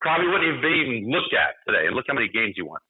probably 0.00 0.28
wouldn't 0.28 0.52
have 0.52 0.62
been 0.62 0.74
even 0.74 1.10
looked 1.10 1.32
at 1.32 1.56
today. 1.66 1.86
And 1.86 1.96
look 1.96 2.04
how 2.08 2.14
many 2.14 2.28
games 2.28 2.54
he 2.56 2.62
won. 2.62 2.80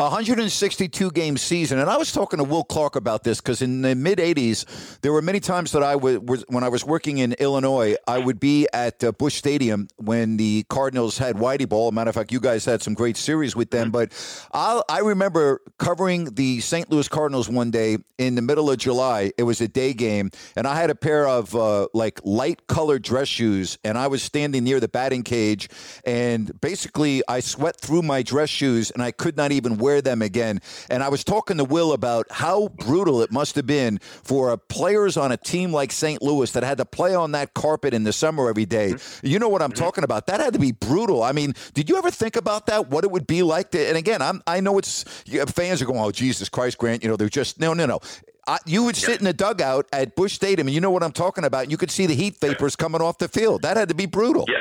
162 0.00 1.10
game 1.10 1.36
season, 1.36 1.78
and 1.78 1.90
I 1.90 1.98
was 1.98 2.10
talking 2.10 2.38
to 2.38 2.44
Will 2.44 2.64
Clark 2.64 2.96
about 2.96 3.22
this 3.22 3.38
because 3.38 3.60
in 3.60 3.82
the 3.82 3.94
mid 3.94 4.16
80s, 4.16 4.98
there 5.02 5.12
were 5.12 5.20
many 5.20 5.40
times 5.40 5.72
that 5.72 5.82
I 5.82 5.94
was 5.96 6.42
when 6.48 6.64
I 6.64 6.70
was 6.70 6.86
working 6.86 7.18
in 7.18 7.34
Illinois, 7.34 7.96
I 8.08 8.16
would 8.16 8.40
be 8.40 8.66
at 8.72 9.04
uh, 9.04 9.12
Busch 9.12 9.34
Stadium 9.34 9.88
when 9.96 10.38
the 10.38 10.64
Cardinals 10.70 11.18
had 11.18 11.36
Whitey 11.36 11.68
Ball. 11.68 11.92
Matter 11.92 12.08
of 12.08 12.14
fact, 12.14 12.32
you 12.32 12.40
guys 12.40 12.64
had 12.64 12.80
some 12.80 12.94
great 12.94 13.18
series 13.18 13.54
with 13.54 13.70
them, 13.70 13.90
but 13.90 14.10
i 14.54 14.80
I 14.88 15.00
remember 15.00 15.60
covering 15.78 16.34
the 16.34 16.60
St. 16.60 16.90
Louis 16.90 17.06
Cardinals 17.06 17.50
one 17.50 17.70
day 17.70 17.98
in 18.16 18.36
the 18.36 18.42
middle 18.42 18.70
of 18.70 18.78
July. 18.78 19.32
It 19.36 19.42
was 19.42 19.60
a 19.60 19.68
day 19.68 19.92
game, 19.92 20.30
and 20.56 20.66
I 20.66 20.76
had 20.76 20.88
a 20.88 20.94
pair 20.94 21.28
of 21.28 21.54
uh, 21.54 21.88
like 21.92 22.20
light 22.24 22.66
colored 22.68 23.02
dress 23.02 23.28
shoes, 23.28 23.76
and 23.84 23.98
I 23.98 24.06
was 24.06 24.22
standing 24.22 24.64
near 24.64 24.80
the 24.80 24.88
batting 24.88 25.24
cage, 25.24 25.68
and 26.06 26.58
basically 26.62 27.22
I 27.28 27.40
sweat 27.40 27.78
through 27.78 28.00
my 28.00 28.22
dress 28.22 28.48
shoes, 28.48 28.90
and 28.92 29.02
I 29.02 29.10
could 29.10 29.36
not 29.36 29.52
even 29.52 29.76
wear 29.76 29.89
them 29.98 30.20
again. 30.20 30.60
And 30.90 31.02
I 31.02 31.08
was 31.08 31.24
talking 31.24 31.56
to 31.56 31.64
Will 31.64 31.94
about 31.94 32.26
how 32.30 32.68
brutal 32.68 33.22
it 33.22 33.32
must 33.32 33.56
have 33.56 33.66
been 33.66 33.98
for 33.98 34.50
uh, 34.50 34.56
players 34.56 35.16
on 35.16 35.32
a 35.32 35.36
team 35.38 35.72
like 35.72 35.90
St. 35.90 36.20
Louis 36.20 36.52
that 36.52 36.62
had 36.62 36.78
to 36.78 36.84
play 36.84 37.14
on 37.14 37.32
that 37.32 37.54
carpet 37.54 37.94
in 37.94 38.04
the 38.04 38.12
summer 38.12 38.50
every 38.50 38.66
day. 38.66 38.94
You 39.22 39.38
know 39.38 39.48
what 39.48 39.62
I'm 39.62 39.72
talking 39.72 40.04
about? 40.04 40.26
That 40.26 40.40
had 40.40 40.52
to 40.52 40.58
be 40.58 40.72
brutal. 40.72 41.22
I 41.22 41.32
mean, 41.32 41.54
did 41.72 41.88
you 41.88 41.96
ever 41.96 42.10
think 42.10 42.36
about 42.36 42.66
that? 42.66 42.90
What 42.90 43.04
it 43.04 43.10
would 43.10 43.26
be 43.26 43.42
like 43.42 43.70
to? 43.70 43.88
And 43.88 43.96
again, 43.96 44.20
I'm 44.20 44.42
I 44.46 44.60
know 44.60 44.76
it's 44.78 45.04
fans 45.48 45.80
are 45.80 45.86
going, 45.86 46.00
"Oh 46.00 46.10
Jesus 46.10 46.48
Christ, 46.48 46.78
Grant!" 46.78 47.02
You 47.02 47.08
know, 47.08 47.16
they're 47.16 47.28
just 47.28 47.60
no, 47.60 47.72
no, 47.72 47.86
no. 47.86 48.00
I, 48.46 48.58
you 48.66 48.84
would 48.84 48.96
sit 48.96 49.18
in 49.18 49.24
the 49.24 49.32
dugout 49.32 49.86
at 49.92 50.16
Busch 50.16 50.32
Stadium, 50.32 50.66
and 50.66 50.74
you 50.74 50.80
know 50.80 50.90
what 50.90 51.02
I'm 51.02 51.12
talking 51.12 51.44
about. 51.44 51.70
You 51.70 51.76
could 51.76 51.90
see 51.90 52.06
the 52.06 52.14
heat 52.14 52.40
vapors 52.40 52.74
coming 52.74 53.00
off 53.00 53.18
the 53.18 53.28
field. 53.28 53.62
That 53.62 53.76
had 53.76 53.88
to 53.90 53.94
be 53.94 54.06
brutal. 54.06 54.44
Yeah, 54.48 54.56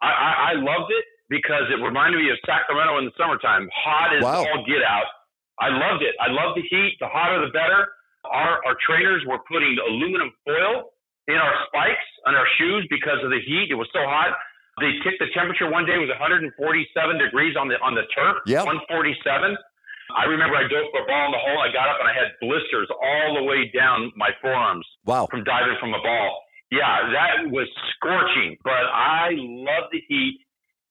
I, 0.00 0.08
I, 0.08 0.50
I 0.50 0.52
loved 0.54 0.90
it 0.90 1.04
because 1.28 1.66
it 1.70 1.82
reminded 1.82 2.22
me 2.22 2.30
of 2.30 2.38
Sacramento 2.46 2.98
in 2.98 3.04
the 3.06 3.14
summertime. 3.18 3.68
Hot 3.74 4.14
as 4.16 4.22
Wow. 4.22 4.44
all 4.46 4.64
get 4.66 4.82
out. 4.82 5.06
I 5.58 5.68
loved 5.68 6.02
it. 6.02 6.14
I 6.20 6.28
loved 6.30 6.56
the 6.58 6.62
heat. 6.68 6.96
The 7.00 7.08
hotter, 7.08 7.40
the 7.44 7.52
better. 7.52 7.88
Our 8.24 8.60
our 8.66 8.76
trainers 8.86 9.24
were 9.26 9.38
putting 9.48 9.76
aluminum 9.88 10.32
foil 10.44 10.90
in 11.28 11.36
our 11.36 11.54
spikes 11.66 12.06
on 12.26 12.34
our 12.34 12.46
shoes 12.58 12.86
because 12.90 13.22
of 13.22 13.30
the 13.30 13.40
heat. 13.40 13.68
It 13.70 13.74
was 13.74 13.88
so 13.92 14.04
hot. 14.04 14.36
They 14.80 14.92
ticked 15.02 15.18
the 15.20 15.30
temperature 15.32 15.70
one 15.70 15.86
day 15.86 15.96
was 15.96 16.10
147 16.10 16.52
degrees 17.18 17.56
on 17.56 17.68
the 17.68 17.80
on 17.80 17.94
the 17.94 18.04
turf. 18.14 18.36
Yep. 18.46 18.66
147. 18.66 19.56
I 20.14 20.24
remember 20.24 20.54
I 20.54 20.62
dove 20.68 20.86
for 20.92 21.02
a 21.02 21.06
ball 21.06 21.26
in 21.26 21.32
the 21.32 21.38
hole. 21.42 21.58
I 21.58 21.72
got 21.72 21.88
up 21.88 21.98
and 21.98 22.06
I 22.08 22.14
had 22.14 22.30
blisters 22.40 22.86
all 23.02 23.34
the 23.34 23.42
way 23.42 23.70
down 23.74 24.12
my 24.14 24.30
forearms 24.40 24.86
Wow. 25.04 25.26
from 25.26 25.42
diving 25.42 25.76
from 25.80 25.94
a 25.94 26.02
ball. 26.02 26.42
Yeah, 26.70 27.10
that 27.12 27.50
was 27.50 27.66
scorching, 27.94 28.56
but 28.62 28.86
I 28.92 29.30
love 29.34 29.90
the 29.90 30.02
heat. 30.08 30.40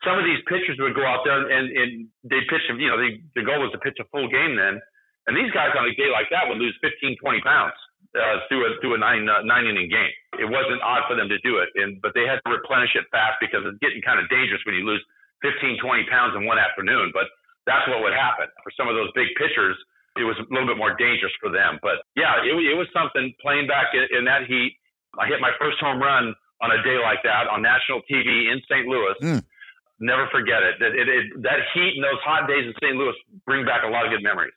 Some 0.04 0.20
of 0.20 0.26
these 0.26 0.42
pitchers 0.46 0.78
would 0.78 0.94
go 0.94 1.06
out 1.06 1.24
there 1.24 1.48
and, 1.48 1.72
and 1.72 1.90
they 2.28 2.44
pitch, 2.52 2.68
you 2.68 2.90
know, 2.90 3.00
they, 3.00 3.24
the 3.34 3.46
goal 3.46 3.64
was 3.64 3.72
to 3.72 3.80
pitch 3.80 3.98
a 4.02 4.06
full 4.12 4.28
game 4.28 4.58
then. 4.60 4.82
And 5.26 5.34
these 5.34 5.50
guys 5.56 5.74
on 5.74 5.88
a 5.88 5.94
day 5.98 6.12
like 6.12 6.30
that 6.30 6.46
would 6.46 6.62
lose 6.62 6.76
15, 6.86 7.18
20 7.18 7.42
pounds 7.42 7.74
uh, 8.14 8.46
through 8.46 8.70
a, 8.70 8.70
through 8.82 8.94
a 8.96 9.02
nine, 9.02 9.26
uh, 9.26 9.42
nine 9.42 9.66
inning 9.66 9.90
game. 9.90 10.14
It 10.38 10.46
wasn't 10.46 10.84
odd 10.86 11.10
for 11.10 11.18
them 11.18 11.32
to 11.32 11.40
do 11.42 11.58
it. 11.58 11.74
And, 11.74 11.98
but 12.04 12.14
they 12.14 12.30
had 12.30 12.38
to 12.46 12.54
replenish 12.54 12.94
it 12.94 13.10
fast 13.10 13.42
because 13.42 13.66
it's 13.66 13.80
getting 13.82 14.04
kind 14.06 14.22
of 14.22 14.30
dangerous 14.30 14.62
when 14.68 14.78
you 14.78 14.86
lose 14.86 15.02
15, 15.42 15.82
20 15.82 16.06
pounds 16.12 16.38
in 16.38 16.46
one 16.46 16.62
afternoon. 16.62 17.10
But 17.10 17.32
that's 17.66 17.90
what 17.90 18.06
would 18.06 18.14
happen 18.14 18.46
for 18.62 18.70
some 18.78 18.86
of 18.86 18.94
those 18.94 19.10
big 19.18 19.34
pitchers. 19.42 19.74
It 20.16 20.24
was 20.24 20.38
a 20.38 20.46
little 20.54 20.70
bit 20.70 20.78
more 20.78 20.94
dangerous 20.96 21.34
for 21.42 21.50
them. 21.50 21.82
But 21.82 22.06
yeah, 22.14 22.46
it, 22.46 22.54
it 22.54 22.78
was 22.78 22.88
something 22.94 23.34
playing 23.42 23.66
back 23.66 23.98
in, 23.98 24.06
in 24.14 24.24
that 24.30 24.46
heat. 24.46 24.78
I 25.18 25.26
hit 25.28 25.42
my 25.42 25.52
first 25.58 25.82
home 25.82 26.00
run 26.00 26.36
on 26.62 26.72
a 26.72 26.80
day 26.84 26.96
like 27.02 27.20
that 27.24 27.48
on 27.52 27.62
national 27.62 28.00
TV 28.08 28.52
in 28.52 28.62
St. 28.70 28.88
Louis. 28.88 29.16
Mm. 29.20 29.44
Never 30.00 30.28
forget 30.32 30.62
it. 30.64 30.76
That, 30.80 30.92
it, 30.92 31.08
it. 31.08 31.42
that 31.44 31.60
heat 31.74 31.94
and 31.96 32.04
those 32.04 32.20
hot 32.24 32.48
days 32.48 32.68
in 32.68 32.74
St. 32.84 32.96
Louis 32.96 33.16
bring 33.46 33.64
back 33.64 33.84
a 33.86 33.90
lot 33.90 34.06
of 34.06 34.12
good 34.12 34.24
memories. 34.24 34.54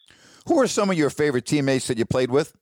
Who 0.46 0.59
are 0.59 0.66
some 0.66 0.90
of 0.90 0.96
your 0.96 1.11
favorite 1.11 1.46
teammates 1.46 1.87
that 1.87 1.98
you 1.98 2.07
played 2.07 2.31
with? 2.31 2.57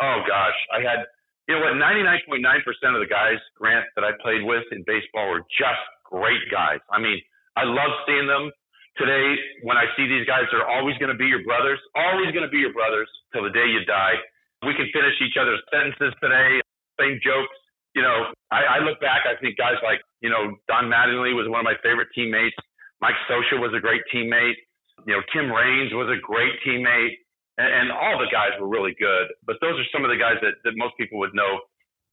Oh 0.00 0.20
gosh, 0.26 0.58
I 0.74 0.82
had 0.82 1.06
you 1.48 1.54
know 1.54 1.60
what, 1.60 1.76
ninety 1.76 2.02
nine 2.02 2.20
point 2.28 2.42
nine 2.42 2.60
percent 2.66 2.96
of 2.96 3.00
the 3.00 3.08
guys, 3.08 3.38
Grant, 3.56 3.86
that 3.96 4.04
I 4.04 4.10
played 4.20 4.42
with 4.42 4.64
in 4.72 4.82
baseball 4.86 5.30
were 5.30 5.46
just 5.54 5.84
great 6.02 6.40
guys. 6.50 6.80
I 6.90 7.00
mean, 7.00 7.20
I 7.56 7.64
love 7.64 7.92
seeing 8.06 8.26
them. 8.26 8.50
Today, 8.94 9.34
when 9.66 9.74
I 9.76 9.90
see 9.98 10.06
these 10.06 10.22
guys, 10.22 10.46
they're 10.54 10.66
always 10.70 10.94
going 11.02 11.10
to 11.10 11.18
be 11.18 11.26
your 11.26 11.42
brothers. 11.42 11.82
Always 11.98 12.30
going 12.30 12.46
to 12.46 12.52
be 12.52 12.62
your 12.62 12.72
brothers 12.72 13.10
till 13.34 13.42
the 13.42 13.50
day 13.50 13.66
you 13.66 13.82
die. 13.90 14.14
We 14.62 14.70
can 14.78 14.86
finish 14.94 15.18
each 15.18 15.34
other's 15.34 15.58
sentences 15.66 16.14
today. 16.22 16.62
Same 17.02 17.18
jokes. 17.18 17.58
You 17.94 18.02
know, 18.02 18.32
I, 18.50 18.78
I 18.78 18.78
look 18.80 19.00
back. 19.00 19.22
I 19.26 19.38
think 19.40 19.56
guys 19.56 19.78
like 19.82 20.00
you 20.20 20.30
know 20.30 20.56
Don 20.68 20.90
Mattingly 20.90 21.34
was 21.34 21.48
one 21.48 21.60
of 21.60 21.64
my 21.64 21.78
favorite 21.82 22.08
teammates. 22.14 22.56
Mike 23.00 23.14
Scioscia 23.28 23.60
was 23.60 23.72
a 23.76 23.80
great 23.80 24.02
teammate. 24.12 24.58
You 25.06 25.14
know, 25.16 25.22
Tim 25.32 25.50
Raines 25.50 25.92
was 25.92 26.08
a 26.08 26.18
great 26.20 26.54
teammate 26.66 27.14
and, 27.58 27.70
and 27.70 27.86
all 27.92 28.18
the 28.18 28.30
guys 28.30 28.50
were 28.58 28.68
really 28.68 28.94
good. 28.98 29.30
But 29.46 29.56
those 29.60 29.78
are 29.78 29.86
some 29.92 30.04
of 30.04 30.10
the 30.10 30.16
guys 30.18 30.38
that, 30.42 30.58
that 30.64 30.74
most 30.76 30.94
people 30.98 31.18
would 31.18 31.34
know. 31.34 31.60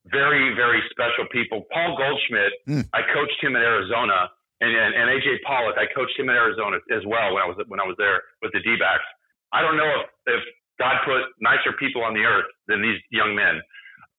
Very, 0.10 0.54
very 0.58 0.82
special 0.89 1.30
people. 1.32 1.65
Paul 1.72 1.94
Goldschmidt, 1.96 2.54
Hmm. 2.65 2.82
I 2.94 3.06
coached 3.13 3.38
him 3.41 3.56
in 3.56 3.62
Arizona, 3.62 4.34
and, 4.60 4.74
and 4.74 4.94
and 4.98 5.06
AJ 5.13 5.46
Pollock, 5.46 5.78
I 5.78 5.86
coached 5.94 6.17
him 6.17 6.30
in 6.30 6.36
Arizona 6.36 6.78
as 6.89 7.06
well 7.06 7.34
when 7.38 7.41
I 7.44 7.46
was 7.46 7.58
when 7.70 7.80
I 7.80 7.86
was 7.86 7.96
there 8.02 8.22
with 8.41 8.52
the 8.54 8.62
D-backs. 8.62 9.06
I 9.54 9.62
don't 9.62 9.78
know 9.78 9.86
if, 10.02 10.38
if 10.38 10.41
God 10.80 10.98
put 11.06 11.22
nicer 11.39 11.74
people 11.78 12.02
on 12.02 12.13
the 12.17 12.26
earth 12.26 12.50
than 12.67 12.82
these 12.82 12.98
young 13.13 13.36
men. 13.36 13.62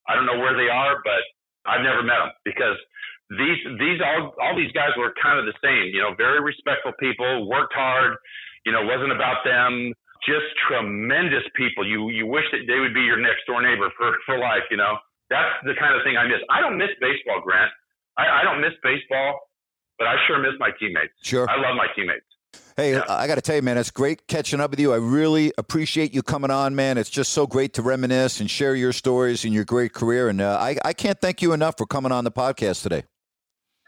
I 0.06 0.14
don't 0.14 0.26
know 0.26 0.38
where 0.38 0.54
they 0.54 0.70
are, 0.70 1.02
but 1.02 1.22
I've 1.66 1.82
never 1.82 2.02
met 2.02 2.18
them 2.18 2.32
because 2.44 2.76
these 3.30 3.60
these 3.78 3.98
all 4.02 4.34
all 4.42 4.54
these 4.56 4.72
guys 4.72 4.92
were 4.98 5.14
kind 5.20 5.38
of 5.38 5.46
the 5.46 5.56
same. 5.62 5.94
You 5.94 6.02
know, 6.02 6.14
very 6.14 6.42
respectful 6.42 6.92
people, 6.98 7.48
worked 7.48 7.72
hard. 7.72 8.16
You 8.66 8.72
know, 8.72 8.82
wasn't 8.82 9.12
about 9.12 9.42
them 9.44 9.94
just 10.26 10.46
tremendous 10.68 11.42
people. 11.54 11.86
You 11.86 12.10
you 12.10 12.26
wish 12.26 12.46
that 12.52 12.66
they 12.66 12.78
would 12.78 12.94
be 12.94 13.02
your 13.02 13.18
next 13.18 13.46
door 13.46 13.62
neighbor 13.62 13.90
for 13.98 14.14
for 14.26 14.38
life. 14.38 14.66
You 14.70 14.78
know, 14.78 14.94
that's 15.30 15.50
the 15.66 15.74
kind 15.78 15.94
of 15.94 16.02
thing 16.06 16.16
I 16.16 16.26
miss. 16.26 16.42
I 16.50 16.60
don't 16.60 16.78
miss 16.78 16.94
baseball, 17.00 17.42
Grant. 17.42 17.70
I, 18.16 18.28
I 18.28 18.42
don't 18.44 18.60
miss 18.60 18.76
baseball, 18.82 19.40
but 19.98 20.06
I 20.06 20.16
sure 20.26 20.38
miss 20.38 20.54
my 20.58 20.70
teammates. 20.78 21.14
Sure. 21.22 21.48
I 21.48 21.56
love 21.56 21.74
my 21.76 21.88
teammates. 21.96 22.26
Hey, 22.76 22.96
I 22.96 23.26
got 23.26 23.34
to 23.34 23.42
tell 23.42 23.56
you, 23.56 23.62
man, 23.62 23.76
it's 23.76 23.90
great 23.90 24.26
catching 24.28 24.58
up 24.58 24.70
with 24.70 24.80
you. 24.80 24.94
I 24.94 24.96
really 24.96 25.52
appreciate 25.58 26.14
you 26.14 26.22
coming 26.22 26.50
on, 26.50 26.74
man. 26.74 26.96
It's 26.96 27.10
just 27.10 27.32
so 27.32 27.46
great 27.46 27.74
to 27.74 27.82
reminisce 27.82 28.40
and 28.40 28.50
share 28.50 28.74
your 28.74 28.92
stories 28.92 29.44
and 29.44 29.52
your 29.52 29.64
great 29.64 29.92
career. 29.92 30.28
And 30.28 30.40
uh, 30.40 30.56
I, 30.58 30.78
I 30.82 30.92
can't 30.94 31.20
thank 31.20 31.42
you 31.42 31.52
enough 31.52 31.76
for 31.76 31.84
coming 31.84 32.12
on 32.12 32.24
the 32.24 32.32
podcast 32.32 32.82
today. 32.82 33.04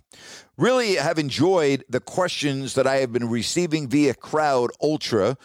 Really 0.56 0.94
have 0.94 1.18
enjoyed 1.18 1.84
the 1.88 2.00
questions 2.00 2.74
that 2.74 2.86
I 2.86 2.96
have 2.96 3.12
been 3.12 3.28
receiving 3.28 3.88
via 3.88 4.14
Crowd 4.14 4.70
Ultra. 4.80 5.36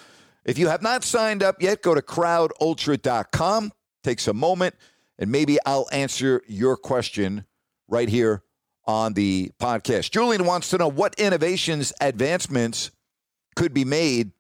If 0.46 0.58
you 0.58 0.68
have 0.68 0.82
not 0.82 1.04
signed 1.04 1.44
up 1.44 1.62
yet, 1.62 1.82
go 1.82 1.96
to 1.96 2.02
crowdultra.com. 2.02 3.72
Takes 4.04 4.28
a 4.28 4.34
moment, 4.34 4.76
and 5.18 5.32
maybe 5.32 5.58
I'll 5.66 5.88
answer 5.92 6.42
your 6.48 6.78
question 6.78 7.46
right 7.88 8.08
here 8.08 8.44
on 8.86 9.14
the 9.14 9.52
podcast. 9.60 10.12
Julian 10.12 10.46
wants 10.46 10.70
to 10.70 10.78
know 10.78 10.88
what 10.88 11.20
innovations, 11.20 11.92
advancements 12.00 12.92
could 13.56 13.74
be 13.74 13.84
made 13.84 14.32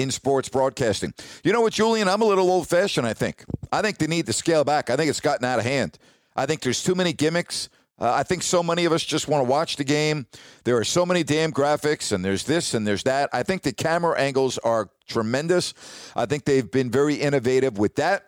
in 0.00 0.10
sports 0.10 0.48
broadcasting. 0.48 1.12
You 1.44 1.52
know 1.52 1.60
what, 1.60 1.72
Julian? 1.72 2.08
I'm 2.08 2.22
a 2.22 2.24
little 2.24 2.50
old 2.50 2.68
fashioned, 2.68 3.06
I 3.06 3.14
think. 3.14 3.44
I 3.72 3.82
think 3.82 3.98
they 3.98 4.06
need 4.06 4.26
to 4.26 4.32
scale 4.32 4.64
back. 4.64 4.90
I 4.90 4.96
think 4.96 5.10
it's 5.10 5.20
gotten 5.20 5.44
out 5.44 5.58
of 5.58 5.64
hand. 5.64 5.98
I 6.34 6.46
think 6.46 6.62
there's 6.62 6.82
too 6.82 6.94
many 6.94 7.12
gimmicks. 7.12 7.68
Uh, 7.98 8.12
I 8.14 8.22
think 8.22 8.42
so 8.42 8.62
many 8.62 8.86
of 8.86 8.92
us 8.92 9.04
just 9.04 9.28
want 9.28 9.44
to 9.44 9.50
watch 9.50 9.76
the 9.76 9.84
game. 9.84 10.26
There 10.64 10.78
are 10.78 10.84
so 10.84 11.04
many 11.04 11.22
damn 11.22 11.52
graphics, 11.52 12.12
and 12.12 12.24
there's 12.24 12.44
this 12.44 12.72
and 12.72 12.86
there's 12.86 13.02
that. 13.02 13.28
I 13.32 13.42
think 13.42 13.62
the 13.62 13.72
camera 13.72 14.18
angles 14.18 14.56
are 14.58 14.88
tremendous. 15.06 15.74
I 16.16 16.24
think 16.24 16.46
they've 16.46 16.70
been 16.70 16.90
very 16.90 17.16
innovative 17.16 17.78
with 17.78 17.96
that. 17.96 18.24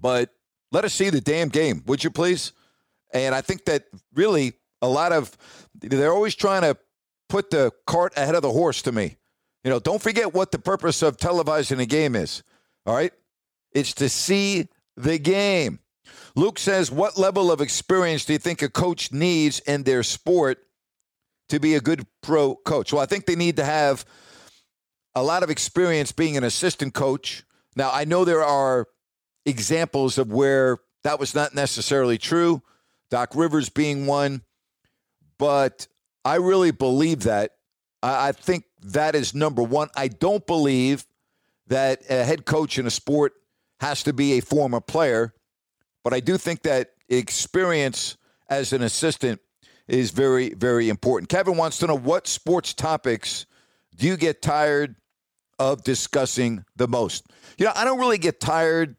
But 0.00 0.30
let 0.72 0.84
us 0.84 0.92
see 0.92 1.10
the 1.10 1.20
damn 1.20 1.48
game, 1.48 1.82
would 1.86 2.02
you 2.02 2.10
please? 2.10 2.52
And 3.12 3.34
I 3.34 3.42
think 3.42 3.64
that 3.66 3.84
really 4.14 4.54
a 4.82 4.88
lot 4.88 5.12
of 5.12 5.36
they're 5.74 6.12
always 6.12 6.34
trying 6.34 6.62
to 6.62 6.76
put 7.28 7.50
the 7.50 7.70
cart 7.86 8.12
ahead 8.16 8.34
of 8.34 8.42
the 8.42 8.50
horse 8.50 8.82
to 8.82 8.92
me. 8.92 9.16
You 9.64 9.70
know, 9.70 9.78
don't 9.78 10.00
forget 10.00 10.32
what 10.32 10.52
the 10.52 10.58
purpose 10.58 11.02
of 11.02 11.16
televising 11.16 11.80
a 11.80 11.86
game 11.86 12.16
is. 12.16 12.42
All 12.86 12.94
right? 12.94 13.12
It's 13.72 13.92
to 13.94 14.08
see 14.08 14.68
the 14.96 15.18
game. 15.18 15.80
Luke 16.34 16.58
says, 16.58 16.90
What 16.90 17.18
level 17.18 17.50
of 17.50 17.60
experience 17.60 18.24
do 18.24 18.32
you 18.32 18.38
think 18.38 18.62
a 18.62 18.68
coach 18.68 19.12
needs 19.12 19.60
in 19.60 19.82
their 19.82 20.02
sport 20.02 20.58
to 21.48 21.60
be 21.60 21.74
a 21.74 21.80
good 21.80 22.06
pro 22.22 22.56
coach? 22.56 22.92
Well, 22.92 23.02
I 23.02 23.06
think 23.06 23.26
they 23.26 23.36
need 23.36 23.56
to 23.56 23.64
have 23.64 24.04
a 25.14 25.22
lot 25.22 25.42
of 25.42 25.50
experience 25.50 26.12
being 26.12 26.36
an 26.36 26.44
assistant 26.44 26.94
coach. 26.94 27.44
Now, 27.76 27.90
I 27.92 28.04
know 28.04 28.24
there 28.24 28.44
are 28.44 28.86
examples 29.44 30.18
of 30.18 30.32
where 30.32 30.78
that 31.02 31.18
was 31.18 31.34
not 31.34 31.54
necessarily 31.54 32.18
true, 32.18 32.62
Doc 33.10 33.34
Rivers 33.34 33.68
being 33.68 34.06
one, 34.06 34.42
but 35.38 35.88
I 36.24 36.36
really 36.36 36.70
believe 36.70 37.24
that. 37.24 37.52
I 38.02 38.32
think 38.32 38.64
that 38.82 39.14
is 39.14 39.34
number 39.34 39.62
one. 39.62 39.88
I 39.96 40.08
don't 40.08 40.46
believe 40.46 41.06
that 41.66 42.02
a 42.08 42.24
head 42.24 42.44
coach 42.44 42.78
in 42.78 42.86
a 42.86 42.90
sport 42.90 43.34
has 43.80 44.02
to 44.04 44.12
be 44.12 44.38
a 44.38 44.40
former 44.40 44.80
player, 44.80 45.34
but 46.02 46.12
I 46.12 46.20
do 46.20 46.36
think 46.36 46.62
that 46.62 46.90
experience 47.08 48.16
as 48.48 48.72
an 48.72 48.82
assistant 48.82 49.40
is 49.88 50.10
very, 50.10 50.54
very 50.54 50.88
important. 50.88 51.28
Kevin 51.28 51.56
wants 51.56 51.78
to 51.78 51.86
know 51.86 51.96
what 51.96 52.26
sports 52.26 52.74
topics 52.74 53.46
do 53.96 54.06
you 54.06 54.16
get 54.16 54.42
tired 54.42 54.96
of 55.58 55.82
discussing 55.84 56.64
the 56.76 56.88
most? 56.88 57.26
You 57.58 57.66
know, 57.66 57.72
I 57.74 57.84
don't 57.84 57.98
really 57.98 58.18
get 58.18 58.40
tired 58.40 58.96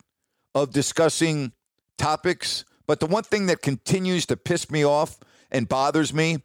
of 0.53 0.71
discussing 0.71 1.53
topics, 1.97 2.65
but 2.87 2.99
the 2.99 3.05
one 3.05 3.23
thing 3.23 3.47
that 3.47 3.61
continues 3.61 4.25
to 4.27 4.37
piss 4.37 4.69
me 4.69 4.85
off 4.85 5.17
and 5.49 5.67
bothers 5.67 6.13
me 6.13 6.43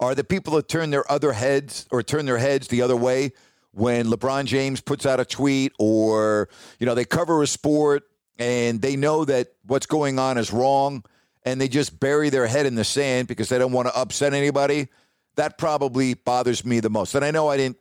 are 0.00 0.14
the 0.14 0.24
people 0.24 0.54
that 0.54 0.66
turn 0.66 0.90
their 0.90 1.10
other 1.10 1.32
heads 1.32 1.86
or 1.90 2.02
turn 2.02 2.24
their 2.24 2.38
heads 2.38 2.68
the 2.68 2.82
other 2.82 2.96
way 2.96 3.32
when 3.72 4.06
LeBron 4.06 4.46
James 4.46 4.80
puts 4.80 5.06
out 5.06 5.20
a 5.20 5.24
tweet 5.24 5.72
or, 5.78 6.48
you 6.78 6.86
know, 6.86 6.94
they 6.94 7.04
cover 7.04 7.42
a 7.42 7.46
sport 7.46 8.04
and 8.38 8.80
they 8.80 8.96
know 8.96 9.24
that 9.24 9.52
what's 9.66 9.86
going 9.86 10.18
on 10.18 10.38
is 10.38 10.52
wrong 10.52 11.04
and 11.44 11.60
they 11.60 11.68
just 11.68 12.00
bury 12.00 12.30
their 12.30 12.46
head 12.46 12.66
in 12.66 12.74
the 12.74 12.84
sand 12.84 13.28
because 13.28 13.48
they 13.48 13.58
don't 13.58 13.72
want 13.72 13.86
to 13.86 13.96
upset 13.96 14.34
anybody. 14.34 14.88
That 15.36 15.58
probably 15.58 16.14
bothers 16.14 16.64
me 16.64 16.80
the 16.80 16.90
most. 16.90 17.14
And 17.14 17.24
I 17.24 17.30
know 17.30 17.48
I 17.48 17.56
didn't 17.56 17.78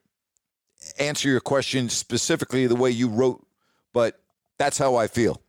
answer 1.00 1.30
your 1.30 1.42
question 1.42 1.90
specifically 1.90 2.68
the 2.68 2.76
way 2.76 2.92
you 2.92 3.08
wrote, 3.08 3.46
but 3.94 4.22
that's 4.58 4.78
how 4.78 4.96
I 4.96 5.08
feel. 5.08 5.42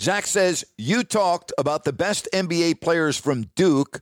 Zach 0.00 0.26
says, 0.26 0.64
You 0.76 1.04
talked 1.04 1.52
about 1.56 1.84
the 1.84 1.92
best 1.92 2.28
NBA 2.32 2.80
players 2.80 3.18
from 3.18 3.44
Duke 3.54 4.00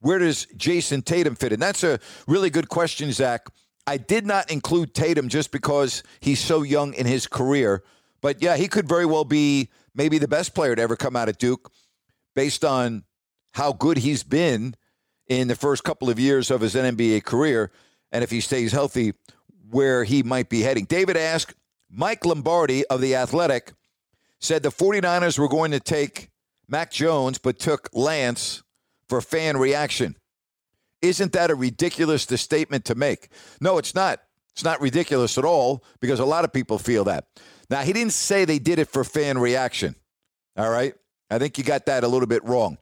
where 0.00 0.18
does 0.18 0.46
Jayson 0.56 1.02
Tatum 1.02 1.34
fit 1.34 1.52
in? 1.52 1.60
That's 1.60 1.84
a 1.84 1.98
really 2.26 2.50
good 2.50 2.68
question, 2.68 3.12
Zach. 3.12 3.46
I 3.86 3.96
did 3.96 4.26
not 4.26 4.50
include 4.50 4.94
Tatum 4.94 5.28
just 5.28 5.52
because 5.52 6.02
he's 6.20 6.40
so 6.40 6.62
young 6.62 6.94
in 6.94 7.06
his 7.06 7.26
career. 7.26 7.82
But 8.20 8.42
yeah, 8.42 8.56
he 8.56 8.68
could 8.68 8.88
very 8.88 9.06
well 9.06 9.24
be 9.24 9.70
maybe 9.94 10.18
the 10.18 10.28
best 10.28 10.54
player 10.54 10.76
to 10.76 10.82
ever 10.82 10.96
come 10.96 11.16
out 11.16 11.28
of 11.28 11.38
Duke 11.38 11.72
based 12.34 12.64
on 12.64 13.04
how 13.54 13.72
good 13.72 13.98
he's 13.98 14.22
been 14.22 14.74
in 15.26 15.48
the 15.48 15.56
first 15.56 15.84
couple 15.84 16.10
of 16.10 16.18
years 16.18 16.50
of 16.50 16.60
his 16.60 16.74
NBA 16.74 17.24
career. 17.24 17.70
And 18.12 18.22
if 18.22 18.30
he 18.30 18.40
stays 18.40 18.72
healthy, 18.72 19.14
where 19.70 20.04
he 20.04 20.22
might 20.22 20.48
be 20.48 20.62
heading. 20.62 20.84
David 20.84 21.16
asked, 21.16 21.54
Mike 21.88 22.24
Lombardi 22.24 22.84
of 22.86 23.00
The 23.00 23.14
Athletic 23.16 23.72
said 24.38 24.62
the 24.62 24.70
49ers 24.70 25.38
were 25.38 25.48
going 25.48 25.70
to 25.70 25.80
take 25.80 26.30
Mac 26.68 26.90
Jones, 26.90 27.38
but 27.38 27.58
took 27.58 27.88
Lance 27.92 28.62
for 29.10 29.20
fan 29.20 29.58
reaction. 29.58 30.16
Isn't 31.02 31.32
that 31.32 31.50
a 31.50 31.54
ridiculous 31.54 32.22
statement 32.22 32.86
to 32.86 32.94
make? 32.94 33.28
No, 33.60 33.76
it's 33.76 33.94
not. 33.94 34.20
It's 34.52 34.64
not 34.64 34.80
ridiculous 34.80 35.36
at 35.36 35.44
all 35.44 35.84
because 36.00 36.20
a 36.20 36.24
lot 36.24 36.44
of 36.44 36.52
people 36.52 36.78
feel 36.78 37.04
that. 37.04 37.26
Now, 37.68 37.80
he 37.80 37.92
didn't 37.92 38.12
say 38.12 38.44
they 38.44 38.58
did 38.58 38.78
it 38.78 38.88
for 38.88 39.04
fan 39.04 39.38
reaction. 39.38 39.96
All 40.56 40.70
right. 40.70 40.94
I 41.30 41.38
think 41.38 41.58
you 41.58 41.64
got 41.64 41.86
that 41.86 42.04
a 42.04 42.08
little 42.08 42.26
bit 42.26 42.44
wrong. 42.44 42.78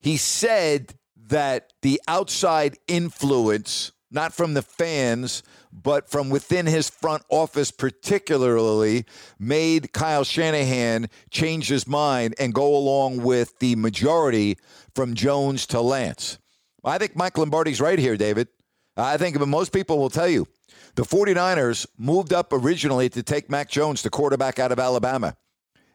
He 0.00 0.16
said 0.16 0.94
that 1.28 1.72
the 1.82 2.00
outside 2.06 2.78
influence, 2.86 3.92
not 4.10 4.32
from 4.32 4.54
the 4.54 4.62
fans, 4.62 5.42
but 5.72 6.08
from 6.08 6.30
within 6.30 6.66
his 6.66 6.88
front 6.88 7.22
office, 7.28 7.70
particularly, 7.70 9.04
made 9.38 9.92
Kyle 9.92 10.24
Shanahan 10.24 11.08
change 11.30 11.68
his 11.68 11.86
mind 11.86 12.34
and 12.38 12.54
go 12.54 12.74
along 12.74 13.22
with 13.22 13.58
the 13.58 13.76
majority 13.76 14.58
from 14.94 15.14
Jones 15.14 15.66
to 15.66 15.80
Lance. 15.80 16.38
I 16.84 16.98
think 16.98 17.16
Mike 17.16 17.36
Lombardi's 17.36 17.80
right 17.80 17.98
here, 17.98 18.16
David. 18.16 18.48
I 18.96 19.16
think 19.16 19.38
most 19.38 19.72
people 19.72 19.98
will 19.98 20.10
tell 20.10 20.28
you 20.28 20.46
the 20.94 21.02
49ers 21.02 21.86
moved 21.98 22.32
up 22.32 22.52
originally 22.52 23.08
to 23.10 23.22
take 23.22 23.50
Mac 23.50 23.68
Jones, 23.68 24.02
the 24.02 24.10
quarterback 24.10 24.58
out 24.58 24.72
of 24.72 24.78
Alabama. 24.78 25.36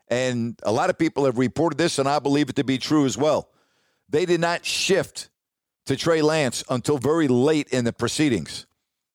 And 0.07 0.59
a 0.63 0.71
lot 0.71 0.89
of 0.89 0.97
people 0.97 1.25
have 1.25 1.37
reported 1.37 1.77
this, 1.77 1.97
and 1.97 2.07
I 2.07 2.19
believe 2.19 2.49
it 2.49 2.55
to 2.57 2.63
be 2.63 2.77
true 2.77 3.05
as 3.05 3.17
well. 3.17 3.49
They 4.09 4.25
did 4.25 4.39
not 4.39 4.65
shift 4.65 5.29
to 5.85 5.95
Trey 5.95 6.21
Lance 6.21 6.63
until 6.69 6.97
very 6.97 7.27
late 7.27 7.67
in 7.69 7.85
the 7.85 7.93
proceedings. 7.93 8.65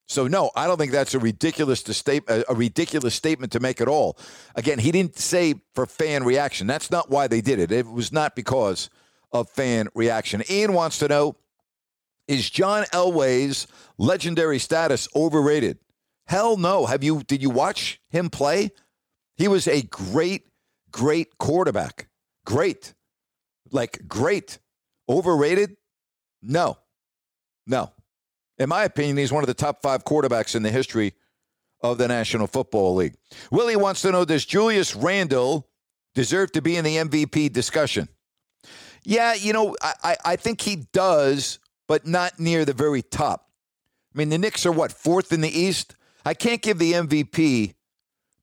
So 0.07 0.27
no, 0.27 0.49
I 0.55 0.65
don't 0.65 0.77
think 0.77 0.91
that's 0.91 1.13
a 1.13 1.19
ridiculous 1.19 1.81
state 1.81 2.23
a 2.27 2.55
ridiculous 2.55 3.13
statement 3.13 3.51
to 3.51 3.59
make 3.59 3.79
at 3.79 3.87
all. 3.87 4.17
Again, 4.55 4.79
he 4.79 4.91
didn't 4.91 5.17
say 5.17 5.53
for 5.75 5.85
fan 5.85 6.23
reaction. 6.23 6.65
That's 6.65 6.89
not 6.89 7.11
why 7.11 7.27
they 7.27 7.41
did 7.41 7.59
it. 7.59 7.71
It 7.71 7.85
was 7.85 8.11
not 8.11 8.35
because 8.35 8.89
of 9.31 9.49
fan 9.49 9.87
reaction. 9.93 10.41
Ian 10.49 10.73
wants 10.73 10.97
to 10.99 11.07
know 11.07 11.35
is 12.27 12.49
John 12.49 12.85
Elway's 12.85 13.67
legendary 13.97 14.59
status 14.59 15.07
overrated? 15.15 15.79
Hell 16.25 16.57
no. 16.57 16.87
Have 16.87 17.03
you 17.03 17.21
did 17.23 17.43
you 17.43 17.51
watch 17.51 18.01
him 18.09 18.31
play? 18.31 18.71
He 19.35 19.47
was 19.47 19.67
a 19.67 19.83
great 19.83 20.47
great 20.91 21.37
quarterback. 21.37 22.07
Great. 22.45 22.95
Like 23.71 24.07
great. 24.07 24.57
Overrated? 25.07 25.75
No. 26.41 26.77
No 27.67 27.91
in 28.59 28.67
my 28.69 28.83
opinion, 28.83 29.17
he's 29.17 29.31
one 29.31 29.41
of 29.41 29.47
the 29.47 29.53
top 29.53 29.81
five 29.81 30.03
quarterbacks 30.03 30.53
in 30.53 30.63
the 30.63 30.69
history 30.69 31.13
of 31.81 31.97
the 31.97 32.07
National 32.07 32.45
Football 32.45 32.95
League. 32.95 33.15
Willie 33.51 33.77
wants 33.77 34.01
to 34.01 34.11
know 34.11 34.25
Does 34.25 34.45
Julius 34.45 34.95
Randle 34.95 35.69
deserve 36.13 36.51
to 36.51 36.61
be 36.61 36.75
in 36.75 36.83
the 36.83 36.97
MVP 36.97 37.53
discussion? 37.53 38.09
Yeah, 39.05 39.33
you 39.33 39.53
know, 39.53 39.75
I, 39.81 40.17
I 40.25 40.35
think 40.35 40.59
he 40.59 40.87
does, 40.91 41.59
but 41.87 42.05
not 42.05 42.37
near 42.37 42.65
the 42.65 42.73
very 42.73 43.01
top. 43.01 43.49
I 44.13 44.17
mean, 44.17 44.27
the 44.27 44.37
Knicks 44.37 44.65
are 44.65 44.73
what, 44.73 44.91
fourth 44.91 45.31
in 45.31 45.39
the 45.39 45.49
East? 45.49 45.95
I 46.25 46.33
can't 46.33 46.61
give 46.61 46.79
the 46.79 46.93
MVP 46.93 47.75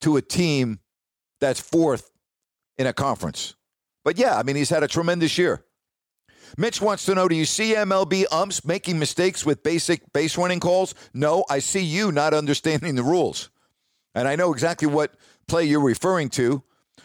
to 0.01 0.17
a 0.17 0.23
team 0.23 0.81
that's 1.41 1.61
fourth 1.61 2.11
in 2.79 2.87
a 2.87 2.95
conference. 2.95 3.55
But 4.03 4.17
yeah, 4.17 4.39
I 4.39 4.45
mean, 4.45 4.57
he's 4.57 4.71
had 4.71 4.83
a 4.83 4.89
tremendous 4.89 5.37
year. 5.37 5.66
Mitch 6.57 6.81
wants 6.81 7.05
to 7.07 7.15
know 7.15 7.29
Do 7.29 7.35
you 7.35 7.45
see 7.45 7.75
MLB 7.75 8.25
umps 8.31 8.65
making 8.65 8.99
mistakes 8.99 9.45
with 9.45 9.63
basic 9.63 10.13
base 10.13 10.37
running 10.37 10.61
calls? 10.61 10.95
No, 11.15 11.45
I 11.51 11.59
see 11.59 11.83
you 11.83 12.13
not 12.13 12.35
understanding 12.35 12.95
the 12.95 13.03
rules. 13.03 13.51
And 14.15 14.27
I 14.27 14.37
know 14.37 14.53
exactly 14.53 14.89
what 14.89 15.15
play 15.47 15.65
you're 15.65 15.81
referring 15.81 16.31
to, 16.31 16.63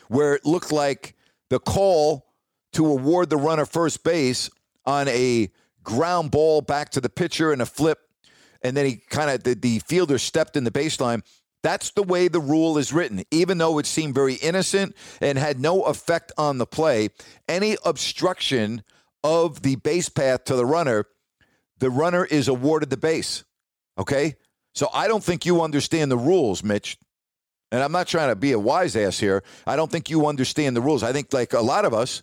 where 0.08 0.34
it 0.34 0.46
looked 0.46 0.72
like 0.72 1.16
the 1.50 1.60
call 1.60 2.26
to 2.74 2.88
award 2.88 3.30
the 3.30 3.38
runner 3.38 3.66
first 3.66 4.04
base 4.04 4.50
on 4.86 5.08
a 5.10 5.52
ground 5.84 6.32
ball 6.32 6.62
back 6.62 6.90
to 6.92 7.02
the 7.02 7.10
pitcher 7.10 7.52
and 7.52 7.62
a 7.62 7.66
flip, 7.66 8.00
and 8.62 8.78
then 8.78 8.86
he 8.86 9.02
kind 9.10 9.30
of, 9.30 9.44
the, 9.44 9.56
the 9.56 9.80
fielder 9.80 10.18
stepped 10.18 10.56
in 10.56 10.64
the 10.64 10.72
baseline. 10.72 11.24
That's 11.64 11.92
the 11.92 12.04
way 12.04 12.28
the 12.28 12.40
rule 12.40 12.78
is 12.78 12.92
written. 12.92 13.24
Even 13.30 13.58
though 13.58 13.78
it 13.78 13.86
seemed 13.86 14.16
very 14.16 14.36
innocent 14.36 14.96
and 15.20 15.38
had 15.38 15.60
no 15.60 15.84
effect 15.84 16.32
on 16.38 16.58
the 16.58 16.66
play, 16.66 17.10
any 17.48 17.78
obstruction 17.86 18.84
of 19.24 19.62
the 19.62 19.76
base 19.76 20.10
path 20.10 20.46
to 20.46 20.56
the 20.56 20.66
runner, 20.66 21.06
the 21.80 21.90
runner 21.90 22.26
is 22.26 22.48
awarded 22.48 22.90
the 22.90 22.98
base. 22.98 23.44
Okay? 23.98 24.36
So 24.74 24.90
I 24.94 25.08
don't 25.08 25.24
think 25.24 25.46
you 25.46 25.62
understand 25.62 26.12
the 26.12 26.18
rules, 26.18 26.64
Mitch. 26.64 26.98
And 27.72 27.82
I'm 27.82 27.92
not 27.92 28.08
trying 28.08 28.30
to 28.30 28.36
be 28.36 28.52
a 28.52 28.60
wise 28.60 28.96
ass 28.96 29.20
here. 29.20 29.44
I 29.66 29.76
don't 29.76 29.92
think 29.92 30.10
you 30.10 30.28
understand 30.28 30.76
the 30.76 30.82
rules. 30.82 31.04
I 31.04 31.14
think, 31.14 31.32
like 31.32 31.54
a 31.54 31.62
lot 31.62 31.86
of 31.86 31.94
us, 31.94 32.22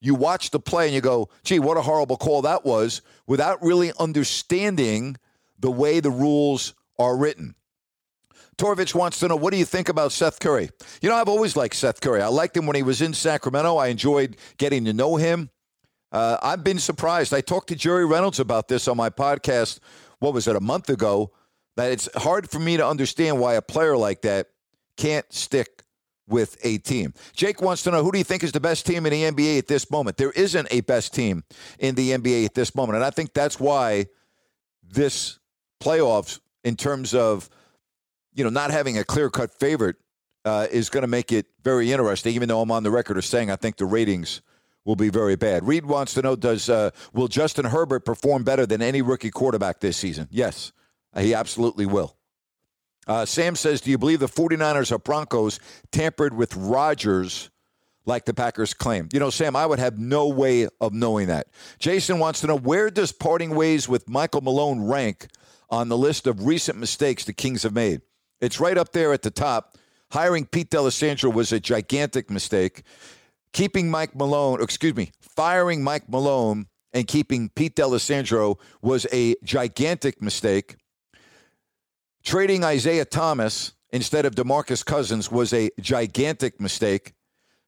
you 0.00 0.14
watch 0.14 0.50
the 0.50 0.60
play 0.60 0.86
and 0.86 0.94
you 0.94 1.02
go, 1.02 1.28
gee, 1.44 1.58
what 1.58 1.76
a 1.76 1.82
horrible 1.82 2.16
call 2.16 2.42
that 2.42 2.64
was, 2.64 3.02
without 3.26 3.62
really 3.62 3.92
understanding 3.98 5.16
the 5.58 5.70
way 5.70 6.00
the 6.00 6.10
rules 6.10 6.74
are 6.98 7.16
written. 7.16 7.54
Torvich 8.56 8.94
wants 8.94 9.18
to 9.20 9.28
know, 9.28 9.36
what 9.36 9.52
do 9.52 9.58
you 9.58 9.64
think 9.64 9.88
about 9.88 10.12
Seth 10.12 10.40
Curry? 10.40 10.70
You 11.00 11.08
know, 11.08 11.16
I've 11.16 11.28
always 11.28 11.56
liked 11.56 11.74
Seth 11.74 12.00
Curry. 12.00 12.22
I 12.22 12.28
liked 12.28 12.56
him 12.56 12.66
when 12.66 12.76
he 12.76 12.82
was 12.82 13.02
in 13.02 13.14
Sacramento. 13.14 13.76
I 13.76 13.88
enjoyed 13.88 14.36
getting 14.58 14.84
to 14.86 14.92
know 14.92 15.16
him. 15.16 15.50
Uh, 16.12 16.36
I've 16.42 16.64
been 16.64 16.78
surprised. 16.78 17.32
I 17.32 17.40
talked 17.40 17.68
to 17.68 17.76
Jerry 17.76 18.04
Reynolds 18.04 18.40
about 18.40 18.68
this 18.68 18.88
on 18.88 18.96
my 18.96 19.10
podcast, 19.10 19.78
what 20.18 20.34
was 20.34 20.48
it, 20.48 20.56
a 20.56 20.60
month 20.60 20.88
ago, 20.88 21.30
that 21.76 21.92
it's 21.92 22.08
hard 22.16 22.50
for 22.50 22.58
me 22.58 22.76
to 22.76 22.86
understand 22.86 23.38
why 23.38 23.54
a 23.54 23.62
player 23.62 23.96
like 23.96 24.22
that 24.22 24.48
can't 24.96 25.30
stick 25.32 25.84
with 26.30 26.56
a 26.62 26.78
team. 26.78 27.12
Jake 27.34 27.60
wants 27.60 27.82
to 27.82 27.90
know 27.90 28.02
who 28.02 28.12
do 28.12 28.18
you 28.18 28.24
think 28.24 28.42
is 28.42 28.52
the 28.52 28.60
best 28.60 28.86
team 28.86 29.04
in 29.04 29.12
the 29.12 29.22
NBA 29.24 29.58
at 29.58 29.66
this 29.66 29.90
moment? 29.90 30.16
There 30.16 30.30
isn't 30.30 30.68
a 30.70 30.80
best 30.82 31.12
team 31.12 31.44
in 31.78 31.94
the 31.96 32.10
NBA 32.10 32.44
at 32.44 32.54
this 32.54 32.74
moment. 32.74 32.96
And 32.96 33.04
I 33.04 33.10
think 33.10 33.34
that's 33.34 33.58
why 33.58 34.06
this 34.82 35.38
playoffs, 35.80 36.40
in 36.64 36.76
terms 36.76 37.14
of 37.14 37.50
you 38.32 38.44
know 38.44 38.50
not 38.50 38.70
having 38.70 38.96
a 38.98 39.04
clear 39.04 39.28
cut 39.28 39.52
favorite, 39.52 39.96
uh, 40.44 40.66
is 40.70 40.88
going 40.88 41.02
to 41.02 41.08
make 41.08 41.32
it 41.32 41.46
very 41.62 41.90
interesting. 41.92 42.34
Even 42.34 42.48
though 42.48 42.60
I'm 42.60 42.70
on 42.70 42.84
the 42.84 42.90
record 42.90 43.16
of 43.16 43.24
saying 43.24 43.50
I 43.50 43.56
think 43.56 43.76
the 43.76 43.86
ratings 43.86 44.40
will 44.90 44.96
be 44.96 45.08
very 45.08 45.36
bad. 45.36 45.64
Reed 45.64 45.86
wants 45.86 46.14
to 46.14 46.22
know: 46.22 46.34
Does 46.34 46.68
uh, 46.68 46.90
will 47.12 47.28
Justin 47.28 47.64
Herbert 47.64 48.04
perform 48.04 48.42
better 48.42 48.66
than 48.66 48.82
any 48.82 49.02
rookie 49.02 49.30
quarterback 49.30 49.78
this 49.78 49.96
season? 49.96 50.26
Yes, 50.32 50.72
he 51.16 51.32
absolutely 51.32 51.86
will. 51.86 52.16
Uh, 53.06 53.24
Sam 53.24 53.54
says, 53.56 53.80
Do 53.80 53.90
you 53.90 53.98
believe 53.98 54.18
the 54.18 54.26
49ers 54.26 54.90
or 54.90 54.98
Broncos 54.98 55.60
tampered 55.92 56.34
with 56.34 56.56
Rodgers 56.56 57.50
like 58.04 58.24
the 58.24 58.34
Packers 58.34 58.74
claim? 58.74 59.08
You 59.12 59.20
know, 59.20 59.30
Sam, 59.30 59.54
I 59.54 59.64
would 59.64 59.78
have 59.78 59.96
no 59.98 60.26
way 60.26 60.68
of 60.80 60.92
knowing 60.92 61.28
that. 61.28 61.46
Jason 61.78 62.18
wants 62.18 62.40
to 62.40 62.48
know 62.48 62.56
where 62.56 62.90
does 62.90 63.12
parting 63.12 63.54
ways 63.54 63.88
with 63.88 64.08
Michael 64.08 64.40
Malone 64.40 64.82
rank 64.82 65.28
on 65.70 65.88
the 65.88 65.96
list 65.96 66.26
of 66.26 66.46
recent 66.46 66.78
mistakes 66.78 67.24
the 67.24 67.32
Kings 67.32 67.62
have 67.62 67.72
made? 67.72 68.02
It's 68.40 68.58
right 68.58 68.76
up 68.76 68.92
there 68.92 69.12
at 69.12 69.22
the 69.22 69.30
top. 69.30 69.76
Hiring 70.10 70.44
Pete 70.44 70.70
D'Alessandro 70.70 71.30
was 71.30 71.52
a 71.52 71.60
gigantic 71.60 72.30
mistake. 72.30 72.82
Keeping 73.52 73.90
Mike 73.90 74.14
Malone, 74.14 74.62
excuse 74.62 74.94
me, 74.94 75.10
firing 75.20 75.82
Mike 75.82 76.08
Malone 76.08 76.66
and 76.92 77.06
keeping 77.06 77.48
Pete 77.50 77.74
D'Alessandro 77.74 78.58
was 78.82 79.06
a 79.12 79.34
gigantic 79.44 80.22
mistake. 80.22 80.76
Trading 82.22 82.64
Isaiah 82.64 83.04
Thomas 83.04 83.72
instead 83.92 84.24
of 84.24 84.34
DeMarcus 84.34 84.84
Cousins 84.84 85.30
was 85.30 85.52
a 85.52 85.70
gigantic 85.80 86.60
mistake, 86.60 87.14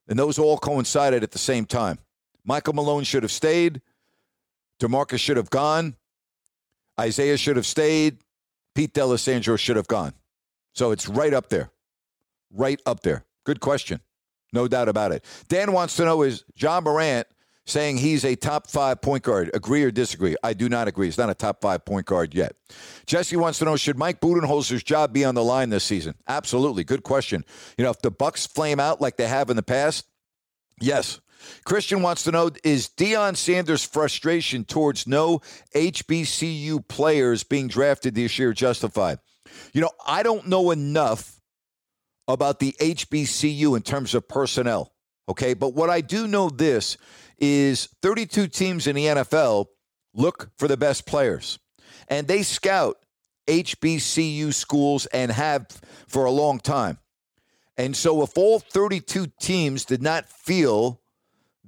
and 0.08 0.18
those 0.18 0.38
all 0.38 0.58
coincided 0.58 1.22
at 1.22 1.30
the 1.30 1.38
same 1.38 1.64
time. 1.64 1.98
Michael 2.44 2.74
Malone 2.74 3.04
should 3.04 3.22
have 3.22 3.32
stayed. 3.32 3.80
DeMarcus 4.80 5.18
should 5.18 5.36
have 5.36 5.50
gone. 5.50 5.96
Isaiah 6.98 7.36
should 7.36 7.56
have 7.56 7.66
stayed. 7.66 8.18
Pete 8.74 8.92
D'Alessandro 8.92 9.56
should 9.56 9.76
have 9.76 9.86
gone. 9.86 10.12
So 10.74 10.90
it's 10.90 11.08
right 11.08 11.32
up 11.32 11.48
there. 11.48 11.70
Right 12.50 12.80
up 12.86 13.00
there. 13.00 13.24
Good 13.44 13.60
question. 13.60 14.00
No 14.52 14.68
doubt 14.68 14.88
about 14.88 15.12
it. 15.12 15.24
Dan 15.48 15.72
wants 15.72 15.96
to 15.96 16.04
know 16.04 16.22
is 16.22 16.44
Ja 16.56 16.80
Morant 16.80 17.26
saying 17.64 17.98
he's 17.98 18.24
a 18.24 18.34
top 18.34 18.68
five 18.68 19.00
point 19.00 19.22
guard. 19.22 19.50
Agree 19.54 19.84
or 19.84 19.90
disagree? 19.90 20.36
I 20.42 20.52
do 20.52 20.68
not 20.68 20.88
agree. 20.88 21.06
He's 21.06 21.18
not 21.18 21.30
a 21.30 21.34
top 21.34 21.60
five 21.60 21.84
point 21.84 22.06
guard 22.06 22.34
yet. 22.34 22.54
Jesse 23.06 23.36
wants 23.36 23.58
to 23.60 23.64
know 23.64 23.76
should 23.76 23.98
Mike 23.98 24.20
Budenholzer's 24.20 24.82
job 24.82 25.12
be 25.12 25.24
on 25.24 25.34
the 25.34 25.44
line 25.44 25.70
this 25.70 25.84
season? 25.84 26.14
Absolutely. 26.28 26.84
Good 26.84 27.02
question. 27.02 27.44
You 27.78 27.84
know, 27.84 27.90
if 27.90 28.02
the 28.02 28.10
Bucks 28.10 28.46
flame 28.46 28.80
out 28.80 29.00
like 29.00 29.16
they 29.16 29.28
have 29.28 29.50
in 29.50 29.56
the 29.56 29.62
past, 29.62 30.06
yes. 30.80 31.20
Christian 31.64 32.02
wants 32.02 32.22
to 32.24 32.30
know 32.30 32.50
is 32.62 32.88
Deion 32.88 33.36
Sanders' 33.36 33.84
frustration 33.84 34.64
towards 34.64 35.08
no 35.08 35.40
HBCU 35.74 36.86
players 36.86 37.42
being 37.42 37.66
drafted 37.66 38.14
this 38.14 38.38
year 38.38 38.52
justified? 38.52 39.18
You 39.72 39.80
know, 39.80 39.90
I 40.06 40.22
don't 40.22 40.46
know 40.46 40.70
enough 40.70 41.31
about 42.28 42.58
the 42.58 42.74
HBCU 42.80 43.76
in 43.76 43.82
terms 43.82 44.14
of 44.14 44.28
personnel. 44.28 44.92
Okay. 45.28 45.54
But 45.54 45.74
what 45.74 45.90
I 45.90 46.00
do 46.00 46.26
know 46.26 46.48
this 46.48 46.96
is 47.38 47.88
32 48.02 48.48
teams 48.48 48.86
in 48.86 48.96
the 48.96 49.06
NFL 49.06 49.66
look 50.14 50.50
for 50.58 50.68
the 50.68 50.76
best 50.76 51.06
players 51.06 51.58
and 52.08 52.28
they 52.28 52.42
scout 52.42 52.98
HBCU 53.48 54.52
schools 54.52 55.06
and 55.06 55.32
have 55.32 55.66
for 56.06 56.24
a 56.24 56.30
long 56.30 56.60
time. 56.60 56.98
And 57.76 57.96
so 57.96 58.22
if 58.22 58.36
all 58.36 58.60
32 58.60 59.26
teams 59.40 59.84
did 59.84 60.02
not 60.02 60.28
feel 60.28 61.00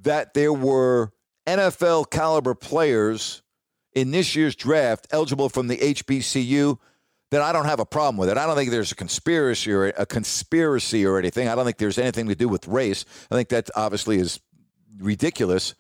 that 0.03 0.35
there 0.35 0.53
were 0.53 1.13
NFL 1.47 2.11
caliber 2.11 2.55
players 2.55 3.43
in 3.95 4.11
this 4.11 4.37
year's 4.37 4.55
draft 4.55 5.07
eligible 5.11 5.49
from 5.49 5.69
the 5.69 5.79
HBCU, 5.79 6.79
then 7.35 7.43
I 7.43 7.53
don't 7.53 7.65
have 7.65 7.81
a 7.81 7.87
problem 7.87 8.17
with 8.17 8.29
it. 8.29 8.39
I 8.39 8.47
don't 8.47 8.55
think 8.55 8.71
there's 8.71 8.93
a 8.93 8.95
conspiracy 8.95 9.73
or 9.73 9.87
a 9.87 10.07
conspiracy 10.07 11.05
or 11.05 11.19
anything. 11.19 11.49
I 11.49 11.55
don't 11.55 11.65
think 11.65 11.79
there's 11.79 11.99
anything 11.99 12.29
to 12.29 12.35
do 12.35 12.49
with 12.49 12.69
race. 12.69 13.05
I 13.31 13.35
think 13.35 13.49
that 13.49 13.71
obviously 13.75 14.19
is 14.19 14.41
ridiculous. 14.99 15.75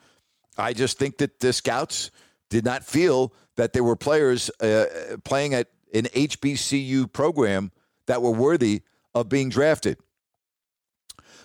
I 0.58 0.72
just 0.72 0.98
think 0.98 1.18
that 1.18 1.40
the 1.40 1.52
scouts 1.52 2.10
did 2.50 2.64
not 2.64 2.84
feel 2.84 3.32
that 3.56 3.72
there 3.72 3.84
were 3.84 3.96
players 3.96 4.50
uh, 4.60 4.86
playing 5.24 5.54
at 5.54 5.68
an 5.92 6.04
HBCU 6.04 7.12
program 7.12 7.70
that 8.06 8.20
were 8.20 8.32
worthy 8.32 8.82
of 9.14 9.28
being 9.28 9.48
drafted. 9.48 9.98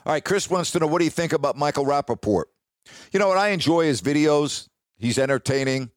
All 0.06 0.14
right, 0.14 0.24
Chris 0.24 0.50
wants 0.50 0.72
to 0.72 0.80
know 0.80 0.88
what 0.88 1.00
do 1.00 1.06
you 1.06 1.12
think 1.12 1.34
about 1.34 1.56
Michael 1.56 1.86
Rapaport? 1.86 2.46
You 3.12 3.20
know 3.20 3.28
what? 3.28 3.38
I 3.38 3.50
enjoy 3.50 3.86
his 3.86 4.02
videos. 4.02 4.70
He's 4.98 5.20
entertaining. 5.20 5.92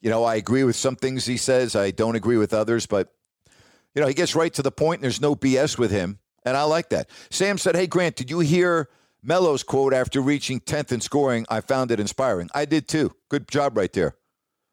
You 0.00 0.10
know, 0.10 0.24
I 0.24 0.34
agree 0.34 0.64
with 0.64 0.74
some 0.74 0.96
things 0.96 1.26
he 1.26 1.36
says. 1.36 1.76
I 1.76 1.92
don't 1.92 2.16
agree 2.16 2.38
with 2.38 2.52
others, 2.52 2.86
but 2.86 3.12
you 3.94 4.02
know, 4.02 4.08
he 4.08 4.14
gets 4.14 4.34
right 4.34 4.52
to 4.54 4.62
the 4.62 4.72
point 4.72 4.98
and 4.98 5.04
there's 5.04 5.20
no 5.20 5.34
BS 5.34 5.78
with 5.78 5.90
him. 5.90 6.18
And 6.44 6.56
I 6.56 6.64
like 6.64 6.90
that. 6.90 7.08
Sam 7.30 7.58
said, 7.58 7.76
Hey, 7.76 7.86
Grant, 7.86 8.16
did 8.16 8.30
you 8.30 8.40
hear 8.40 8.88
Melo's 9.22 9.62
quote 9.62 9.94
after 9.94 10.20
reaching 10.20 10.60
10th 10.60 10.92
in 10.92 11.00
scoring? 11.00 11.46
I 11.48 11.60
found 11.60 11.90
it 11.90 12.00
inspiring. 12.00 12.50
I 12.54 12.64
did 12.64 12.88
too. 12.88 13.12
Good 13.28 13.48
job 13.48 13.76
right 13.76 13.92
there. 13.92 14.16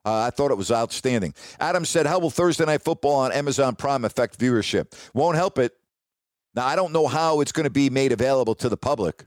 Uh, 0.05 0.21
I 0.21 0.29
thought 0.29 0.49
it 0.49 0.57
was 0.57 0.71
outstanding. 0.71 1.33
Adam 1.59 1.85
said, 1.85 2.07
How 2.07 2.19
will 2.19 2.29
Thursday 2.29 2.65
Night 2.65 2.81
Football 2.81 3.15
on 3.15 3.31
Amazon 3.31 3.75
Prime 3.75 4.05
affect 4.05 4.39
viewership? 4.39 4.93
Won't 5.13 5.35
help 5.35 5.59
it. 5.59 5.73
Now, 6.55 6.65
I 6.65 6.75
don't 6.75 6.93
know 6.93 7.07
how 7.07 7.41
it's 7.41 7.51
going 7.51 7.65
to 7.65 7.69
be 7.69 7.89
made 7.89 8.11
available 8.11 8.55
to 8.55 8.69
the 8.69 8.77
public, 8.77 9.25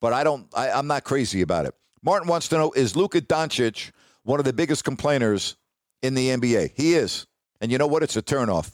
but 0.00 0.12
I 0.12 0.24
don't, 0.24 0.46
I, 0.54 0.70
I'm 0.70 0.86
not 0.86 1.04
crazy 1.04 1.42
about 1.42 1.66
it. 1.66 1.74
Martin 2.02 2.28
wants 2.28 2.48
to 2.48 2.56
know 2.56 2.72
Is 2.72 2.96
Luka 2.96 3.20
Doncic 3.20 3.90
one 4.22 4.38
of 4.38 4.44
the 4.46 4.52
biggest 4.52 4.84
complainers 4.84 5.56
in 6.02 6.14
the 6.14 6.28
NBA? 6.28 6.72
He 6.74 6.94
is. 6.94 7.26
And 7.60 7.70
you 7.70 7.76
know 7.76 7.86
what? 7.86 8.02
It's 8.02 8.16
a 8.16 8.22
turnoff. 8.22 8.72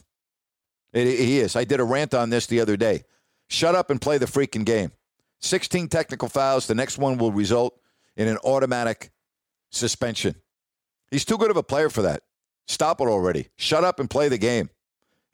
He 0.96 1.38
is. 1.40 1.56
I 1.56 1.64
did 1.64 1.80
a 1.80 1.84
rant 1.84 2.14
on 2.14 2.30
this 2.30 2.46
the 2.46 2.60
other 2.60 2.76
day. 2.76 3.04
Shut 3.48 3.74
up 3.74 3.90
and 3.90 4.00
play 4.00 4.18
the 4.18 4.26
freaking 4.26 4.64
game. 4.64 4.92
16 5.40 5.88
technical 5.88 6.28
fouls. 6.28 6.66
The 6.66 6.74
next 6.74 6.98
one 6.98 7.18
will 7.18 7.32
result 7.32 7.78
in 8.16 8.28
an 8.28 8.38
automatic 8.38 9.10
suspension. 9.70 10.36
He's 11.10 11.24
too 11.24 11.36
good 11.36 11.50
of 11.50 11.56
a 11.56 11.62
player 11.62 11.90
for 11.90 12.02
that. 12.02 12.22
Stop 12.66 13.00
it 13.00 13.04
already. 13.04 13.48
Shut 13.56 13.84
up 13.84 14.00
and 14.00 14.08
play 14.08 14.28
the 14.28 14.38
game. 14.38 14.70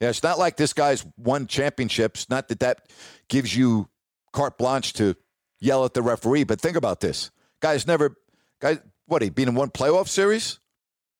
Yeah, 0.01 0.09
it's 0.09 0.21
not 0.21 0.37
like 0.37 0.57
this 0.57 0.73
guy's 0.73 1.05
won 1.17 1.47
championships. 1.47 2.29
Not 2.29 2.49
that 2.49 2.59
that 2.59 2.89
gives 3.29 3.55
you 3.55 3.87
carte 4.33 4.57
blanche 4.57 4.93
to 4.93 5.15
yell 5.59 5.85
at 5.85 5.93
the 5.93 6.01
referee, 6.01 6.43
but 6.43 6.59
think 6.59 6.75
about 6.75 6.99
this. 6.99 7.31
Guy's 7.61 7.87
never, 7.87 8.17
guy, 8.59 8.79
what, 9.05 9.21
he 9.21 9.29
been 9.29 9.47
in 9.47 9.55
one 9.55 9.69
playoff 9.69 10.09
series? 10.09 10.59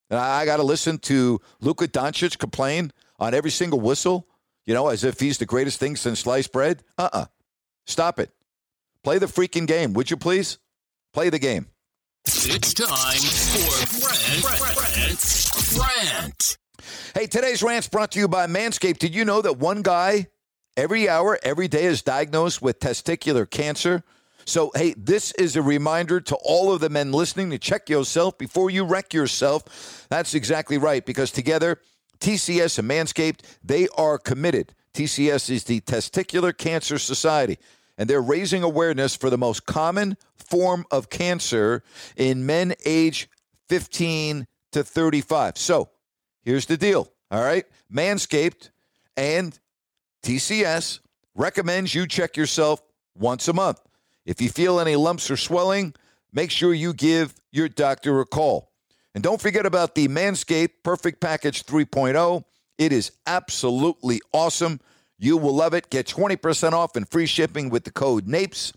And 0.09 0.19
I, 0.19 0.41
I 0.41 0.45
got 0.45 0.57
to 0.57 0.63
listen 0.63 0.97
to 0.99 1.39
Luka 1.61 1.87
Doncic 1.87 2.37
complain 2.37 2.91
on 3.19 3.33
every 3.33 3.51
single 3.51 3.79
whistle, 3.79 4.27
you 4.65 4.73
know, 4.73 4.87
as 4.87 5.03
if 5.03 5.19
he's 5.19 5.37
the 5.37 5.45
greatest 5.45 5.79
thing 5.79 5.95
since 5.95 6.21
sliced 6.21 6.51
bread? 6.51 6.83
Uh 6.97 7.09
uh 7.11 7.25
Stop 7.85 8.19
it. 8.19 8.31
Play 9.03 9.17
the 9.17 9.25
freaking 9.25 9.67
game, 9.67 9.93
would 9.93 10.09
you 10.09 10.17
please? 10.17 10.57
Play 11.13 11.29
the 11.29 11.39
game. 11.39 11.67
It's 12.25 12.73
time 12.73 13.19
for 13.19 14.07
Rant, 14.07 14.43
Rant, 15.77 15.77
Rant. 15.77 16.57
Hey, 17.13 17.27
today's 17.27 17.61
rant's 17.61 17.89
brought 17.89 18.11
to 18.11 18.19
you 18.19 18.27
by 18.27 18.47
Manscaped. 18.47 18.99
Did 18.99 19.13
you 19.13 19.25
know 19.25 19.41
that 19.41 19.57
one 19.57 19.81
guy 19.81 20.27
every 20.77 21.09
hour, 21.09 21.37
every 21.43 21.67
day 21.67 21.83
is 21.85 22.01
diagnosed 22.01 22.61
with 22.61 22.79
testicular 22.79 23.49
cancer? 23.49 24.03
So, 24.45 24.71
hey, 24.75 24.93
this 24.97 25.31
is 25.33 25.55
a 25.55 25.61
reminder 25.61 26.19
to 26.21 26.35
all 26.43 26.73
of 26.73 26.81
the 26.81 26.89
men 26.89 27.11
listening 27.11 27.49
to 27.51 27.57
check 27.57 27.89
yourself 27.89 28.37
before 28.37 28.69
you 28.69 28.83
wreck 28.83 29.13
yourself. 29.13 30.07
That's 30.09 30.33
exactly 30.33 30.77
right, 30.77 31.05
because 31.05 31.31
together, 31.31 31.79
TCS 32.19 32.79
and 32.79 32.89
Manscaped, 32.89 33.41
they 33.63 33.87
are 33.97 34.17
committed. 34.17 34.73
TCS 34.93 35.49
is 35.49 35.63
the 35.63 35.81
Testicular 35.81 36.55
Cancer 36.55 36.99
Society, 36.99 37.57
and 37.97 38.09
they're 38.09 38.21
raising 38.21 38.63
awareness 38.63 39.15
for 39.15 39.29
the 39.29 39.37
most 39.37 39.65
common 39.65 40.17
form 40.35 40.85
of 40.91 41.09
cancer 41.09 41.83
in 42.15 42.45
men 42.45 42.73
age 42.85 43.29
15 43.69 44.45
to 44.71 44.83
35. 44.83 45.57
So 45.57 45.89
here's 46.43 46.65
the 46.65 46.77
deal. 46.77 47.11
All 47.31 47.43
right. 47.43 47.65
Manscaped 47.91 48.69
and 49.17 49.57
TCS 50.23 50.99
recommends 51.35 51.95
you 51.95 52.07
check 52.07 52.37
yourself 52.37 52.81
once 53.15 53.47
a 53.47 53.53
month. 53.53 53.79
If 54.25 54.41
you 54.41 54.49
feel 54.49 54.79
any 54.79 54.95
lumps 54.95 55.29
or 55.31 55.37
swelling, 55.37 55.93
make 56.31 56.51
sure 56.51 56.73
you 56.73 56.93
give 56.93 57.33
your 57.51 57.67
doctor 57.67 58.19
a 58.19 58.25
call. 58.25 58.71
And 59.15 59.23
don't 59.23 59.41
forget 59.41 59.65
about 59.65 59.95
the 59.95 60.07
Manscaped 60.07 60.83
Perfect 60.83 61.21
Package 61.21 61.65
3.0. 61.65 62.43
It 62.77 62.91
is 62.91 63.11
absolutely 63.27 64.21
awesome. 64.31 64.79
You 65.19 65.37
will 65.37 65.55
love 65.55 65.73
it. 65.73 65.89
Get 65.89 66.07
20% 66.07 66.73
off 66.73 66.95
and 66.95 67.07
free 67.07 67.27
shipping 67.27 67.69
with 67.69 67.83
the 67.83 67.91
code 67.91 68.27
NAPES, 68.27 68.73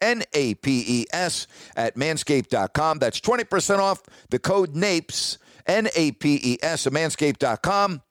N 0.00 0.22
A 0.34 0.54
P 0.54 0.84
E 0.86 1.06
S, 1.12 1.46
at 1.74 1.96
manscaped.com. 1.96 2.98
That's 2.98 3.20
20% 3.20 3.78
off 3.78 4.02
the 4.30 4.38
code 4.38 4.76
NAPES, 4.76 5.38
N 5.66 5.88
A 5.96 6.12
P 6.12 6.38
E 6.42 6.58
S, 6.62 6.86
at 6.86 6.92
manscaped.com. 6.92 8.02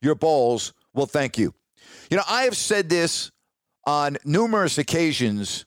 Your 0.00 0.14
balls 0.14 0.72
will 0.94 1.06
thank 1.06 1.36
you. 1.36 1.52
You 2.10 2.16
know, 2.16 2.22
I 2.28 2.42
have 2.42 2.56
said 2.56 2.88
this 2.88 3.32
on 3.84 4.16
numerous 4.24 4.78
occasions, 4.78 5.66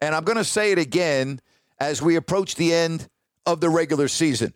and 0.00 0.14
I'm 0.14 0.24
going 0.24 0.38
to 0.38 0.44
say 0.44 0.72
it 0.72 0.78
again 0.78 1.40
as 1.80 2.00
we 2.00 2.16
approach 2.16 2.54
the 2.54 2.72
end 2.72 3.08
of 3.46 3.60
the 3.60 3.68
regular 3.68 4.06
season. 4.06 4.54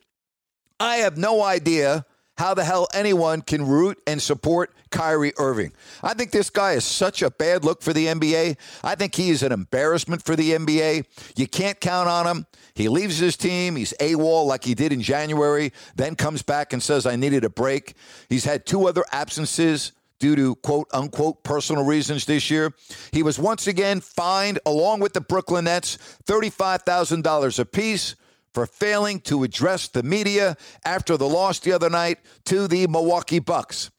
I 0.81 0.97
have 0.97 1.16
no 1.16 1.43
idea 1.43 2.05
how 2.37 2.55
the 2.55 2.64
hell 2.64 2.89
anyone 2.93 3.43
can 3.43 3.66
root 3.66 4.01
and 4.07 4.20
support 4.20 4.75
Kyrie 4.91 5.33
Irving. 5.39 5.72
I 6.03 6.14
think 6.14 6.31
this 6.31 6.51
guy 6.51 6.72
is 6.72 6.85
such 6.85 7.22
a 7.22 7.31
bad 7.31 7.64
look 7.64 7.83
for 7.83 7.93
the 7.93 8.07
NBA. 8.07 8.57
I 8.83 8.95
think 8.95 9.14
he 9.14 9.31
is 9.31 9.43
an 9.43 9.53
embarrassment 9.53 10.25
for 10.25 10.35
the 10.35 10.53
NBA. 10.53 11.05
You 11.37 11.47
can't 11.47 11.81
count 11.81 12.09
on 12.09 12.27
him. 12.27 12.47
He 12.75 12.89
leaves 12.89 13.18
his 13.18 13.37
team. 13.37 13.77
He's 13.77 13.95
AWOL 14.01 14.47
like 14.47 14.64
he 14.64 14.75
did 14.75 14.93
in 14.93 15.01
January, 15.01 15.72
then 15.95 16.16
comes 16.16 16.43
back 16.43 16.72
and 16.72 16.83
says, 16.83 17.07
I 17.07 17.16
needed 17.16 17.45
a 17.45 17.51
break. 17.51 17.95
He's 18.29 18.45
had 18.45 18.66
two 18.66 18.89
other 18.89 19.05
absences 19.12 19.93
due 20.18 20.35
to 20.37 20.55
quote 20.57 20.89
unquote 20.93 21.45
personal 21.45 21.85
reasons 21.85 22.25
this 22.25 22.51
year. 22.51 22.72
He 23.12 23.22
was 23.22 23.39
once 23.39 23.66
again 23.66 24.01
fined, 24.01 24.59
along 24.66 25.01
with 25.01 25.12
the 25.12 25.20
Brooklyn 25.20 25.66
Nets, 25.66 25.99
$35,000 26.27 27.59
apiece 27.59 28.16
for 28.55 28.67
failing 28.67 29.21
to 29.21 29.43
address 29.43 29.89
the 29.89 30.03
media 30.03 30.57
after 30.85 31.17
the 31.17 31.29
loss 31.29 31.59
the 31.59 31.73
other 31.73 31.91
night 31.91 32.19
to 32.45 32.69
the 32.69 32.87
Milwaukee 32.87 33.41
Bucks. 33.41 33.91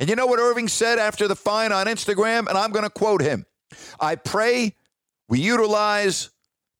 And 0.00 0.10
you 0.10 0.16
know 0.16 0.26
what 0.26 0.40
Irving 0.40 0.68
said 0.68 0.98
after 0.98 1.28
the 1.28 1.36
fine 1.36 1.72
on 1.72 1.86
Instagram? 1.86 2.48
And 2.48 2.58
I'm 2.58 2.72
going 2.72 2.84
to 2.84 2.90
quote 2.90 3.22
him 3.22 3.46
I 4.00 4.16
pray 4.16 4.74
we 5.28 5.40
utilize 5.40 6.30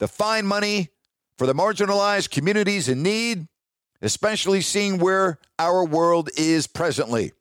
the 0.01 0.09
fine 0.09 0.45
money 0.45 0.89
for 1.39 1.47
the 1.47 1.55
marginalized 1.55 2.31
communities 2.31 2.89
in 2.89 3.03
need, 3.03 3.47
especially 4.03 4.61
seeing 4.61 4.99
where 4.99 5.39
our 5.59 5.85
world 5.85 6.31
is 6.37 6.67
presently. 6.67 7.33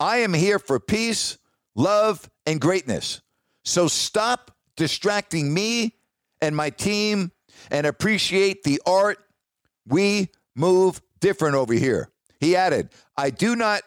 I 0.00 0.18
am 0.18 0.32
here 0.32 0.58
for 0.58 0.80
peace, 0.80 1.36
love, 1.74 2.30
and 2.46 2.60
greatness. 2.60 3.20
So 3.64 3.86
stop 3.86 4.56
distracting 4.76 5.52
me 5.52 5.96
and 6.40 6.56
my 6.56 6.70
team 6.70 7.32
and 7.70 7.86
appreciate 7.86 8.62
the 8.62 8.80
art. 8.86 9.18
We 9.86 10.28
move 10.54 11.00
different 11.20 11.54
over 11.54 11.74
here. 11.74 12.10
He 12.40 12.56
added, 12.56 12.90
I 13.16 13.30
do 13.30 13.56
not, 13.56 13.82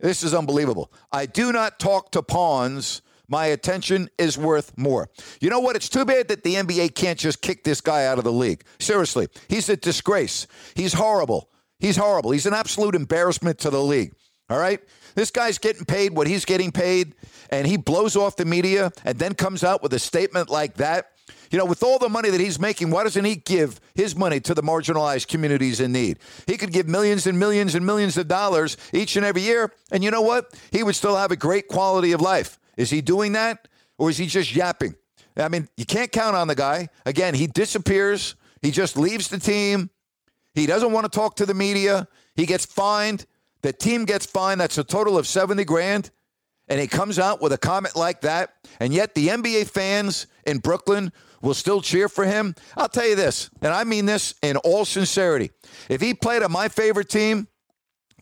this 0.00 0.22
is 0.22 0.34
unbelievable. 0.34 0.92
I 1.10 1.26
do 1.26 1.52
not 1.52 1.78
talk 1.78 2.12
to 2.12 2.22
pawns. 2.22 3.02
My 3.28 3.46
attention 3.46 4.10
is 4.18 4.36
worth 4.36 4.76
more. 4.76 5.08
You 5.40 5.48
know 5.48 5.60
what? 5.60 5.76
It's 5.76 5.88
too 5.88 6.04
bad 6.04 6.28
that 6.28 6.42
the 6.42 6.54
NBA 6.54 6.94
can't 6.94 7.18
just 7.18 7.40
kick 7.40 7.64
this 7.64 7.80
guy 7.80 8.06
out 8.06 8.18
of 8.18 8.24
the 8.24 8.32
league. 8.32 8.64
Seriously, 8.78 9.28
he's 9.48 9.68
a 9.68 9.76
disgrace. 9.76 10.46
He's 10.74 10.92
horrible. 10.92 11.48
He's 11.78 11.96
horrible. 11.96 12.30
He's 12.30 12.46
an 12.46 12.54
absolute 12.54 12.94
embarrassment 12.94 13.58
to 13.60 13.70
the 13.70 13.82
league. 13.82 14.12
All 14.50 14.58
right? 14.58 14.80
This 15.14 15.30
guy's 15.30 15.58
getting 15.58 15.84
paid 15.84 16.14
what 16.14 16.26
he's 16.26 16.44
getting 16.44 16.72
paid, 16.72 17.14
and 17.50 17.66
he 17.66 17.76
blows 17.76 18.16
off 18.16 18.36
the 18.36 18.44
media 18.44 18.92
and 19.04 19.18
then 19.18 19.34
comes 19.34 19.64
out 19.64 19.82
with 19.82 19.92
a 19.94 19.98
statement 19.98 20.50
like 20.50 20.74
that. 20.74 21.11
You 21.52 21.58
know, 21.58 21.66
with 21.66 21.82
all 21.82 21.98
the 21.98 22.08
money 22.08 22.30
that 22.30 22.40
he's 22.40 22.58
making, 22.58 22.90
why 22.90 23.04
doesn't 23.04 23.26
he 23.26 23.36
give 23.36 23.78
his 23.94 24.16
money 24.16 24.40
to 24.40 24.54
the 24.54 24.62
marginalized 24.62 25.28
communities 25.28 25.80
in 25.80 25.92
need? 25.92 26.18
He 26.46 26.56
could 26.56 26.72
give 26.72 26.88
millions 26.88 27.26
and 27.26 27.38
millions 27.38 27.74
and 27.74 27.84
millions 27.84 28.16
of 28.16 28.26
dollars 28.26 28.78
each 28.94 29.16
and 29.16 29.26
every 29.26 29.42
year, 29.42 29.70
and 29.90 30.02
you 30.02 30.10
know 30.10 30.22
what? 30.22 30.58
He 30.70 30.82
would 30.82 30.96
still 30.96 31.14
have 31.14 31.30
a 31.30 31.36
great 31.36 31.68
quality 31.68 32.12
of 32.12 32.22
life. 32.22 32.58
Is 32.78 32.88
he 32.88 33.02
doing 33.02 33.32
that, 33.32 33.68
or 33.98 34.08
is 34.08 34.16
he 34.16 34.26
just 34.26 34.56
yapping? 34.56 34.94
I 35.36 35.50
mean, 35.50 35.68
you 35.76 35.84
can't 35.84 36.10
count 36.10 36.36
on 36.36 36.48
the 36.48 36.54
guy. 36.54 36.88
Again, 37.04 37.34
he 37.34 37.46
disappears. 37.46 38.34
He 38.62 38.70
just 38.70 38.96
leaves 38.96 39.28
the 39.28 39.38
team. 39.38 39.90
He 40.54 40.64
doesn't 40.64 40.90
want 40.90 41.04
to 41.04 41.14
talk 41.14 41.36
to 41.36 41.44
the 41.44 41.54
media. 41.54 42.08
He 42.34 42.46
gets 42.46 42.64
fined. 42.64 43.26
The 43.60 43.74
team 43.74 44.06
gets 44.06 44.24
fined. 44.24 44.58
That's 44.58 44.78
a 44.78 44.84
total 44.84 45.18
of 45.18 45.26
70 45.26 45.64
grand. 45.64 46.10
And 46.72 46.80
he 46.80 46.86
comes 46.86 47.18
out 47.18 47.42
with 47.42 47.52
a 47.52 47.58
comment 47.58 47.96
like 47.96 48.22
that. 48.22 48.54
And 48.80 48.94
yet 48.94 49.14
the 49.14 49.28
NBA 49.28 49.68
fans 49.68 50.26
in 50.46 50.56
Brooklyn 50.56 51.12
will 51.42 51.52
still 51.52 51.82
cheer 51.82 52.08
for 52.08 52.24
him. 52.24 52.54
I'll 52.78 52.88
tell 52.88 53.06
you 53.06 53.14
this, 53.14 53.50
and 53.60 53.74
I 53.74 53.84
mean 53.84 54.06
this 54.06 54.34
in 54.40 54.56
all 54.56 54.86
sincerity. 54.86 55.50
If 55.90 56.00
he 56.00 56.14
played 56.14 56.42
on 56.42 56.50
my 56.50 56.68
favorite 56.68 57.10
team, 57.10 57.46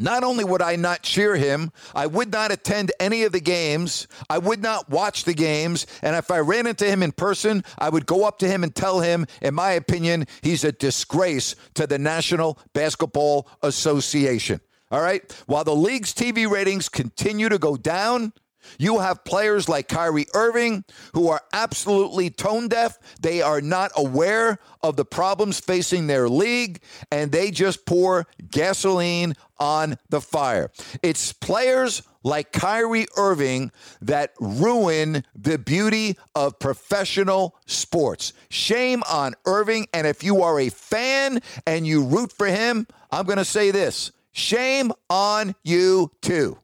not 0.00 0.24
only 0.24 0.42
would 0.42 0.62
I 0.62 0.74
not 0.74 1.02
cheer 1.02 1.36
him, 1.36 1.70
I 1.94 2.08
would 2.08 2.32
not 2.32 2.50
attend 2.50 2.90
any 2.98 3.22
of 3.22 3.30
the 3.30 3.40
games. 3.40 4.08
I 4.28 4.38
would 4.38 4.60
not 4.60 4.90
watch 4.90 5.22
the 5.22 5.34
games. 5.34 5.86
And 6.02 6.16
if 6.16 6.28
I 6.32 6.38
ran 6.38 6.66
into 6.66 6.86
him 6.86 7.04
in 7.04 7.12
person, 7.12 7.62
I 7.78 7.88
would 7.88 8.04
go 8.04 8.24
up 8.24 8.40
to 8.40 8.48
him 8.48 8.64
and 8.64 8.74
tell 8.74 8.98
him, 8.98 9.26
in 9.40 9.54
my 9.54 9.70
opinion, 9.70 10.26
he's 10.42 10.64
a 10.64 10.72
disgrace 10.72 11.54
to 11.74 11.86
the 11.86 11.98
National 12.00 12.58
Basketball 12.72 13.48
Association. 13.62 14.60
All 14.90 15.00
right? 15.00 15.30
While 15.46 15.64
the 15.64 15.74
league's 15.74 16.12
TV 16.12 16.48
ratings 16.50 16.88
continue 16.88 17.48
to 17.48 17.58
go 17.58 17.76
down, 17.76 18.32
you 18.78 18.98
have 19.00 19.24
players 19.24 19.68
like 19.68 19.88
Kyrie 19.88 20.26
Irving 20.34 20.84
who 21.14 21.28
are 21.28 21.42
absolutely 21.52 22.30
tone 22.30 22.68
deaf. 22.68 22.98
They 23.20 23.42
are 23.42 23.60
not 23.60 23.90
aware 23.96 24.58
of 24.82 24.96
the 24.96 25.04
problems 25.04 25.60
facing 25.60 26.06
their 26.06 26.28
league, 26.28 26.82
and 27.10 27.32
they 27.32 27.50
just 27.50 27.86
pour 27.86 28.26
gasoline 28.50 29.34
on 29.58 29.96
the 30.08 30.20
fire. 30.20 30.70
It's 31.02 31.32
players 31.32 32.02
like 32.22 32.52
Kyrie 32.52 33.06
Irving 33.16 33.72
that 34.02 34.32
ruin 34.40 35.24
the 35.34 35.58
beauty 35.58 36.16
of 36.34 36.58
professional 36.58 37.56
sports. 37.66 38.32
Shame 38.50 39.02
on 39.10 39.34
Irving. 39.46 39.86
And 39.94 40.06
if 40.06 40.22
you 40.22 40.42
are 40.42 40.60
a 40.60 40.68
fan 40.68 41.40
and 41.66 41.86
you 41.86 42.04
root 42.04 42.32
for 42.32 42.46
him, 42.46 42.86
I'm 43.10 43.24
going 43.24 43.38
to 43.38 43.44
say 43.44 43.70
this 43.70 44.12
shame 44.40 44.92
on 45.08 45.54
you 45.62 46.10
too. 46.22 46.58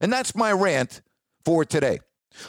And 0.00 0.12
that's 0.12 0.34
my 0.34 0.52
rant 0.52 1.00
for 1.44 1.64
today. 1.64 2.00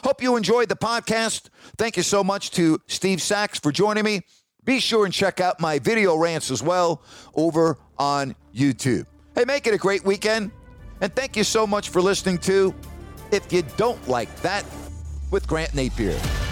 Hope 0.04 0.22
you 0.22 0.36
enjoyed 0.36 0.68
the 0.68 0.76
podcast. 0.76 1.48
Thank 1.76 1.96
you 1.96 2.02
so 2.02 2.22
much 2.22 2.50
to 2.52 2.80
Steve 2.86 3.20
Sax 3.20 3.58
for 3.58 3.72
joining 3.72 4.04
me. 4.04 4.22
Be 4.64 4.78
sure 4.78 5.04
and 5.04 5.14
check 5.14 5.40
out 5.40 5.60
my 5.60 5.78
video 5.78 6.16
rants 6.16 6.50
as 6.50 6.62
well 6.62 7.02
over 7.34 7.78
on 7.98 8.36
YouTube. 8.54 9.06
Hey, 9.34 9.44
make 9.44 9.66
it 9.66 9.74
a 9.74 9.78
great 9.78 10.04
weekend. 10.04 10.50
And 11.00 11.14
thank 11.14 11.36
you 11.36 11.44
so 11.44 11.66
much 11.66 11.88
for 11.88 12.02
listening 12.02 12.38
to 12.38 12.74
If 13.32 13.52
You 13.52 13.62
Don't 13.76 14.06
Like 14.06 14.34
That 14.42 14.64
with 15.30 15.46
Grant 15.46 15.72
Napear. 15.72 16.49